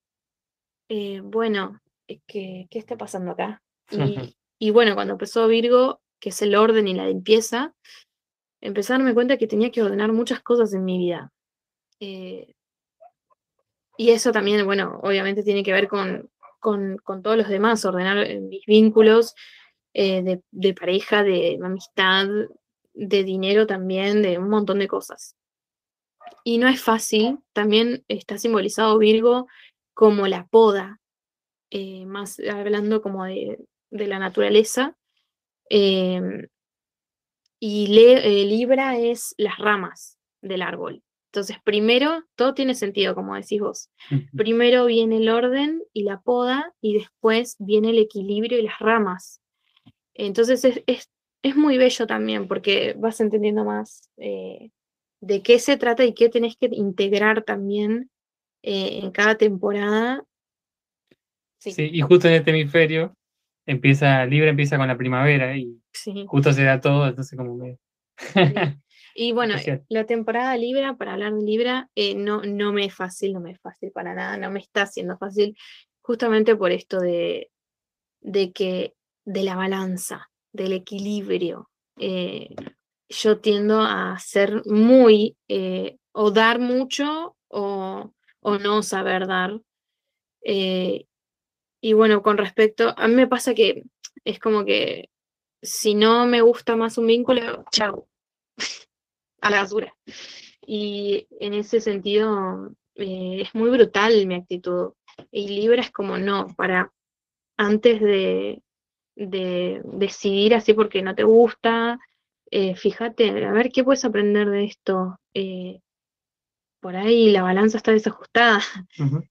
eh, 0.88 1.20
bueno, 1.22 1.80
¿qué, 2.06 2.66
¿qué 2.70 2.78
está 2.78 2.96
pasando 2.96 3.32
acá? 3.32 3.62
Y, 3.90 4.36
y 4.58 4.70
bueno, 4.70 4.94
cuando 4.94 5.12
empezó 5.12 5.46
Virgo, 5.46 6.00
que 6.18 6.30
es 6.30 6.42
el 6.42 6.56
orden 6.56 6.88
y 6.88 6.94
la 6.94 7.06
limpieza, 7.06 7.74
empecé 8.60 8.92
a 8.92 8.98
darme 8.98 9.14
cuenta 9.14 9.36
que 9.36 9.46
tenía 9.46 9.70
que 9.70 9.82
ordenar 9.82 10.12
muchas 10.12 10.40
cosas 10.40 10.72
en 10.74 10.84
mi 10.84 10.98
vida. 10.98 11.30
Eh, 12.00 12.54
y 13.96 14.10
eso 14.10 14.32
también, 14.32 14.64
bueno, 14.66 15.00
obviamente 15.02 15.42
tiene 15.42 15.62
que 15.62 15.72
ver 15.72 15.88
con, 15.88 16.30
con, 16.58 16.98
todos 17.22 17.36
los 17.36 17.48
demás, 17.48 17.84
ordenar 17.84 18.18
eh, 18.18 18.40
mis 18.40 18.64
vínculos 18.66 19.34
eh, 19.98 20.42
de, 20.50 20.74
pareja, 20.74 21.22
de 21.22 21.58
amistad, 21.64 22.26
de 22.92 23.24
dinero 23.24 23.66
también, 23.66 24.20
de 24.20 24.36
un 24.36 24.50
montón 24.50 24.78
de 24.78 24.88
cosas. 24.88 25.36
Y 26.44 26.58
no 26.58 26.68
es 26.68 26.82
fácil, 26.82 27.38
también 27.54 28.04
está 28.06 28.36
simbolizado 28.36 28.98
Virgo 28.98 29.46
como 29.94 30.26
la 30.26 30.46
poda, 30.48 31.00
más 32.06 32.38
hablando 32.40 33.00
como 33.00 33.24
de, 33.24 33.58
la 33.90 34.18
naturaleza. 34.18 34.98
y 35.70 36.46
Libra 37.58 38.98
es 38.98 39.34
las 39.38 39.56
ramas 39.56 40.18
del 40.42 40.60
árbol. 40.60 41.02
Entonces, 41.32 41.56
primero, 41.64 42.22
todo 42.34 42.52
tiene 42.52 42.74
sentido, 42.74 43.14
como 43.14 43.34
decís 43.34 43.60
vos. 43.60 43.90
Primero 44.36 44.84
viene 44.84 45.16
el 45.16 45.30
orden 45.30 45.82
y 45.94 46.02
la 46.02 46.20
poda 46.20 46.74
y 46.82 46.98
después 46.98 47.56
viene 47.58 47.90
el 47.90 47.98
equilibrio 47.98 48.58
y 48.58 48.62
las 48.62 48.78
ramas. 48.78 49.40
Entonces, 50.18 50.64
es, 50.86 51.10
muy 51.56 51.78
bello 51.78 52.06
también 52.06 52.48
porque 52.48 52.94
vas 52.98 53.20
entendiendo 53.20 53.64
más 53.64 54.10
eh, 54.16 54.70
de 55.20 55.42
qué 55.42 55.60
se 55.60 55.76
trata 55.76 56.04
y 56.04 56.12
qué 56.12 56.28
tenés 56.28 56.56
que 56.56 56.68
integrar 56.72 57.44
también 57.44 58.10
eh, 58.62 59.00
en 59.02 59.10
cada 59.12 59.36
temporada. 59.36 60.24
Sí. 61.58 61.90
y 61.92 62.00
justo 62.00 62.28
en 62.28 62.34
este 62.34 62.50
hemisferio 62.50 63.16
empieza, 63.66 64.24
Libre 64.26 64.50
empieza 64.50 64.76
con 64.76 64.86
la 64.86 64.96
primavera 64.96 65.56
y 65.56 65.80
justo 66.26 66.52
se 66.52 66.62
da 66.62 66.80
todo, 66.80 67.08
entonces 67.08 67.36
como 67.36 67.56
me... 67.56 67.78
Y 69.18 69.32
bueno, 69.32 69.54
la 69.88 70.04
temporada 70.04 70.54
Libra, 70.58 70.94
para 70.96 71.14
hablar 71.14 71.32
de 71.32 71.42
Libra, 71.42 71.88
eh, 71.94 72.14
no, 72.14 72.42
no 72.42 72.74
me 72.74 72.84
es 72.84 72.94
fácil, 72.94 73.32
no 73.32 73.40
me 73.40 73.52
es 73.52 73.60
fácil 73.60 73.90
para 73.90 74.14
nada, 74.14 74.36
no 74.36 74.50
me 74.50 74.60
está 74.60 74.82
haciendo 74.82 75.16
fácil, 75.16 75.56
justamente 76.02 76.54
por 76.54 76.70
esto 76.70 77.00
de, 77.00 77.50
de 78.20 78.52
que, 78.52 78.92
de 79.26 79.42
la 79.42 79.56
balanza, 79.56 80.30
del 80.52 80.72
equilibrio. 80.72 81.68
Eh, 81.98 82.54
yo 83.10 83.38
tiendo 83.40 83.82
a 83.82 84.18
ser 84.18 84.62
muy, 84.64 85.36
eh, 85.48 85.98
o 86.12 86.30
dar 86.30 86.58
mucho 86.58 87.36
o, 87.48 88.12
o 88.40 88.58
no 88.58 88.82
saber 88.82 89.26
dar. 89.26 89.60
y 90.42 91.92
bueno, 91.92 92.22
con 92.22 92.38
respecto, 92.38 92.94
a 92.96 93.06
mí 93.08 93.14
me 93.14 93.26
pasa 93.26 93.54
que 93.54 93.84
es 94.24 94.38
como 94.38 94.64
que 94.64 95.10
si 95.62 95.94
no 95.94 96.26
me 96.26 96.40
gusta 96.40 96.76
más 96.76 96.98
un 96.98 97.06
vínculo, 97.06 97.64
chao 97.70 98.08
a 99.40 99.50
la 99.50 99.62
basura. 99.62 99.94
Y 100.66 101.26
en 101.40 101.54
ese 101.54 101.80
sentido 101.80 102.72
eh, 102.94 103.42
es 103.42 103.54
muy 103.54 103.70
brutal 103.70 104.26
mi 104.26 104.34
actitud. 104.34 104.92
Y 105.30 105.48
Libra 105.48 105.82
es 105.82 105.90
como 105.90 106.18
no, 106.18 106.48
para 106.56 106.92
antes 107.56 108.00
de, 108.00 108.62
de 109.16 109.80
decidir 109.84 110.54
así 110.54 110.74
porque 110.74 111.02
no 111.02 111.14
te 111.14 111.24
gusta, 111.24 111.98
eh, 112.50 112.76
fíjate, 112.76 113.44
a 113.44 113.52
ver 113.52 113.70
qué 113.70 113.82
puedes 113.82 114.04
aprender 114.04 114.48
de 114.48 114.64
esto. 114.64 115.18
Eh, 115.34 115.80
por 116.80 116.94
ahí 116.94 117.30
la 117.30 117.42
balanza 117.42 117.78
está 117.78 117.92
desajustada. 117.92 118.62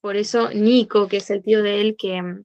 por 0.00 0.16
eso 0.16 0.50
Nico, 0.52 1.08
que 1.08 1.18
es 1.18 1.30
el 1.30 1.42
tío 1.42 1.62
de 1.62 1.80
él, 1.80 1.96
que 1.96 2.20
mm, 2.20 2.44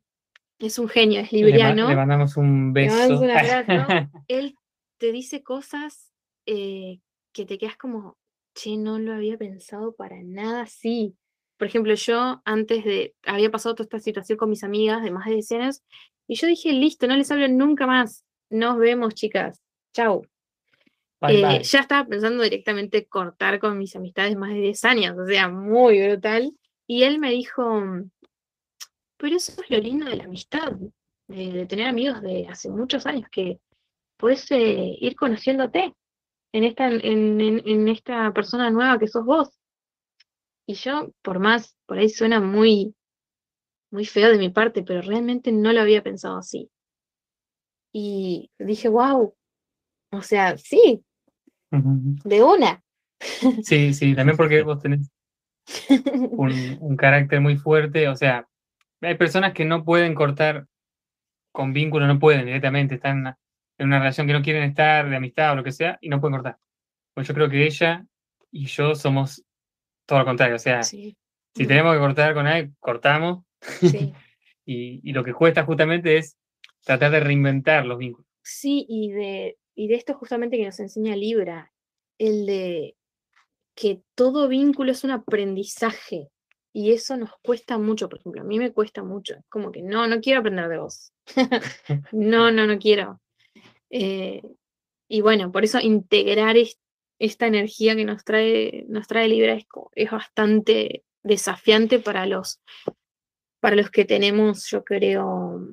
es 0.60 0.80
un 0.80 0.88
genio, 0.88 1.20
es 1.20 1.32
libriano. 1.32 1.90
Le, 1.90 1.96
mandamos 1.96 2.38
un 2.38 2.74
beso. 2.74 3.22
él 4.28 4.56
te 4.98 5.12
dice 5.12 5.44
cosas 5.44 6.12
eh, 6.46 7.00
que 7.34 7.46
te 7.46 7.58
quedas 7.58 7.78
como, 7.78 8.18
che, 8.56 8.78
no 8.78 9.00
lo 9.00 9.14
había 9.14 9.38
pensado 9.38 9.94
para 9.94 10.22
nada 10.24 10.62
así. 10.62 11.16
Por 11.62 11.68
ejemplo, 11.68 11.94
yo 11.94 12.42
antes 12.44 12.84
de, 12.84 13.14
había 13.24 13.52
pasado 13.52 13.76
toda 13.76 13.84
esta 13.84 14.00
situación 14.00 14.36
con 14.36 14.50
mis 14.50 14.64
amigas 14.64 15.04
de 15.04 15.12
más 15.12 15.26
de 15.26 15.34
10 15.34 15.52
años, 15.52 15.84
y 16.28 16.34
yo 16.34 16.48
dije, 16.48 16.74
listo, 16.74 17.06
no 17.06 17.16
les 17.16 17.30
hablo 17.30 17.48
nunca 17.50 17.86
más. 17.86 18.26
Nos 18.50 18.80
vemos, 18.80 19.14
chicas. 19.14 19.62
Chau. 19.94 20.26
Eh, 21.30 21.62
ya 21.62 21.82
estaba 21.82 22.08
pensando 22.08 22.42
directamente 22.42 23.06
cortar 23.06 23.60
con 23.60 23.78
mis 23.78 23.96
amistades 23.96 24.36
más 24.36 24.50
de 24.50 24.62
10 24.62 24.86
años, 24.86 25.18
o 25.20 25.28
sea, 25.28 25.50
muy 25.50 26.02
brutal. 26.02 26.52
Y 26.88 27.04
él 27.04 27.20
me 27.20 27.30
dijo, 27.30 27.84
pero 29.18 29.36
eso 29.36 29.62
es 29.62 29.70
lo 29.70 29.78
lindo 29.78 30.08
de 30.08 30.16
la 30.16 30.24
amistad, 30.24 30.72
de, 31.28 31.68
tener 31.68 31.86
amigos 31.86 32.24
de 32.24 32.48
hace 32.48 32.72
muchos 32.72 33.06
años 33.06 33.30
que 33.32 33.60
puedes 34.18 34.50
eh, 34.50 34.98
ir 35.00 35.16
conociéndote 35.16 35.94
en 36.54 36.64
esta, 36.64 36.88
en, 36.88 37.88
esta 37.88 38.34
persona 38.34 38.72
nueva 38.72 38.98
que 38.98 39.08
sos 39.08 39.24
vos. 39.24 39.61
Y 40.66 40.76
yo, 40.76 41.12
por 41.22 41.40
más, 41.40 41.76
por 41.86 41.98
ahí 41.98 42.10
suena 42.10 42.40
muy, 42.40 42.96
muy 43.92 44.06
feo 44.06 44.32
de 44.32 44.38
mi 44.38 44.50
parte, 44.50 44.84
pero 44.84 45.02
realmente 45.02 45.52
no 45.52 45.74
lo 45.74 45.82
había 45.82 46.04
pensado 46.04 46.38
así. 46.38 46.70
Y 47.94 48.50
dije, 48.58 48.88
wow, 48.88 49.36
o 50.12 50.22
sea, 50.22 50.58
sí, 50.58 51.04
de 51.72 52.44
una. 52.44 52.84
Sí, 53.64 53.94
sí, 53.94 54.16
también 54.16 54.38
porque 54.38 54.64
vos 54.64 54.82
tenés 54.82 55.12
un, 56.32 56.78
un, 56.80 56.98
carácter 56.98 57.40
muy 57.40 57.56
fuerte, 57.58 58.08
o 58.08 58.16
sea, 58.16 58.48
hay 59.02 59.16
personas 59.16 59.54
que 59.54 59.66
no 59.66 59.84
pueden 59.84 60.16
cortar 60.16 60.68
con 61.52 61.74
vínculo, 61.74 62.08
no 62.08 62.20
pueden 62.20 62.46
directamente, 62.46 62.96
están 62.96 63.36
en 63.78 63.88
una 63.88 64.00
relación 64.00 64.28
que 64.28 64.34
no 64.34 64.42
quieren 64.42 64.64
estar, 64.64 65.10
de 65.10 65.16
amistad 65.16 65.54
o 65.54 65.56
lo 65.56 65.64
que 65.64 65.72
sea, 65.72 65.98
y 66.02 66.10
no 66.10 66.20
pueden 66.20 66.38
cortar. 66.38 66.58
Pues 67.14 67.28
yo 67.28 67.34
creo 67.34 67.50
que 67.50 67.66
ella 67.66 68.06
y 68.52 68.66
yo 68.66 68.96
somos 68.96 69.44
todo 70.06 70.20
lo 70.20 70.26
contrario. 70.26 70.56
O 70.56 70.60
sea, 70.60 70.84
si 70.84 71.16
tenemos 71.54 71.94
que 71.94 72.00
cortar 72.00 72.34
con 72.34 72.48
alguien, 72.48 72.76
cortamos. 72.80 73.44
y, 74.66 75.12
lo 75.12 75.24
que 75.24 75.34
cuesta 75.34 75.64
justamente 75.64 76.18
es 76.18 76.38
tratar 76.84 77.12
de 77.12 77.20
reinventar 77.20 77.86
los 77.86 77.98
vínculos. 77.98 78.28
Sí, 78.44 78.86
y 78.90 79.12
de, 79.12 79.58
y 79.76 79.88
de 79.88 79.96
esto 79.96 80.14
justamente 80.14 80.58
que 80.58 80.66
nos 80.66 80.80
enseña 80.80 81.16
Libra, 81.16 81.72
el 82.18 82.46
de 82.46 82.96
que 83.76 84.02
todo 84.16 84.48
vínculo 84.48 84.92
es 84.92 85.04
un 85.04 85.12
aprendizaje. 85.12 86.30
Y 86.74 86.92
eso 86.92 87.18
nos 87.18 87.32
cuesta 87.44 87.78
mucho, 87.78 88.08
por 88.08 88.20
ejemplo, 88.20 88.42
a 88.42 88.46
mí 88.46 88.58
me 88.58 88.72
cuesta 88.72 89.04
mucho. 89.04 89.36
Como 89.50 89.72
que 89.72 89.82
no, 89.82 90.08
no 90.08 90.22
quiero 90.22 90.40
aprender 90.40 90.70
de 90.70 90.78
vos. 90.78 91.12
no, 92.12 92.52
no, 92.52 92.66
no 92.66 92.80
quiero. 92.80 93.20
Eh, 93.90 94.42
y 95.10 95.22
bueno, 95.22 95.52
por 95.52 95.66
eso 95.66 95.80
integrar 95.80 96.56
esta 97.22 97.46
energía 97.46 97.96
que 97.96 98.04
nos 98.04 98.24
trae, 98.24 98.84
nos 98.90 99.08
trae 99.08 99.30
Libra 99.30 99.54
es, 99.54 100.12
bastante 100.12 101.04
desafiante 101.22 102.00
para 102.00 102.26
los, 102.26 102.60
para 103.60 103.76
los 103.76 103.92
que 103.92 104.06
tenemos, 104.06 104.68
yo 104.68 104.84
creo, 104.84 105.68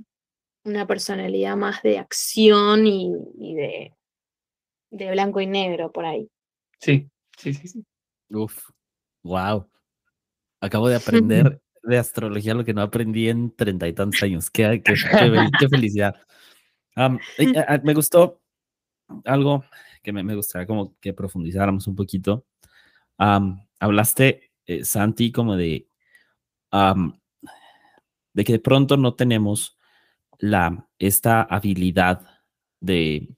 una 0.65 0.87
personalidad 0.87 1.57
más 1.57 1.83
de 1.83 1.99
acción 1.99 2.87
y, 2.87 3.15
de, 3.55 3.95
de, 4.91 5.11
blanco 5.11 5.41
y 5.41 5.47
negro 5.47 5.91
por 5.91 6.05
ahí. 6.05 6.29
Sí, 6.81 7.09
sí, 7.39 7.55
sí, 7.55 7.69
sí. 7.69 7.85
Uf, 8.29 8.69
wow. 9.23 9.67
Acabo 10.61 10.89
de 10.89 10.97
aprender 10.97 11.63
de 11.83 11.97
astrología 11.97 12.53
lo 12.53 12.65
que 12.65 12.75
no 12.75 12.83
aprendí 12.83 13.31
en 13.31 13.57
treinta 13.57 13.89
y 13.89 13.95
tantos 13.95 14.23
años. 14.23 14.51
Qué, 14.51 14.83
qué, 14.85 14.97
felicidad. 15.71 16.15
me 17.85 17.95
gustó 17.95 18.43
algo 19.25 19.65
que 20.09 20.13
me, 20.15 20.23
me, 20.23 20.35
gustaría 20.35 20.67
como 20.67 20.97
que 21.01 21.13
profundizáramos 21.13 21.87
un 21.87 21.95
poquito. 21.95 22.47
hablaste, 23.79 24.53
eh, 24.65 24.83
Santi, 24.83 25.31
como 25.31 25.55
de, 25.55 25.87
de 28.33 28.45
que 28.45 28.53
de 28.53 28.59
pronto 28.59 28.97
no 28.97 29.15
tenemos 29.17 29.77
la, 30.39 30.89
esta 30.99 31.43
habilidad 31.43 32.27
de, 32.81 33.37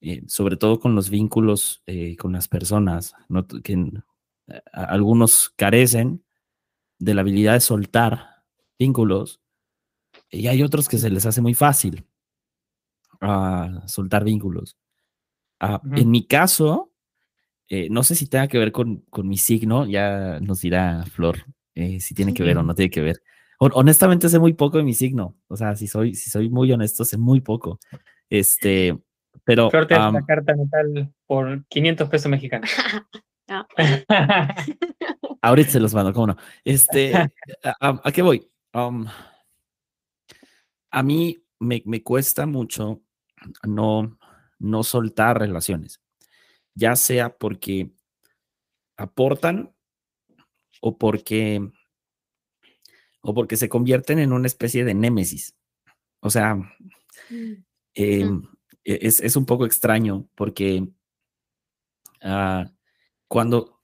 eh, 0.00 0.22
sobre 0.26 0.56
todo 0.56 0.80
con 0.80 0.94
los 0.94 1.10
vínculos 1.10 1.82
eh, 1.84 2.16
con 2.16 2.32
las 2.32 2.48
personas, 2.48 3.14
que 3.62 3.92
algunos 4.72 5.50
carecen 5.50 6.24
de 6.98 7.12
la 7.12 7.20
habilidad 7.20 7.52
de 7.52 7.60
soltar 7.60 8.42
vínculos 8.78 9.42
y 10.30 10.46
hay 10.46 10.62
otros 10.62 10.88
que 10.88 10.96
se 10.96 11.10
les 11.10 11.26
hace 11.26 11.42
muy 11.42 11.52
fácil 11.52 12.06
uh, 13.20 13.86
soltar 13.86 14.24
vínculos. 14.24 14.78
Uh, 15.60 15.78
En 15.96 16.10
mi 16.10 16.26
caso, 16.26 16.92
eh, 17.68 17.88
no 17.90 18.02
sé 18.02 18.14
si 18.14 18.28
tenga 18.28 18.48
que 18.48 18.58
ver 18.58 18.72
con, 18.72 18.98
con, 19.10 19.28
mi 19.28 19.36
signo, 19.36 19.86
ya 19.86 20.38
nos 20.40 20.60
dirá 20.60 21.04
Flor 21.06 21.44
eh, 21.74 22.00
si 22.00 22.14
tiene 22.14 22.32
que 22.32 22.42
ver 22.42 22.56
o 22.58 22.62
no 22.62 22.74
tiene 22.74 22.90
que 22.90 23.02
ver. 23.02 23.22
Honestamente 23.58 24.28
sé 24.28 24.38
muy 24.38 24.54
poco 24.54 24.78
de 24.78 24.84
mi 24.84 24.94
signo, 24.94 25.36
o 25.48 25.56
sea, 25.56 25.74
si 25.74 25.88
soy, 25.88 26.14
si 26.14 26.30
soy 26.30 26.48
muy 26.48 26.70
honesto, 26.70 27.04
sé 27.04 27.18
muy 27.18 27.40
poco. 27.40 27.80
Este, 28.30 28.96
pero... 29.44 29.68
Flor 29.70 29.86
te 29.86 29.98
um, 29.98 30.14
la 30.14 30.24
carta 30.24 30.54
natal 30.54 31.12
por 31.26 31.64
500 31.66 32.08
pesos 32.08 32.30
mexicanos. 32.30 32.70
Ahorita 35.42 35.70
se 35.70 35.80
los 35.80 35.94
mando, 35.94 36.12
¿cómo 36.12 36.28
no? 36.28 36.36
Este, 36.64 37.12
¿a, 37.80 38.12
qué 38.12 38.22
voy? 38.22 38.48
Um, 38.74 39.06
a 40.90 41.02
mí 41.02 41.38
me, 41.58 41.82
me, 41.86 42.02
cuesta 42.02 42.46
mucho 42.46 43.02
no, 43.66 44.17
no 44.58 44.82
soltar 44.82 45.38
relaciones, 45.38 46.00
ya 46.74 46.96
sea 46.96 47.36
porque 47.36 47.90
aportan 48.96 49.74
o 50.80 50.98
porque, 50.98 51.70
o 53.20 53.34
porque 53.34 53.56
se 53.56 53.68
convierten 53.68 54.18
en 54.18 54.32
una 54.32 54.46
especie 54.46 54.84
de 54.84 54.94
némesis. 54.94 55.56
O 56.20 56.30
sea, 56.30 56.56
mm. 56.56 57.64
em, 57.94 58.42
e, 58.84 58.98
es, 59.02 59.20
es, 59.20 59.36
un 59.36 59.46
poco 59.46 59.66
extraño 59.66 60.28
porque 60.34 60.88
uh, 62.24 62.64
cuando, 63.28 63.80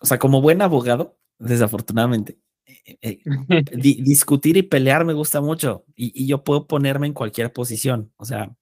o 0.00 0.06
sea, 0.06 0.18
como 0.18 0.42
buen 0.42 0.60
abogado, 0.62 1.18
desafortunadamente, 1.38 2.38
eh, 2.66 2.98
eh, 3.00 3.20
discutir 3.76 4.56
y 4.56 4.62
pelear 4.62 5.04
me 5.04 5.12
gusta 5.12 5.40
mucho 5.40 5.84
y, 5.94 6.26
yo 6.26 6.42
puedo 6.42 6.66
ponerme 6.66 7.06
en 7.06 7.12
cualquier 7.12 7.52
posición, 7.52 8.12
o 8.16 8.24
sea. 8.24 8.54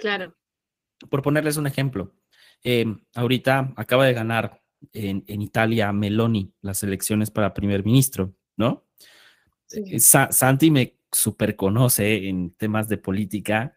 Claro. 0.00 0.34
Por 1.08 1.22
ponerles 1.22 1.56
un 1.56 1.66
ejemplo, 1.66 2.14
em, 2.62 3.00
ahorita 3.14 3.72
acaba 3.76 4.06
de 4.06 4.12
ganar 4.12 4.62
en, 4.92 5.24
Italia 5.42 5.92
Meloni 5.92 6.52
las 6.62 6.82
elecciones 6.82 7.30
para 7.30 7.54
primer 7.54 7.84
ministro, 7.84 8.34
¿no? 8.56 8.86
Eh, 9.72 10.00
Santi 10.00 10.70
me 10.70 10.96
super 11.12 11.54
conoce 11.54 12.28
en 12.28 12.52
temas 12.52 12.88
de 12.88 12.96
política 12.96 13.76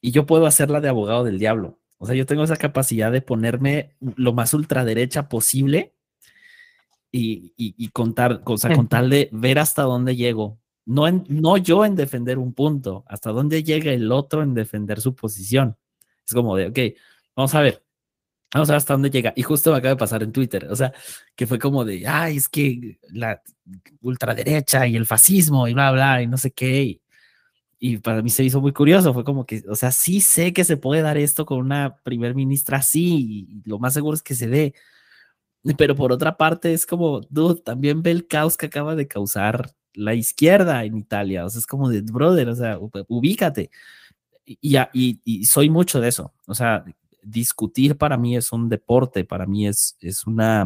y 0.00 0.10
yo 0.10 0.26
puedo 0.26 0.46
hacerla 0.46 0.80
de 0.80 0.88
abogado 0.88 1.24
del 1.24 1.38
diablo. 1.38 1.80
O 1.98 2.06
sea, 2.06 2.14
yo 2.14 2.26
tengo 2.26 2.44
esa 2.44 2.56
capacidad 2.56 3.12
de 3.12 3.22
ponerme 3.22 3.96
lo 4.00 4.32
más 4.32 4.54
ultraderecha 4.54 5.28
posible 5.28 5.94
y, 7.10 7.88
contar, 7.90 8.42
o 8.44 8.56
sea, 8.56 8.74
con 8.74 8.88
tal 8.88 9.10
de 9.10 9.28
ver 9.32 9.58
hasta 9.58 9.82
dónde 9.82 10.16
llego. 10.16 10.60
No, 10.88 11.06
en, 11.06 11.24
no 11.28 11.56
yo 11.58 11.84
en 11.84 11.94
defender 11.96 12.38
un 12.38 12.54
punto, 12.54 13.04
hasta 13.08 13.30
dónde 13.30 13.62
llega 13.62 13.92
el 13.92 14.10
otro 14.10 14.42
en 14.42 14.54
defender 14.54 15.00
su 15.00 15.14
posición. 15.14 15.76
Es 16.26 16.34
como 16.34 16.56
de, 16.56 16.68
ok, 16.68 16.78
vamos 17.36 17.54
a 17.54 17.60
ver, 17.60 17.84
vamos 18.52 18.70
a 18.70 18.72
ver 18.72 18.78
hasta 18.78 18.94
dónde 18.94 19.10
llega. 19.10 19.32
Y 19.36 19.42
justo 19.42 19.70
me 19.70 19.78
acaba 19.78 19.94
de 19.94 19.98
pasar 19.98 20.22
en 20.22 20.32
Twitter, 20.32 20.66
o 20.70 20.76
sea, 20.76 20.92
que 21.36 21.46
fue 21.46 21.58
como 21.58 21.84
de, 21.84 22.06
ay, 22.06 22.38
es 22.38 22.48
que 22.48 22.98
la 23.10 23.42
ultraderecha 24.00 24.86
y 24.86 24.96
el 24.96 25.06
fascismo 25.06 25.68
y 25.68 25.74
bla, 25.74 25.92
bla, 25.92 26.22
y 26.22 26.26
no 26.26 26.38
sé 26.38 26.52
qué 26.52 27.00
y 27.78 27.98
para 27.98 28.22
mí 28.22 28.30
se 28.30 28.44
hizo 28.44 28.60
muy 28.60 28.72
curioso, 28.72 29.14
fue 29.14 29.24
como 29.24 29.46
que, 29.46 29.62
o 29.68 29.76
sea, 29.76 29.92
sí 29.92 30.20
sé 30.20 30.52
que 30.52 30.64
se 30.64 30.76
puede 30.76 31.02
dar 31.02 31.16
esto 31.16 31.46
con 31.46 31.58
una 31.58 31.96
primer 32.02 32.34
ministra 32.34 32.78
así, 32.78 33.46
y 33.48 33.68
lo 33.68 33.78
más 33.78 33.94
seguro 33.94 34.14
es 34.16 34.22
que 34.22 34.34
se 34.34 34.48
dé, 34.48 34.74
pero 35.76 35.94
por 35.94 36.12
otra 36.12 36.36
parte 36.36 36.72
es 36.72 36.86
como, 36.86 37.20
dude, 37.30 37.60
también 37.62 38.02
ve 38.02 38.10
el 38.10 38.26
caos 38.26 38.56
que 38.56 38.66
acaba 38.66 38.96
de 38.96 39.06
causar 39.06 39.70
la 39.98 40.14
izquierda 40.14 40.84
en 40.84 40.96
Italia, 40.96 41.44
o 41.44 41.50
sea, 41.50 41.58
es 41.58 41.66
como 41.66 41.88
de, 41.88 42.00
brother, 42.02 42.48
o 42.48 42.54
sea, 42.54 42.78
ubícate. 43.08 43.70
Y, 44.44 44.76
y, 44.92 45.20
y 45.24 45.44
soy 45.44 45.68
mucho 45.68 46.00
de 46.00 46.08
eso, 46.08 46.32
o 46.46 46.54
sea, 46.54 46.84
discutir 47.22 47.96
para 47.96 48.16
mí 48.16 48.36
es 48.36 48.52
un 48.52 48.68
deporte, 48.68 49.24
para 49.24 49.46
mí 49.46 49.66
es, 49.66 49.96
es 50.00 50.26
una... 50.26 50.64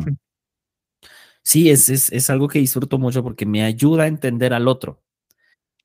Sí, 1.42 1.70
es, 1.70 1.88
es, 1.88 2.12
es 2.12 2.30
algo 2.30 2.46
que 2.46 2.60
disfruto 2.60 2.98
mucho 2.98 3.22
porque 3.24 3.44
me 3.46 3.64
ayuda 3.64 4.04
a 4.04 4.06
entender 4.06 4.54
al 4.54 4.68
otro 4.68 5.02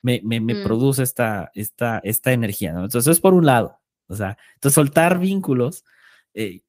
me, 0.01 0.21
me, 0.23 0.39
me 0.39 0.55
mm. 0.55 0.63
produce 0.63 1.03
esta, 1.03 1.51
esta, 1.53 1.99
esta 1.99 2.31
energía, 2.31 2.73
¿no? 2.73 2.85
Entonces, 2.85 3.11
es 3.11 3.19
por 3.19 3.33
un 3.33 3.45
lado, 3.45 3.79
o 4.07 4.15
sea, 4.15 4.37
entonces 4.55 4.75
soltar 4.75 5.19
vínculos, 5.19 5.83
eh, 6.33 6.61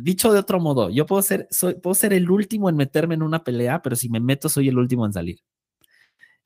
dicho 0.00 0.32
de 0.32 0.38
otro 0.38 0.58
modo, 0.60 0.90
yo 0.90 1.06
puedo 1.06 1.22
ser, 1.22 1.46
soy, 1.50 1.74
puedo 1.74 1.94
ser 1.94 2.12
el 2.12 2.30
último 2.30 2.68
en 2.68 2.76
meterme 2.76 3.14
en 3.14 3.22
una 3.22 3.44
pelea, 3.44 3.82
pero 3.82 3.96
si 3.96 4.08
me 4.08 4.20
meto 4.20 4.48
soy 4.48 4.68
el 4.68 4.78
último 4.78 5.06
en 5.06 5.12
salir. 5.12 5.40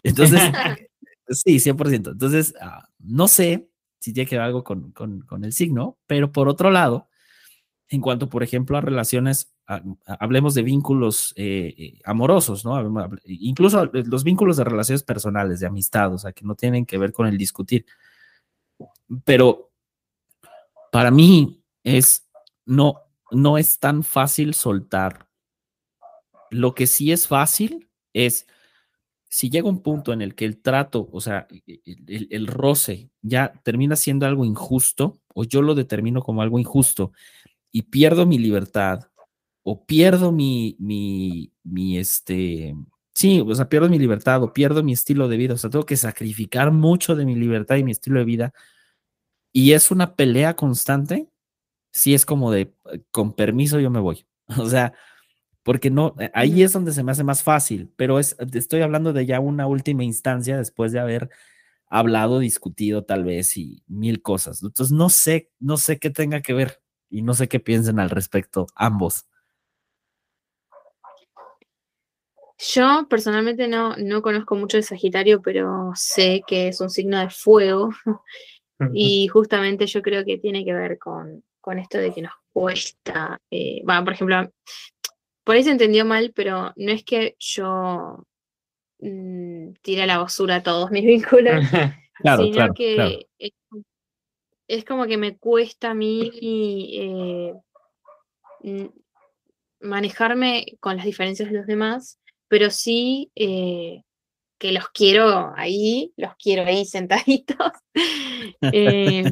Entonces, 0.07 0.41
sí, 1.29 1.59
100%. 1.59 2.13
Entonces, 2.13 2.55
ah, 2.61 2.89
no 2.99 3.29
sé 3.29 3.69
si 3.99 4.13
tiene 4.13 4.29
que 4.29 4.37
ver 4.37 4.45
algo 4.45 4.63
con, 4.63 4.93
con, 4.93 5.21
con 5.23 5.45
el 5.45 5.53
signo, 5.53 5.99
pero 6.07 6.31
por 6.33 6.49
otro 6.49 6.71
lado, 6.71 7.09
en 7.89 8.01
cuanto, 8.01 8.29
por 8.29 8.43
ejemplo, 8.43 8.77
a 8.77 8.81
relaciones, 8.81 9.55
hablemos 10.07 10.55
de 10.55 10.63
vínculos 10.63 11.33
eh, 11.37 11.75
eh, 11.77 12.01
amorosos, 12.05 12.65
¿no? 12.65 13.11
Incluso 13.25 13.91
los 13.93 14.25
vínculos 14.25 14.57
de 14.57 14.65
relaciones 14.65 15.03
personales, 15.03 15.61
de 15.61 15.67
amistad, 15.67 16.13
o 16.13 16.19
sea, 16.19 16.33
que 16.33 16.45
no 16.45 16.55
tienen 16.55 16.85
que 16.85 16.99
ver 16.99 17.13
con 17.13 17.27
el 17.27 17.39
discutir. 17.39 17.87
Pero 19.25 19.71
para 20.91 21.11
mí 21.11 21.63
es, 21.85 22.29
no, 22.65 23.03
no 23.31 23.59
es 23.59 23.79
tan 23.79 24.03
fácil 24.03 24.55
soltar. 24.55 25.29
Lo 26.51 26.75
que 26.75 26.87
sí 26.87 27.13
es 27.13 27.29
fácil 27.29 27.89
es, 28.13 28.47
si 29.29 29.51
llega 29.51 29.69
un 29.69 29.83
punto 29.83 30.13
en 30.13 30.23
el 30.23 30.35
que 30.35 30.45
el 30.45 30.61
trato, 30.61 31.09
o 31.13 31.21
sea, 31.21 31.47
el, 31.67 32.29
el 32.31 32.47
roce 32.47 33.11
ya 33.23 33.53
termina 33.65 33.97
siendo 33.97 34.27
algo 34.27 34.45
injusto, 34.45 35.19
o 35.35 35.45
yo 35.45 35.63
lo 35.63 35.75
determino 35.75 36.23
como 36.23 36.43
algo 36.43 36.59
injusto, 36.59 37.13
y 37.73 37.83
pierdo 37.83 38.27
mi 38.27 38.39
libertad 38.39 39.09
o 39.69 39.85
pierdo 39.85 40.31
mi, 40.31 40.77
mi, 40.79 41.53
mi, 41.65 41.99
este, 41.99 42.77
sí, 43.13 43.43
o 43.45 43.53
sea, 43.53 43.69
pierdo 43.69 43.89
mi 43.89 43.99
libertad 43.99 44.41
o 44.45 44.53
pierdo 44.53 44.85
mi 44.85 44.93
estilo 44.93 45.27
de 45.27 45.37
vida, 45.37 45.55
o 45.55 45.57
sea, 45.57 45.71
tengo 45.71 45.85
que 45.85 45.97
sacrificar 45.97 46.71
mucho 46.71 47.17
de 47.17 47.25
mi 47.25 47.35
libertad 47.35 47.75
y 47.75 47.83
mi 47.83 47.91
estilo 47.91 48.21
de 48.21 48.25
vida 48.25 48.55
y 49.53 49.73
es 49.73 49.91
una 49.91 50.15
pelea 50.15 50.55
constante, 50.55 51.29
sí 51.91 52.15
es 52.15 52.25
como 52.25 52.53
de, 52.53 52.75
con 53.11 53.33
permiso 53.33 53.81
yo 53.81 53.91
me 53.91 53.99
voy, 53.99 54.25
o 54.57 54.69
sea, 54.69 54.93
porque 55.67 55.91
no, 55.91 56.15
eh, 56.21 56.31
ahí 56.33 56.63
es 56.63 56.73
donde 56.73 56.93
se 56.93 57.03
me 57.03 57.11
hace 57.11 57.25
más 57.25 57.43
fácil, 57.43 57.91
pero 57.97 58.21
es, 58.21 58.37
estoy 58.55 58.83
hablando 58.83 59.13
de 59.13 59.27
ya 59.27 59.41
una 59.41 59.67
última 59.67 60.05
instancia 60.05 60.57
después 60.57 60.93
de 60.93 61.01
haber 61.01 61.29
hablado, 61.89 62.39
discutido 62.39 63.03
tal 63.03 63.25
vez 63.25 63.57
y 63.57 63.83
mil 63.89 64.23
cosas. 64.23 64.63
Entonces 64.63 64.97
no 64.97 65.09
sé, 65.09 65.51
no 65.59 65.77
sé 65.77 65.99
qué 65.99 66.11
tenga 66.11 66.41
que 66.41 66.53
ver 66.53 66.81
y 67.11 67.23
no 67.23 67.35
sé 67.35 67.49
qué 67.49 67.59
piensen 67.59 67.99
al 67.99 68.11
respecto 68.11 68.69
ambos. 68.77 69.27
Yo 72.59 73.09
personalmente 73.11 73.67
no, 73.67 73.97
no 73.97 74.23
conozco 74.23 74.55
mucho 74.55 74.77
de 74.77 74.85
Sagitario, 74.85 75.43
pero 75.43 75.91
sé 75.97 76.43
que 76.47 76.69
es 76.69 76.81
un 76.81 76.91
signo 76.91 77.19
de 77.19 77.29
fuego 77.29 77.91
y 78.95 79.27
justamente 79.27 79.87
yo 79.89 80.01
creo 80.01 80.25
que 80.25 80.39
tiene 80.39 80.65
que 80.65 80.75
ver 80.75 80.97
con, 80.97 81.43
con 81.61 81.81
esto 81.81 81.99
de 81.99 82.15
que 82.15 82.23
nos 82.23 82.35
cuesta, 82.53 83.39
eh, 83.51 83.83
bueno, 83.85 84.05
por 84.05 84.13
ejemplo, 84.15 84.51
por 85.47 85.55
ahí 85.55 85.63
se 85.63 85.71
entendió 85.71 86.05
mal, 86.05 86.33
pero 86.35 86.73
no 86.75 86.91
es 86.91 87.05
que 87.05 87.37
yo 87.39 88.27
mm, 88.99 89.75
tire 89.81 90.03
a 90.03 90.07
la 90.07 90.19
basura 90.19 90.65
todos 90.65 90.91
mis 90.91 91.05
vínculos, 91.05 91.55
sino 92.37 92.75
que 92.75 93.29
es 94.67 94.85
como 94.85 95.07
que 95.07 95.17
me 95.17 95.37
cuesta 95.39 95.91
a 95.91 95.95
mí 95.95 96.33
eh, 96.93 98.91
manejarme 99.79 100.67
con 100.81 100.97
las 100.97 101.07
diferencias 101.07 101.49
de 101.49 101.59
los 101.59 101.67
demás, 101.69 102.19
pero 102.49 102.69
sí 102.71 103.31
eh, 103.37 104.03
que 104.59 104.73
los 104.73 104.89
quiero 104.89 105.53
ahí, 105.57 106.13
los 106.17 106.35
quiero 106.43 106.65
ahí 106.65 106.85
sentaditos, 106.85 107.71
eh, 108.63 109.23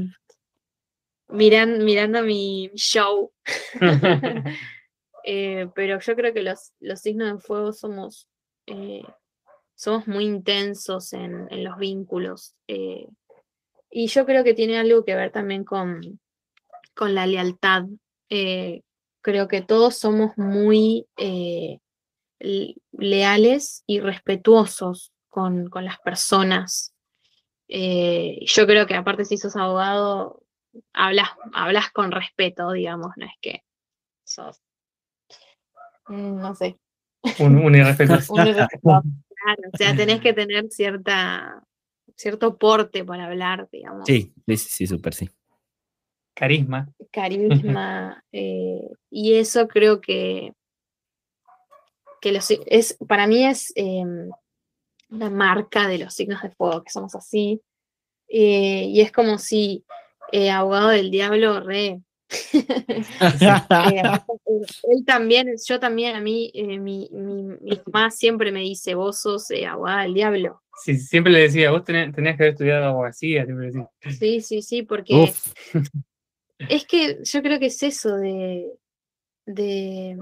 mirando 1.28 2.22
mi 2.22 2.70
show. 2.76 3.32
Eh, 5.24 5.68
pero 5.74 5.98
yo 6.00 6.14
creo 6.14 6.34
que 6.34 6.42
los, 6.42 6.72
los 6.80 7.00
signos 7.00 7.32
de 7.32 7.40
fuego 7.40 7.72
somos, 7.72 8.28
somos 9.74 10.06
muy 10.06 10.24
intensos 10.24 11.12
en, 11.12 11.48
los 11.64 11.78
vínculos. 11.78 12.54
y 12.66 14.06
yo 14.06 14.26
creo 14.26 14.44
que 14.44 14.54
tiene 14.54 14.78
algo 14.78 15.04
que 15.04 15.14
ver 15.14 15.30
también 15.30 15.64
con, 15.64 16.20
con 16.94 17.14
la 17.14 17.26
lealtad. 17.26 17.84
creo 18.28 19.48
que 19.48 19.62
todos 19.62 19.96
somos 19.96 20.36
muy 20.36 21.06
leales 22.92 23.82
y 23.86 24.00
respetuosos 24.00 25.14
con, 25.34 25.68
las 25.82 25.98
personas. 25.98 26.94
Eh, 27.66 28.38
yo 28.46 28.66
creo 28.66 28.86
que 28.86 28.94
aparte 28.94 29.24
si 29.24 29.36
sos 29.36 29.56
abogado, 29.56 30.42
hablas, 30.92 31.30
hablas 31.52 31.90
con 31.90 32.12
respeto, 32.12 32.70
digamos, 32.70 33.12
no 33.16 33.26
es 33.26 33.32
que 33.40 33.64
sos, 34.22 34.62
no 36.08 36.54
sé. 36.54 36.78
Un, 37.38 37.58
un 37.58 37.74
irrespetuoso. 37.76 38.34
o 38.34 39.76
sea, 39.76 39.96
tenés 39.96 40.20
que 40.20 40.32
tener 40.32 40.70
cierta, 40.70 41.64
cierto 42.16 42.56
porte 42.56 43.04
para 43.04 43.26
hablar, 43.26 43.68
digamos. 43.70 44.04
Sí, 44.06 44.32
sí, 44.46 44.56
sí, 44.56 44.86
súper 44.86 45.14
sí. 45.14 45.28
Carisma. 46.34 46.88
Carisma. 47.10 48.20
Eh, 48.36 48.90
y 49.10 49.34
eso 49.34 49.68
creo 49.68 50.00
que 50.00 50.52
es, 52.66 52.96
para 53.06 53.26
mí 53.26 53.44
es 53.44 53.72
em, 53.76 54.30
una 55.10 55.30
marca 55.30 55.86
de 55.88 55.98
los 55.98 56.14
signos 56.14 56.42
de 56.42 56.50
fuego, 56.50 56.82
que 56.82 56.90
somos 56.90 57.14
así. 57.14 57.60
Eh, 58.28 58.86
y 58.88 59.00
es 59.00 59.12
como 59.12 59.38
si 59.38 59.84
eh, 60.32 60.50
abogado 60.50 60.88
del 60.88 61.10
diablo, 61.10 61.60
re. 61.60 62.00
Eh, 63.40 64.02
él 64.84 65.04
también, 65.06 65.54
yo 65.66 65.78
también, 65.78 66.16
a 66.16 66.20
mí, 66.20 66.50
mi, 66.54 67.08
mamá 67.86 68.10
siempre 68.10 68.50
me 68.50 68.60
dice, 68.60 68.94
vos 68.94 69.20
sos 69.20 69.48
abogada 69.68 70.02
del 70.02 70.14
diablo. 70.14 70.62
Sí, 70.82 70.96
siempre 70.96 71.32
le 71.32 71.40
decía, 71.40 71.70
vos 71.70 71.84
tenías, 71.84 72.12
que 72.14 72.20
haber 72.20 72.48
estudiado 72.48 72.86
abogacía, 72.86 73.44
siempre 73.44 73.66
decía. 73.66 73.88
Sí, 74.18 74.40
sí, 74.40 74.62
sí, 74.62 74.82
porque 74.82 75.32
es 76.68 76.86
que 76.86 77.18
yo 77.22 77.42
creo 77.42 77.58
que 77.58 77.66
es 77.66 77.82
eso 77.82 78.16
de, 78.16 78.72
de 79.46 80.18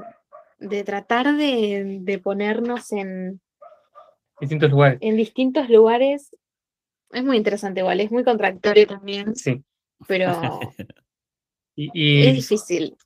de 0.62 0.84
tratar 0.84 1.36
de, 1.36 2.20
ponernos 2.22 2.92
en 2.92 3.40
distintos 4.40 4.70
lugares. 4.70 4.98
En 5.00 5.16
distintos 5.16 5.68
lugares. 5.68 6.34
Es 7.11 7.24
muy 7.24 7.36
interesante 7.36 7.80
igual, 7.80 8.00
es 8.00 8.11
muy 8.11 8.24
contradictorio 8.24 8.86
también. 8.86 9.34
Sí. 9.34 9.62
Pero 10.07 10.30
y, 11.74 12.26
es 12.26 12.34
difícil. 12.34 12.96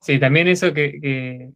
Sí, 0.00 0.18
también 0.18 0.48
eso 0.48 0.72
que, 0.72 1.50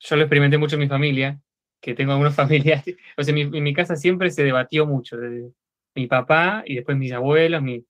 yo 0.00 0.16
lo 0.16 0.22
experimenté 0.22 0.58
mucho 0.58 0.76
en 0.76 0.80
mi 0.80 0.88
familia, 0.88 1.40
que 1.80 1.94
tengo 1.94 2.12
algunos 2.12 2.34
familiares. 2.36 2.96
O 3.16 3.22
sea, 3.22 3.34
en 3.34 3.50
mi, 3.50 3.74
casa 3.74 3.96
siempre 3.96 4.30
se 4.30 4.44
debatió 4.44 4.86
mucho. 4.86 5.16
mi 5.94 6.06
papá 6.06 6.62
y 6.66 6.76
después 6.76 6.96
mis 6.96 7.12
abuelos, 7.12 7.62
mi, 7.62 7.84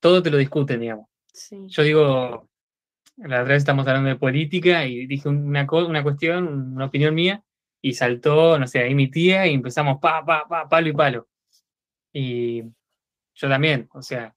todo 0.00 0.22
te 0.22 0.30
lo 0.30 0.36
discuten, 0.36 0.80
digamos. 0.80 1.06
Yo 1.68 1.82
digo, 1.82 2.48
la 3.16 3.42
otra 3.42 3.54
vez 3.54 3.58
estamos 3.58 3.86
hablando 3.86 4.08
de 4.08 4.16
política 4.16 4.84
y 4.86 5.06
dije 5.06 5.28
una, 5.28 5.66
una 5.70 6.02
cuestión, 6.02 6.72
una 6.74 6.86
opinión 6.86 7.14
mía, 7.14 7.42
y 7.80 7.94
saltó, 7.94 8.58
no 8.58 8.66
sé, 8.66 8.80
ahí 8.80 8.94
mi 8.94 9.10
tía 9.10 9.46
y 9.46 9.54
empezamos 9.54 9.98
pa, 10.00 10.24
pa, 10.24 10.46
pa, 10.48 10.68
palo 10.68 10.88
y 10.88 10.92
palo. 10.92 11.28
Y 12.12 12.62
yo 13.34 13.48
también, 13.48 13.88
o 13.92 14.02
sea, 14.02 14.34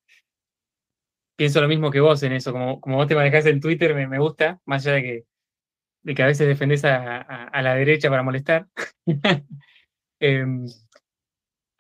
pienso 1.36 1.62
lo 1.62 1.68
mismo 1.68 1.92
que 1.92 2.00
vos 2.00 2.22
en 2.24 2.34
eso, 2.34 2.52
como, 2.52 2.82
como 2.82 2.98
vos 2.98 3.08
te 3.08 3.16
manejás 3.16 3.46
en 3.46 3.60
Twitter, 3.60 3.96
me, 3.96 4.08
me 4.08 4.20
gusta, 4.20 4.60
más 4.66 4.86
allá 4.86 4.96
de 4.96 5.02
que, 5.04 5.26
de 6.04 6.16
que 6.16 6.24
a 6.24 6.28
veces 6.28 6.48
defendés 6.48 6.86
a, 6.86 7.22
a, 7.22 7.62
la 7.62 7.76
derecha 7.76 8.10
para 8.10 8.24
molestar. 8.24 8.68
Em, 10.24 10.68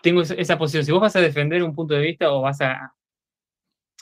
tengo 0.01 0.23
esa 0.23 0.57
posición, 0.57 0.83
si 0.83 0.91
vos 0.91 0.99
vas 0.99 1.15
a 1.15 1.21
defender 1.21 1.61
un 1.61 1.75
punto 1.75 1.93
de 1.93 2.01
vista 2.01 2.33
o 2.33 2.41
vas 2.41 2.59
a, 2.61 2.95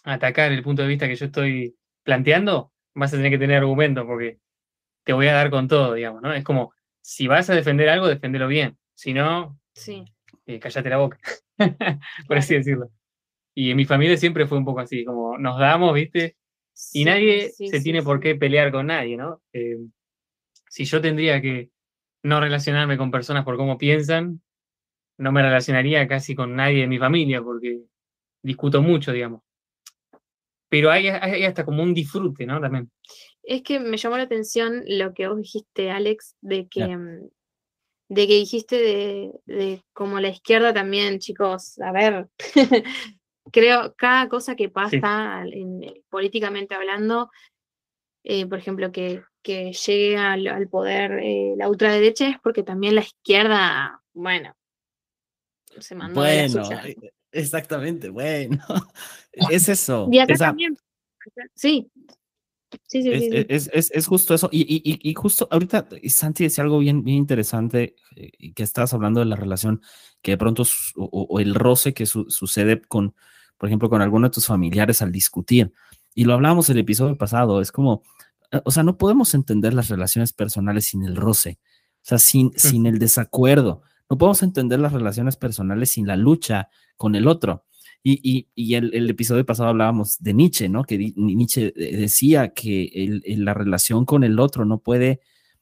atacar 0.03 0.51
el 0.51 0.63
punto 0.63 0.81
de 0.81 0.87
vista 0.87 1.07
que 1.07 1.15
yo 1.15 1.25
estoy 1.25 1.75
planteando, 2.03 2.71
vas 2.95 3.13
a 3.13 3.17
tener 3.17 3.31
que 3.31 3.37
tener 3.37 3.57
argumento 3.57 4.05
porque 4.05 4.39
te 5.03 5.13
voy 5.13 5.27
a 5.27 5.33
dar 5.33 5.49
con 5.49 5.67
todo, 5.67 5.93
digamos, 5.93 6.21
¿no? 6.21 6.33
Es 6.33 6.43
como, 6.43 6.73
si 7.01 7.27
vas 7.27 7.49
a 7.49 7.55
defender 7.55 7.89
algo, 7.89 8.07
defendelo 8.07 8.47
bien. 8.47 8.77
Si 8.93 9.13
no, 9.13 9.59
sí. 9.73 10.05
Eh, 10.45 10.59
cállate 10.59 10.89
la 10.89 10.97
boca, 10.97 11.19
por 12.27 12.37
así 12.37 12.55
decirlo. 12.55 12.89
Y 13.55 13.71
en 13.71 13.77
mi 13.77 13.85
familia 13.85 14.17
siempre 14.17 14.47
fue 14.47 14.57
un 14.57 14.65
poco 14.65 14.79
así, 14.79 15.03
como 15.03 15.37
nos 15.37 15.59
damos, 15.59 15.93
¿viste? 15.93 16.37
Y 16.93 17.03
nadie 17.03 17.49
se 17.49 17.81
tiene 17.81 18.01
por 18.01 18.19
qué 18.19 18.35
pelear 18.35 18.71
con 18.71 18.87
nadie, 18.87 19.17
¿no? 19.17 19.41
Eh, 19.51 19.77
si 20.69 20.85
yo 20.85 21.01
tendría 21.01 21.41
que 21.41 21.69
no 22.23 22.39
relacionarme 22.39 22.97
con 22.97 23.11
personas 23.11 23.43
por 23.43 23.57
cómo 23.57 23.77
piensan, 23.77 24.41
no 25.17 25.31
me 25.31 25.41
relacionaría 25.41 26.07
casi 26.07 26.35
con 26.35 26.55
nadie 26.55 26.81
de 26.81 26.87
mi 26.87 26.97
familia 26.97 27.41
porque 27.41 27.81
discuto 28.41 28.81
mucho, 28.81 29.11
digamos 29.11 29.41
pero 30.69 30.91
hay, 30.91 31.09
hasta 31.09 31.65
como 31.65 31.83
un 31.83 31.93
disfrute, 31.93 32.45
¿no? 32.45 32.61
También. 32.61 32.89
Es 33.43 33.63
que 33.63 33.79
me 33.79 33.97
llamó 33.97 34.17
la 34.17 34.23
atención 34.23 34.83
lo 34.85 35.13
que 35.13 35.27
vos 35.27 35.37
dijiste, 35.37 35.89
Alex, 35.89 36.35
de 36.41 36.67
que, 36.69 36.95
mm, 36.95 37.29
de 38.09 38.27
que 38.27 38.33
dijiste 38.33 38.75
de, 38.77 39.31
de 39.45 39.83
como 39.93 40.19
la 40.19 40.29
izquierda 40.29 40.73
también, 40.73 41.19
chicos, 41.19 41.79
a 41.79 41.91
ver, 41.91 42.27
creo 43.51 43.93
cada 43.95 44.29
cosa 44.29 44.55
que 44.55 44.69
pasa 44.69 45.43
políticamente 46.09 46.75
hablando, 46.75 47.29
eh, 48.23 48.45
por 48.45 48.59
ejemplo, 48.59 48.91
que, 48.91 49.23
que 49.41 49.73
llegue 49.73 50.17
al, 50.17 50.67
poder 50.69 51.19
eh, 51.21 51.53
la 51.57 51.69
ultraderecha 51.69 52.29
es 52.29 52.37
porque 52.43 52.63
también 52.63 52.95
la 52.95 53.01
izquierda, 53.01 54.01
bueno, 54.13 54.55
se 55.79 55.95
mandó. 55.95 56.21
Bueno, 56.21 56.63
Exactamente, 57.31 58.09
bueno, 58.09 58.63
es 59.51 59.69
eso. 59.69 60.07
Y 60.11 60.19
acá 60.19 60.35
también. 60.35 60.77
Sí. 61.55 61.89
Sí, 62.85 63.01
sí, 63.01 63.11
es, 63.11 63.63
sí, 63.63 63.69
es, 63.73 63.91
es, 63.91 64.07
justo 64.07 64.35
eso. 64.35 64.47
Y, 64.51 64.61
y, 64.61 65.09
y, 65.09 65.13
justo 65.15 65.47
ahorita 65.49 65.87
Santi 66.07 66.43
decía 66.43 66.63
algo 66.63 66.77
bien, 66.77 67.03
bien 67.03 67.17
interesante, 67.17 67.95
eh, 68.15 68.53
que 68.53 68.61
estabas 68.61 68.93
hablando 68.93 69.21
de 69.21 69.25
la 69.25 69.35
relación 69.35 69.81
que 70.21 70.31
de 70.31 70.37
pronto, 70.37 70.63
o, 70.95 71.39
el 71.39 71.55
roce 71.55 71.95
que 71.95 72.05
sucede 72.05 72.79
con, 72.81 73.15
por 73.59 73.69
ejemplo, 73.69 73.89
con 73.89 74.01
alguno 74.01 74.27
de 74.27 74.33
tus 74.33 74.47
familiares 74.47 75.03
al 75.03 75.11
discutir. 75.11 75.71
Y 76.15 76.23
lo 76.23 76.33
hablábamos 76.33 76.69
el 76.69 76.79
episodio 76.79 77.17
pasado, 77.17 77.61
es 77.61 77.71
como, 77.71 78.01
eh, 78.51 78.61
o 78.63 78.71
sea, 78.71 78.83
no 78.83 78.97
podemos 78.97 79.35
entender 79.35 79.73
las 79.73 79.89
relaciones 79.89 80.33
personales 80.33 80.85
sin 80.85 81.03
el 81.03 81.15
roce, 81.15 81.59
o 81.97 82.01
sea, 82.01 82.17
sin, 82.17 82.51
sin 82.55 82.85
el 82.87 82.97
desacuerdo. 82.97 83.83
No 84.09 84.17
podemos 84.17 84.41
entender 84.41 84.79
las 84.79 84.93
relaciones 84.93 85.35
personales 85.35 85.91
sin 85.91 86.07
la 86.07 86.15
lucha 86.15 86.69
con 86.97 87.15
el 87.15 87.27
otro. 87.27 87.65
Y, 88.01 88.47
y, 88.55 88.75
el, 88.75 89.09
episodio 89.09 89.45
pasado 89.45 89.69
hablábamos 89.69 90.19
de 90.19 90.33
Nietzsche, 90.33 90.69
¿no? 90.69 90.85
Que 90.85 91.11
Nietzsche 91.17 91.73
decía 91.75 92.53
que 92.53 93.21
la 93.37 93.53
relación 93.53 94.05
con 94.05 94.23
el 94.23 94.39
otro 94.39 94.63
no 94.63 94.79
puede, 94.79 95.19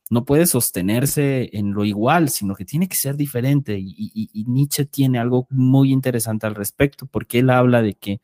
no 0.10 0.26
puede 0.26 0.46
sostenerse 0.46 1.50
en 1.54 1.74
lo 1.74 1.86
igual, 1.86 2.30
sino 2.30 2.56
que 2.56 2.66
tiene 2.66 2.88
que 2.88 2.96
ser 2.96 3.16
diferente. 3.16 3.78
Y, 3.80 3.96
y, 4.14 4.44
Nietzsche 4.46 4.86
tiene 4.86 5.20
algo 5.20 5.48
muy 5.50 5.92
interesante 5.92 6.48
al 6.48 6.56
respecto, 6.56 7.08
porque 7.08 7.40
él 7.40 7.50
habla 7.50 7.82
de 7.82 7.96
que 7.96 8.22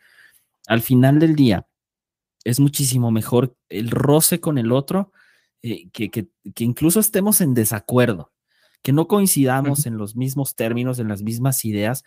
al 0.68 0.82
final 0.82 1.20
del 1.20 1.36
día 1.36 1.68
es 2.44 2.60
muchísimo 2.60 3.12
mejor 3.12 3.56
el 3.70 3.90
roce 3.90 4.40
con 4.40 4.58
el 4.58 4.72
otro 4.72 5.12
eh, 5.62 5.90
que, 5.92 6.10
que, 6.10 6.30
que 6.54 6.64
incluso 6.64 7.00
estemos 7.00 7.42
en 7.42 7.54
desacuerdo 7.54 8.34
que 8.84 8.92
no 8.92 9.08
coincidamos 9.08 9.86
en 9.86 9.98
los 9.98 10.16
mismos 10.16 10.56
términos, 10.56 11.00
en 11.00 11.08
las 11.08 11.24
mismas 11.24 11.64
ideas, 11.64 12.04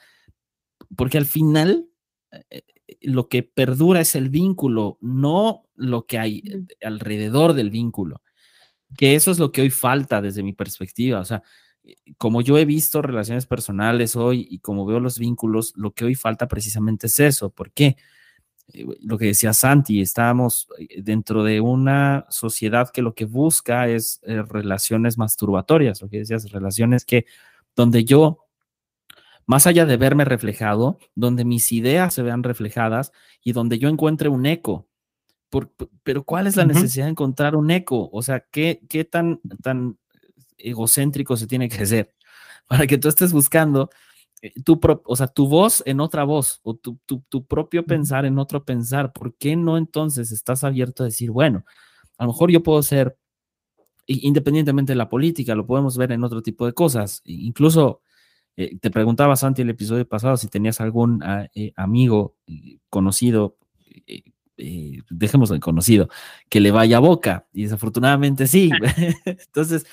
porque 0.95 1.16
al 1.18 1.24
final 1.24 1.89
eh, 2.31 2.62
eh, 2.87 2.99
lo 3.01 3.29
que 3.29 3.43
perdura 3.43 4.01
es 4.01 4.14
el 4.14 4.29
vínculo, 4.29 4.99
no 5.01 5.64
lo 5.74 6.07
que 6.07 6.18
hay 6.18 6.66
alrededor 6.83 7.55
del 7.55 7.70
vínculo. 7.70 8.22
Que 8.97 9.14
eso 9.14 9.30
es 9.30 9.39
lo 9.39 9.53
que 9.53 9.62
hoy 9.62 9.70
falta 9.70 10.20
desde 10.20 10.43
mi 10.43 10.53
perspectiva. 10.53 11.20
O 11.20 11.24
sea, 11.24 11.43
como 12.18 12.41
yo 12.43 12.59
he 12.59 12.64
visto 12.64 13.03
relaciones 13.03 13.47
personales 13.47 14.16
hoy 14.16 14.47
y 14.51 14.59
como 14.59 14.87
veo 14.87 15.01
los 15.01 15.18
vínculos, 15.18 15.72
lo 15.76 15.93
que 15.93 16.05
hoy 16.05 16.14
falta 16.14 16.49
precisamente 16.49 17.07
es 17.07 17.20
eso. 17.20 17.51
¿Por 17.51 17.72
qué? 17.72 17.97
Eh, 18.72 18.87
lo 19.03 19.18
que 19.18 19.26
decía 19.26 19.53
Santi, 19.53 20.01
estamos 20.01 20.68
eh, 20.78 21.03
dentro 21.03 21.45
de 21.45 21.61
una 21.61 22.26
sociedad 22.30 22.91
que 22.91 23.03
lo 23.03 23.14
que 23.14 23.24
busca 23.24 23.89
es 23.89 24.20
eh, 24.24 24.43
relaciones 24.43 25.18
masturbatorias, 25.18 26.03
lo 26.03 26.09
que 26.09 26.18
decías, 26.18 26.51
relaciones 26.51 27.05
que 27.05 27.26
donde 27.76 28.05
yo, 28.05 28.45
más 29.47 29.66
allá 29.66 29.87
de 29.87 29.97
verme 29.97 30.24
reflejado, 30.24 30.99
donde 31.14 31.45
mis 31.45 31.70
ideas 31.72 32.14
se 32.14 32.22
vean 32.22 32.43
reflejadas 32.43 33.12
y 33.43 33.53
donde 33.53 33.78
yo 33.78 33.89
encuentre 33.89 34.28
un 34.28 34.47
eco. 34.47 34.89
Pero 36.03 36.24
¿cuál 36.24 36.47
es 36.47 36.57
la 36.57 36.64
necesidad 36.64 37.07
de 37.07 37.12
encontrar 37.12 37.57
un 37.57 37.70
eco? 37.70 38.09
O 38.12 38.22
sea, 38.22 38.40
¿qué, 38.51 38.80
qué 38.88 39.05
tan, 39.05 39.40
tan 39.62 39.99
egocéntrico 40.59 41.36
se 41.36 41.47
tiene 41.47 41.68
que 41.68 41.86
ser 41.86 42.14
para 42.68 42.86
que 42.86 42.99
tú 42.99 43.09
estés 43.09 43.32
buscando 43.32 43.90
eh, 44.42 44.53
tu, 44.62 44.78
o 45.05 45.16
sea, 45.16 45.28
tu 45.28 45.49
voz 45.49 45.82
en 45.86 46.01
otra 46.01 46.24
voz 46.24 46.61
o 46.62 46.74
tu, 46.74 46.99
tu, 47.07 47.47
propio 47.47 47.84
pensar 47.86 48.26
en 48.26 48.38
otro 48.38 48.64
pensar. 48.64 49.12
¿Por 49.12 49.34
qué 49.36 49.57
no 49.57 49.78
entonces 49.78 50.30
estás 50.32 50.64
abierto 50.64 51.03
a 51.03 51.07
decir, 51.07 51.30
bueno, 51.30 51.64
a 52.18 52.24
lo 52.24 52.32
mejor 52.32 52.51
yo 52.51 52.62
puedo 52.62 52.82
ser, 52.82 53.16
independientemente 54.07 54.92
de 54.92 54.97
la 54.97 55.09
política, 55.09 55.55
lo 55.55 55.66
podemos 55.66 55.97
ver 55.97 56.12
en 56.12 56.24
otro 56.24 56.42
tipo 56.42 56.66
de 56.66 56.74
cosas. 56.74 57.22
Incluso 57.24 58.03
eh, 58.57 58.78
te 58.78 58.90
preguntaba, 58.90 59.36
Santi, 59.36 59.62
el 59.62 59.70
episodio 59.70 60.07
pasado 60.09 60.36
si 60.36 60.49
tenías 60.49 60.80
algún 60.80 61.22
ah, 61.22 61.49
eh, 61.55 61.72
amigo 61.76 62.36
conocido, 62.90 63.57
dejemos 64.57 65.51
de 65.51 65.61
conocido, 65.61 66.09
que 66.49 66.61
le 66.61 66.71
vaya 66.71 66.99
a 66.99 67.01
boca. 67.01 67.47
Y 67.53 67.65
desafortunadamente 67.65 68.47
sí. 68.47 68.71
Entonces, 69.25 69.87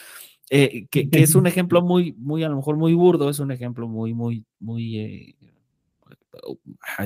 eh, 0.50 0.88
que, 0.90 1.10
es 1.12 1.36
un 1.36 1.48
ejemplo 1.48 1.82
muy, 1.82 2.14
muy, 2.14 2.44
a 2.44 2.50
lo 2.50 2.58
mejor 2.58 2.78
muy 2.78 2.94
burdo, 2.94 3.30
es 3.30 3.40
un 3.40 3.52
ejemplo 3.52 3.88
muy, 3.88 4.14
muy, 4.14 4.46
muy, 4.60 5.00
eh, 5.00 5.36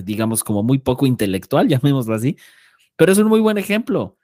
digamos, 0.04 0.44
como 0.44 0.64
muy 0.64 0.80
poco 0.80 1.06
intelectual, 1.06 1.68
llamémoslo 1.70 2.16
así, 2.16 2.38
pero 2.96 3.12
es 3.12 3.18
un 3.18 3.28
muy 3.28 3.40
buen 3.40 3.58
ejemplo. 3.58 4.18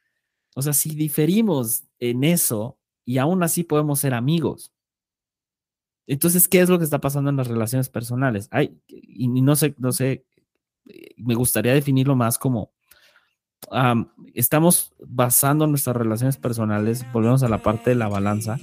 O 0.56 0.62
sea, 0.62 0.74
si 0.74 0.96
diferimos 0.96 1.84
en 2.00 2.24
eso 2.24 2.78
y 3.06 3.18
aún 3.18 3.44
así 3.44 3.64
podemos 3.64 4.00
ser 4.00 4.14
amigos. 4.14 4.72
Entonces, 6.06 6.48
¿qué 6.48 6.60
es 6.60 6.70
lo 6.70 6.78
que 6.78 6.84
está 6.84 7.00
pasando 7.00 7.30
en 7.30 7.38
las 7.38 7.48
relaciones 7.48 7.90
personales? 7.90 8.50
Ay, 8.52 8.78
y 8.88 9.28
no 9.42 9.56
sé, 9.56 9.74
no 9.78 9.92
sé, 9.94 10.26
eh, 10.90 11.14
me 11.18 11.36
gustaría 11.36 11.74
definirlo 11.74 12.16
más 12.16 12.38
como 12.38 12.74
estamos 14.34 14.94
basando 15.06 15.68
nuestras 15.68 15.96
relaciones 15.96 16.38
personales, 16.38 17.06
volvemos 17.12 17.44
a 17.44 17.50
la 17.50 17.62
parte 17.62 17.92
de 17.92 17.96
la 17.96 18.08
balanza, 18.08 18.58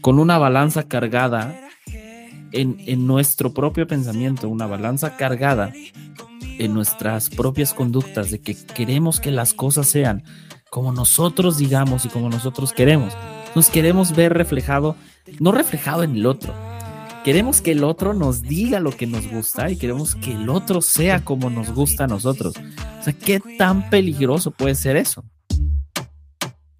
con 0.00 0.18
una 0.18 0.38
balanza 0.38 0.84
cargada 0.84 1.54
en, 2.52 3.06
nuestro 3.06 3.52
propio 3.52 3.86
pensamiento, 3.86 4.48
una 4.48 4.66
balanza 4.66 5.16
cargada 5.16 5.72
en 6.58 6.74
nuestras 6.74 7.30
propias 7.30 7.74
conductas, 7.74 8.30
de 8.30 8.40
que 8.40 8.54
queremos 8.54 9.20
que 9.20 9.30
las 9.30 9.54
cosas 9.54 9.86
sean 9.86 10.24
como 10.70 10.92
nosotros 10.92 11.58
digamos 11.58 12.04
y 12.04 12.08
como 12.08 12.28
nosotros 12.28 12.72
queremos. 12.72 13.16
Nos 13.54 13.70
queremos 13.70 14.14
ver 14.14 14.32
reflejado, 14.34 14.96
no 15.40 15.52
reflejado 15.52 16.04
en 16.04 16.14
el 16.14 16.26
otro. 16.26 16.54
Queremos 17.24 17.60
que 17.60 17.72
el 17.72 17.84
otro 17.84 18.14
nos 18.14 18.42
diga 18.42 18.80
lo 18.80 18.92
que 18.96 19.06
nos 19.06 19.28
gusta 19.28 19.70
y 19.70 19.76
queremos 19.76 20.14
que 20.14 20.32
el 20.32 20.48
otro 20.48 20.80
sea 20.80 21.22
como 21.22 21.50
nos 21.50 21.70
gusta 21.70 22.04
a 22.04 22.06
nosotros. 22.06 22.54
O 23.00 23.02
sea, 23.02 23.12
¿qué 23.12 23.40
tan 23.58 23.90
peligroso 23.90 24.50
puede 24.52 24.74
ser 24.74 24.96
eso? 24.96 25.22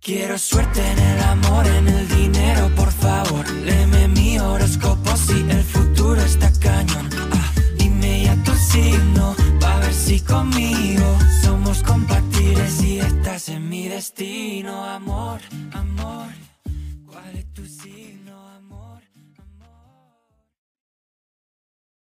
Quiero 0.01 0.38
suerte 0.38 0.80
en 0.80 0.99
el 0.99 1.20
amor, 1.24 1.66
en 1.66 1.88
el 1.88 2.09
dinero, 2.09 2.70
por 2.74 2.91
favor. 2.91 3.47
Léeme 3.51 4.09
mi 4.09 4.38
horóscopo 4.38 5.14
si 5.14 5.41
el 5.41 5.62
futuro 5.62 6.18
está 6.22 6.51
cañón. 6.59 7.11
Ah, 7.32 7.53
dime 7.76 8.24
ya 8.24 8.34
tu 8.43 8.55
signo, 8.55 9.36
pa' 9.61 9.78
ver 9.80 9.93
si 9.93 10.20
conmigo 10.20 11.18
somos 11.43 11.82
compatibles 11.82 12.82
y 12.82 12.99
estás 12.99 13.51
en 13.51 13.68
mi 13.68 13.88
destino. 13.88 14.86
Amor, 14.86 15.41
amor, 15.72 16.28
¿cuál 17.07 17.36
es 17.36 17.53
tu 17.53 17.66
signo? 17.66 17.99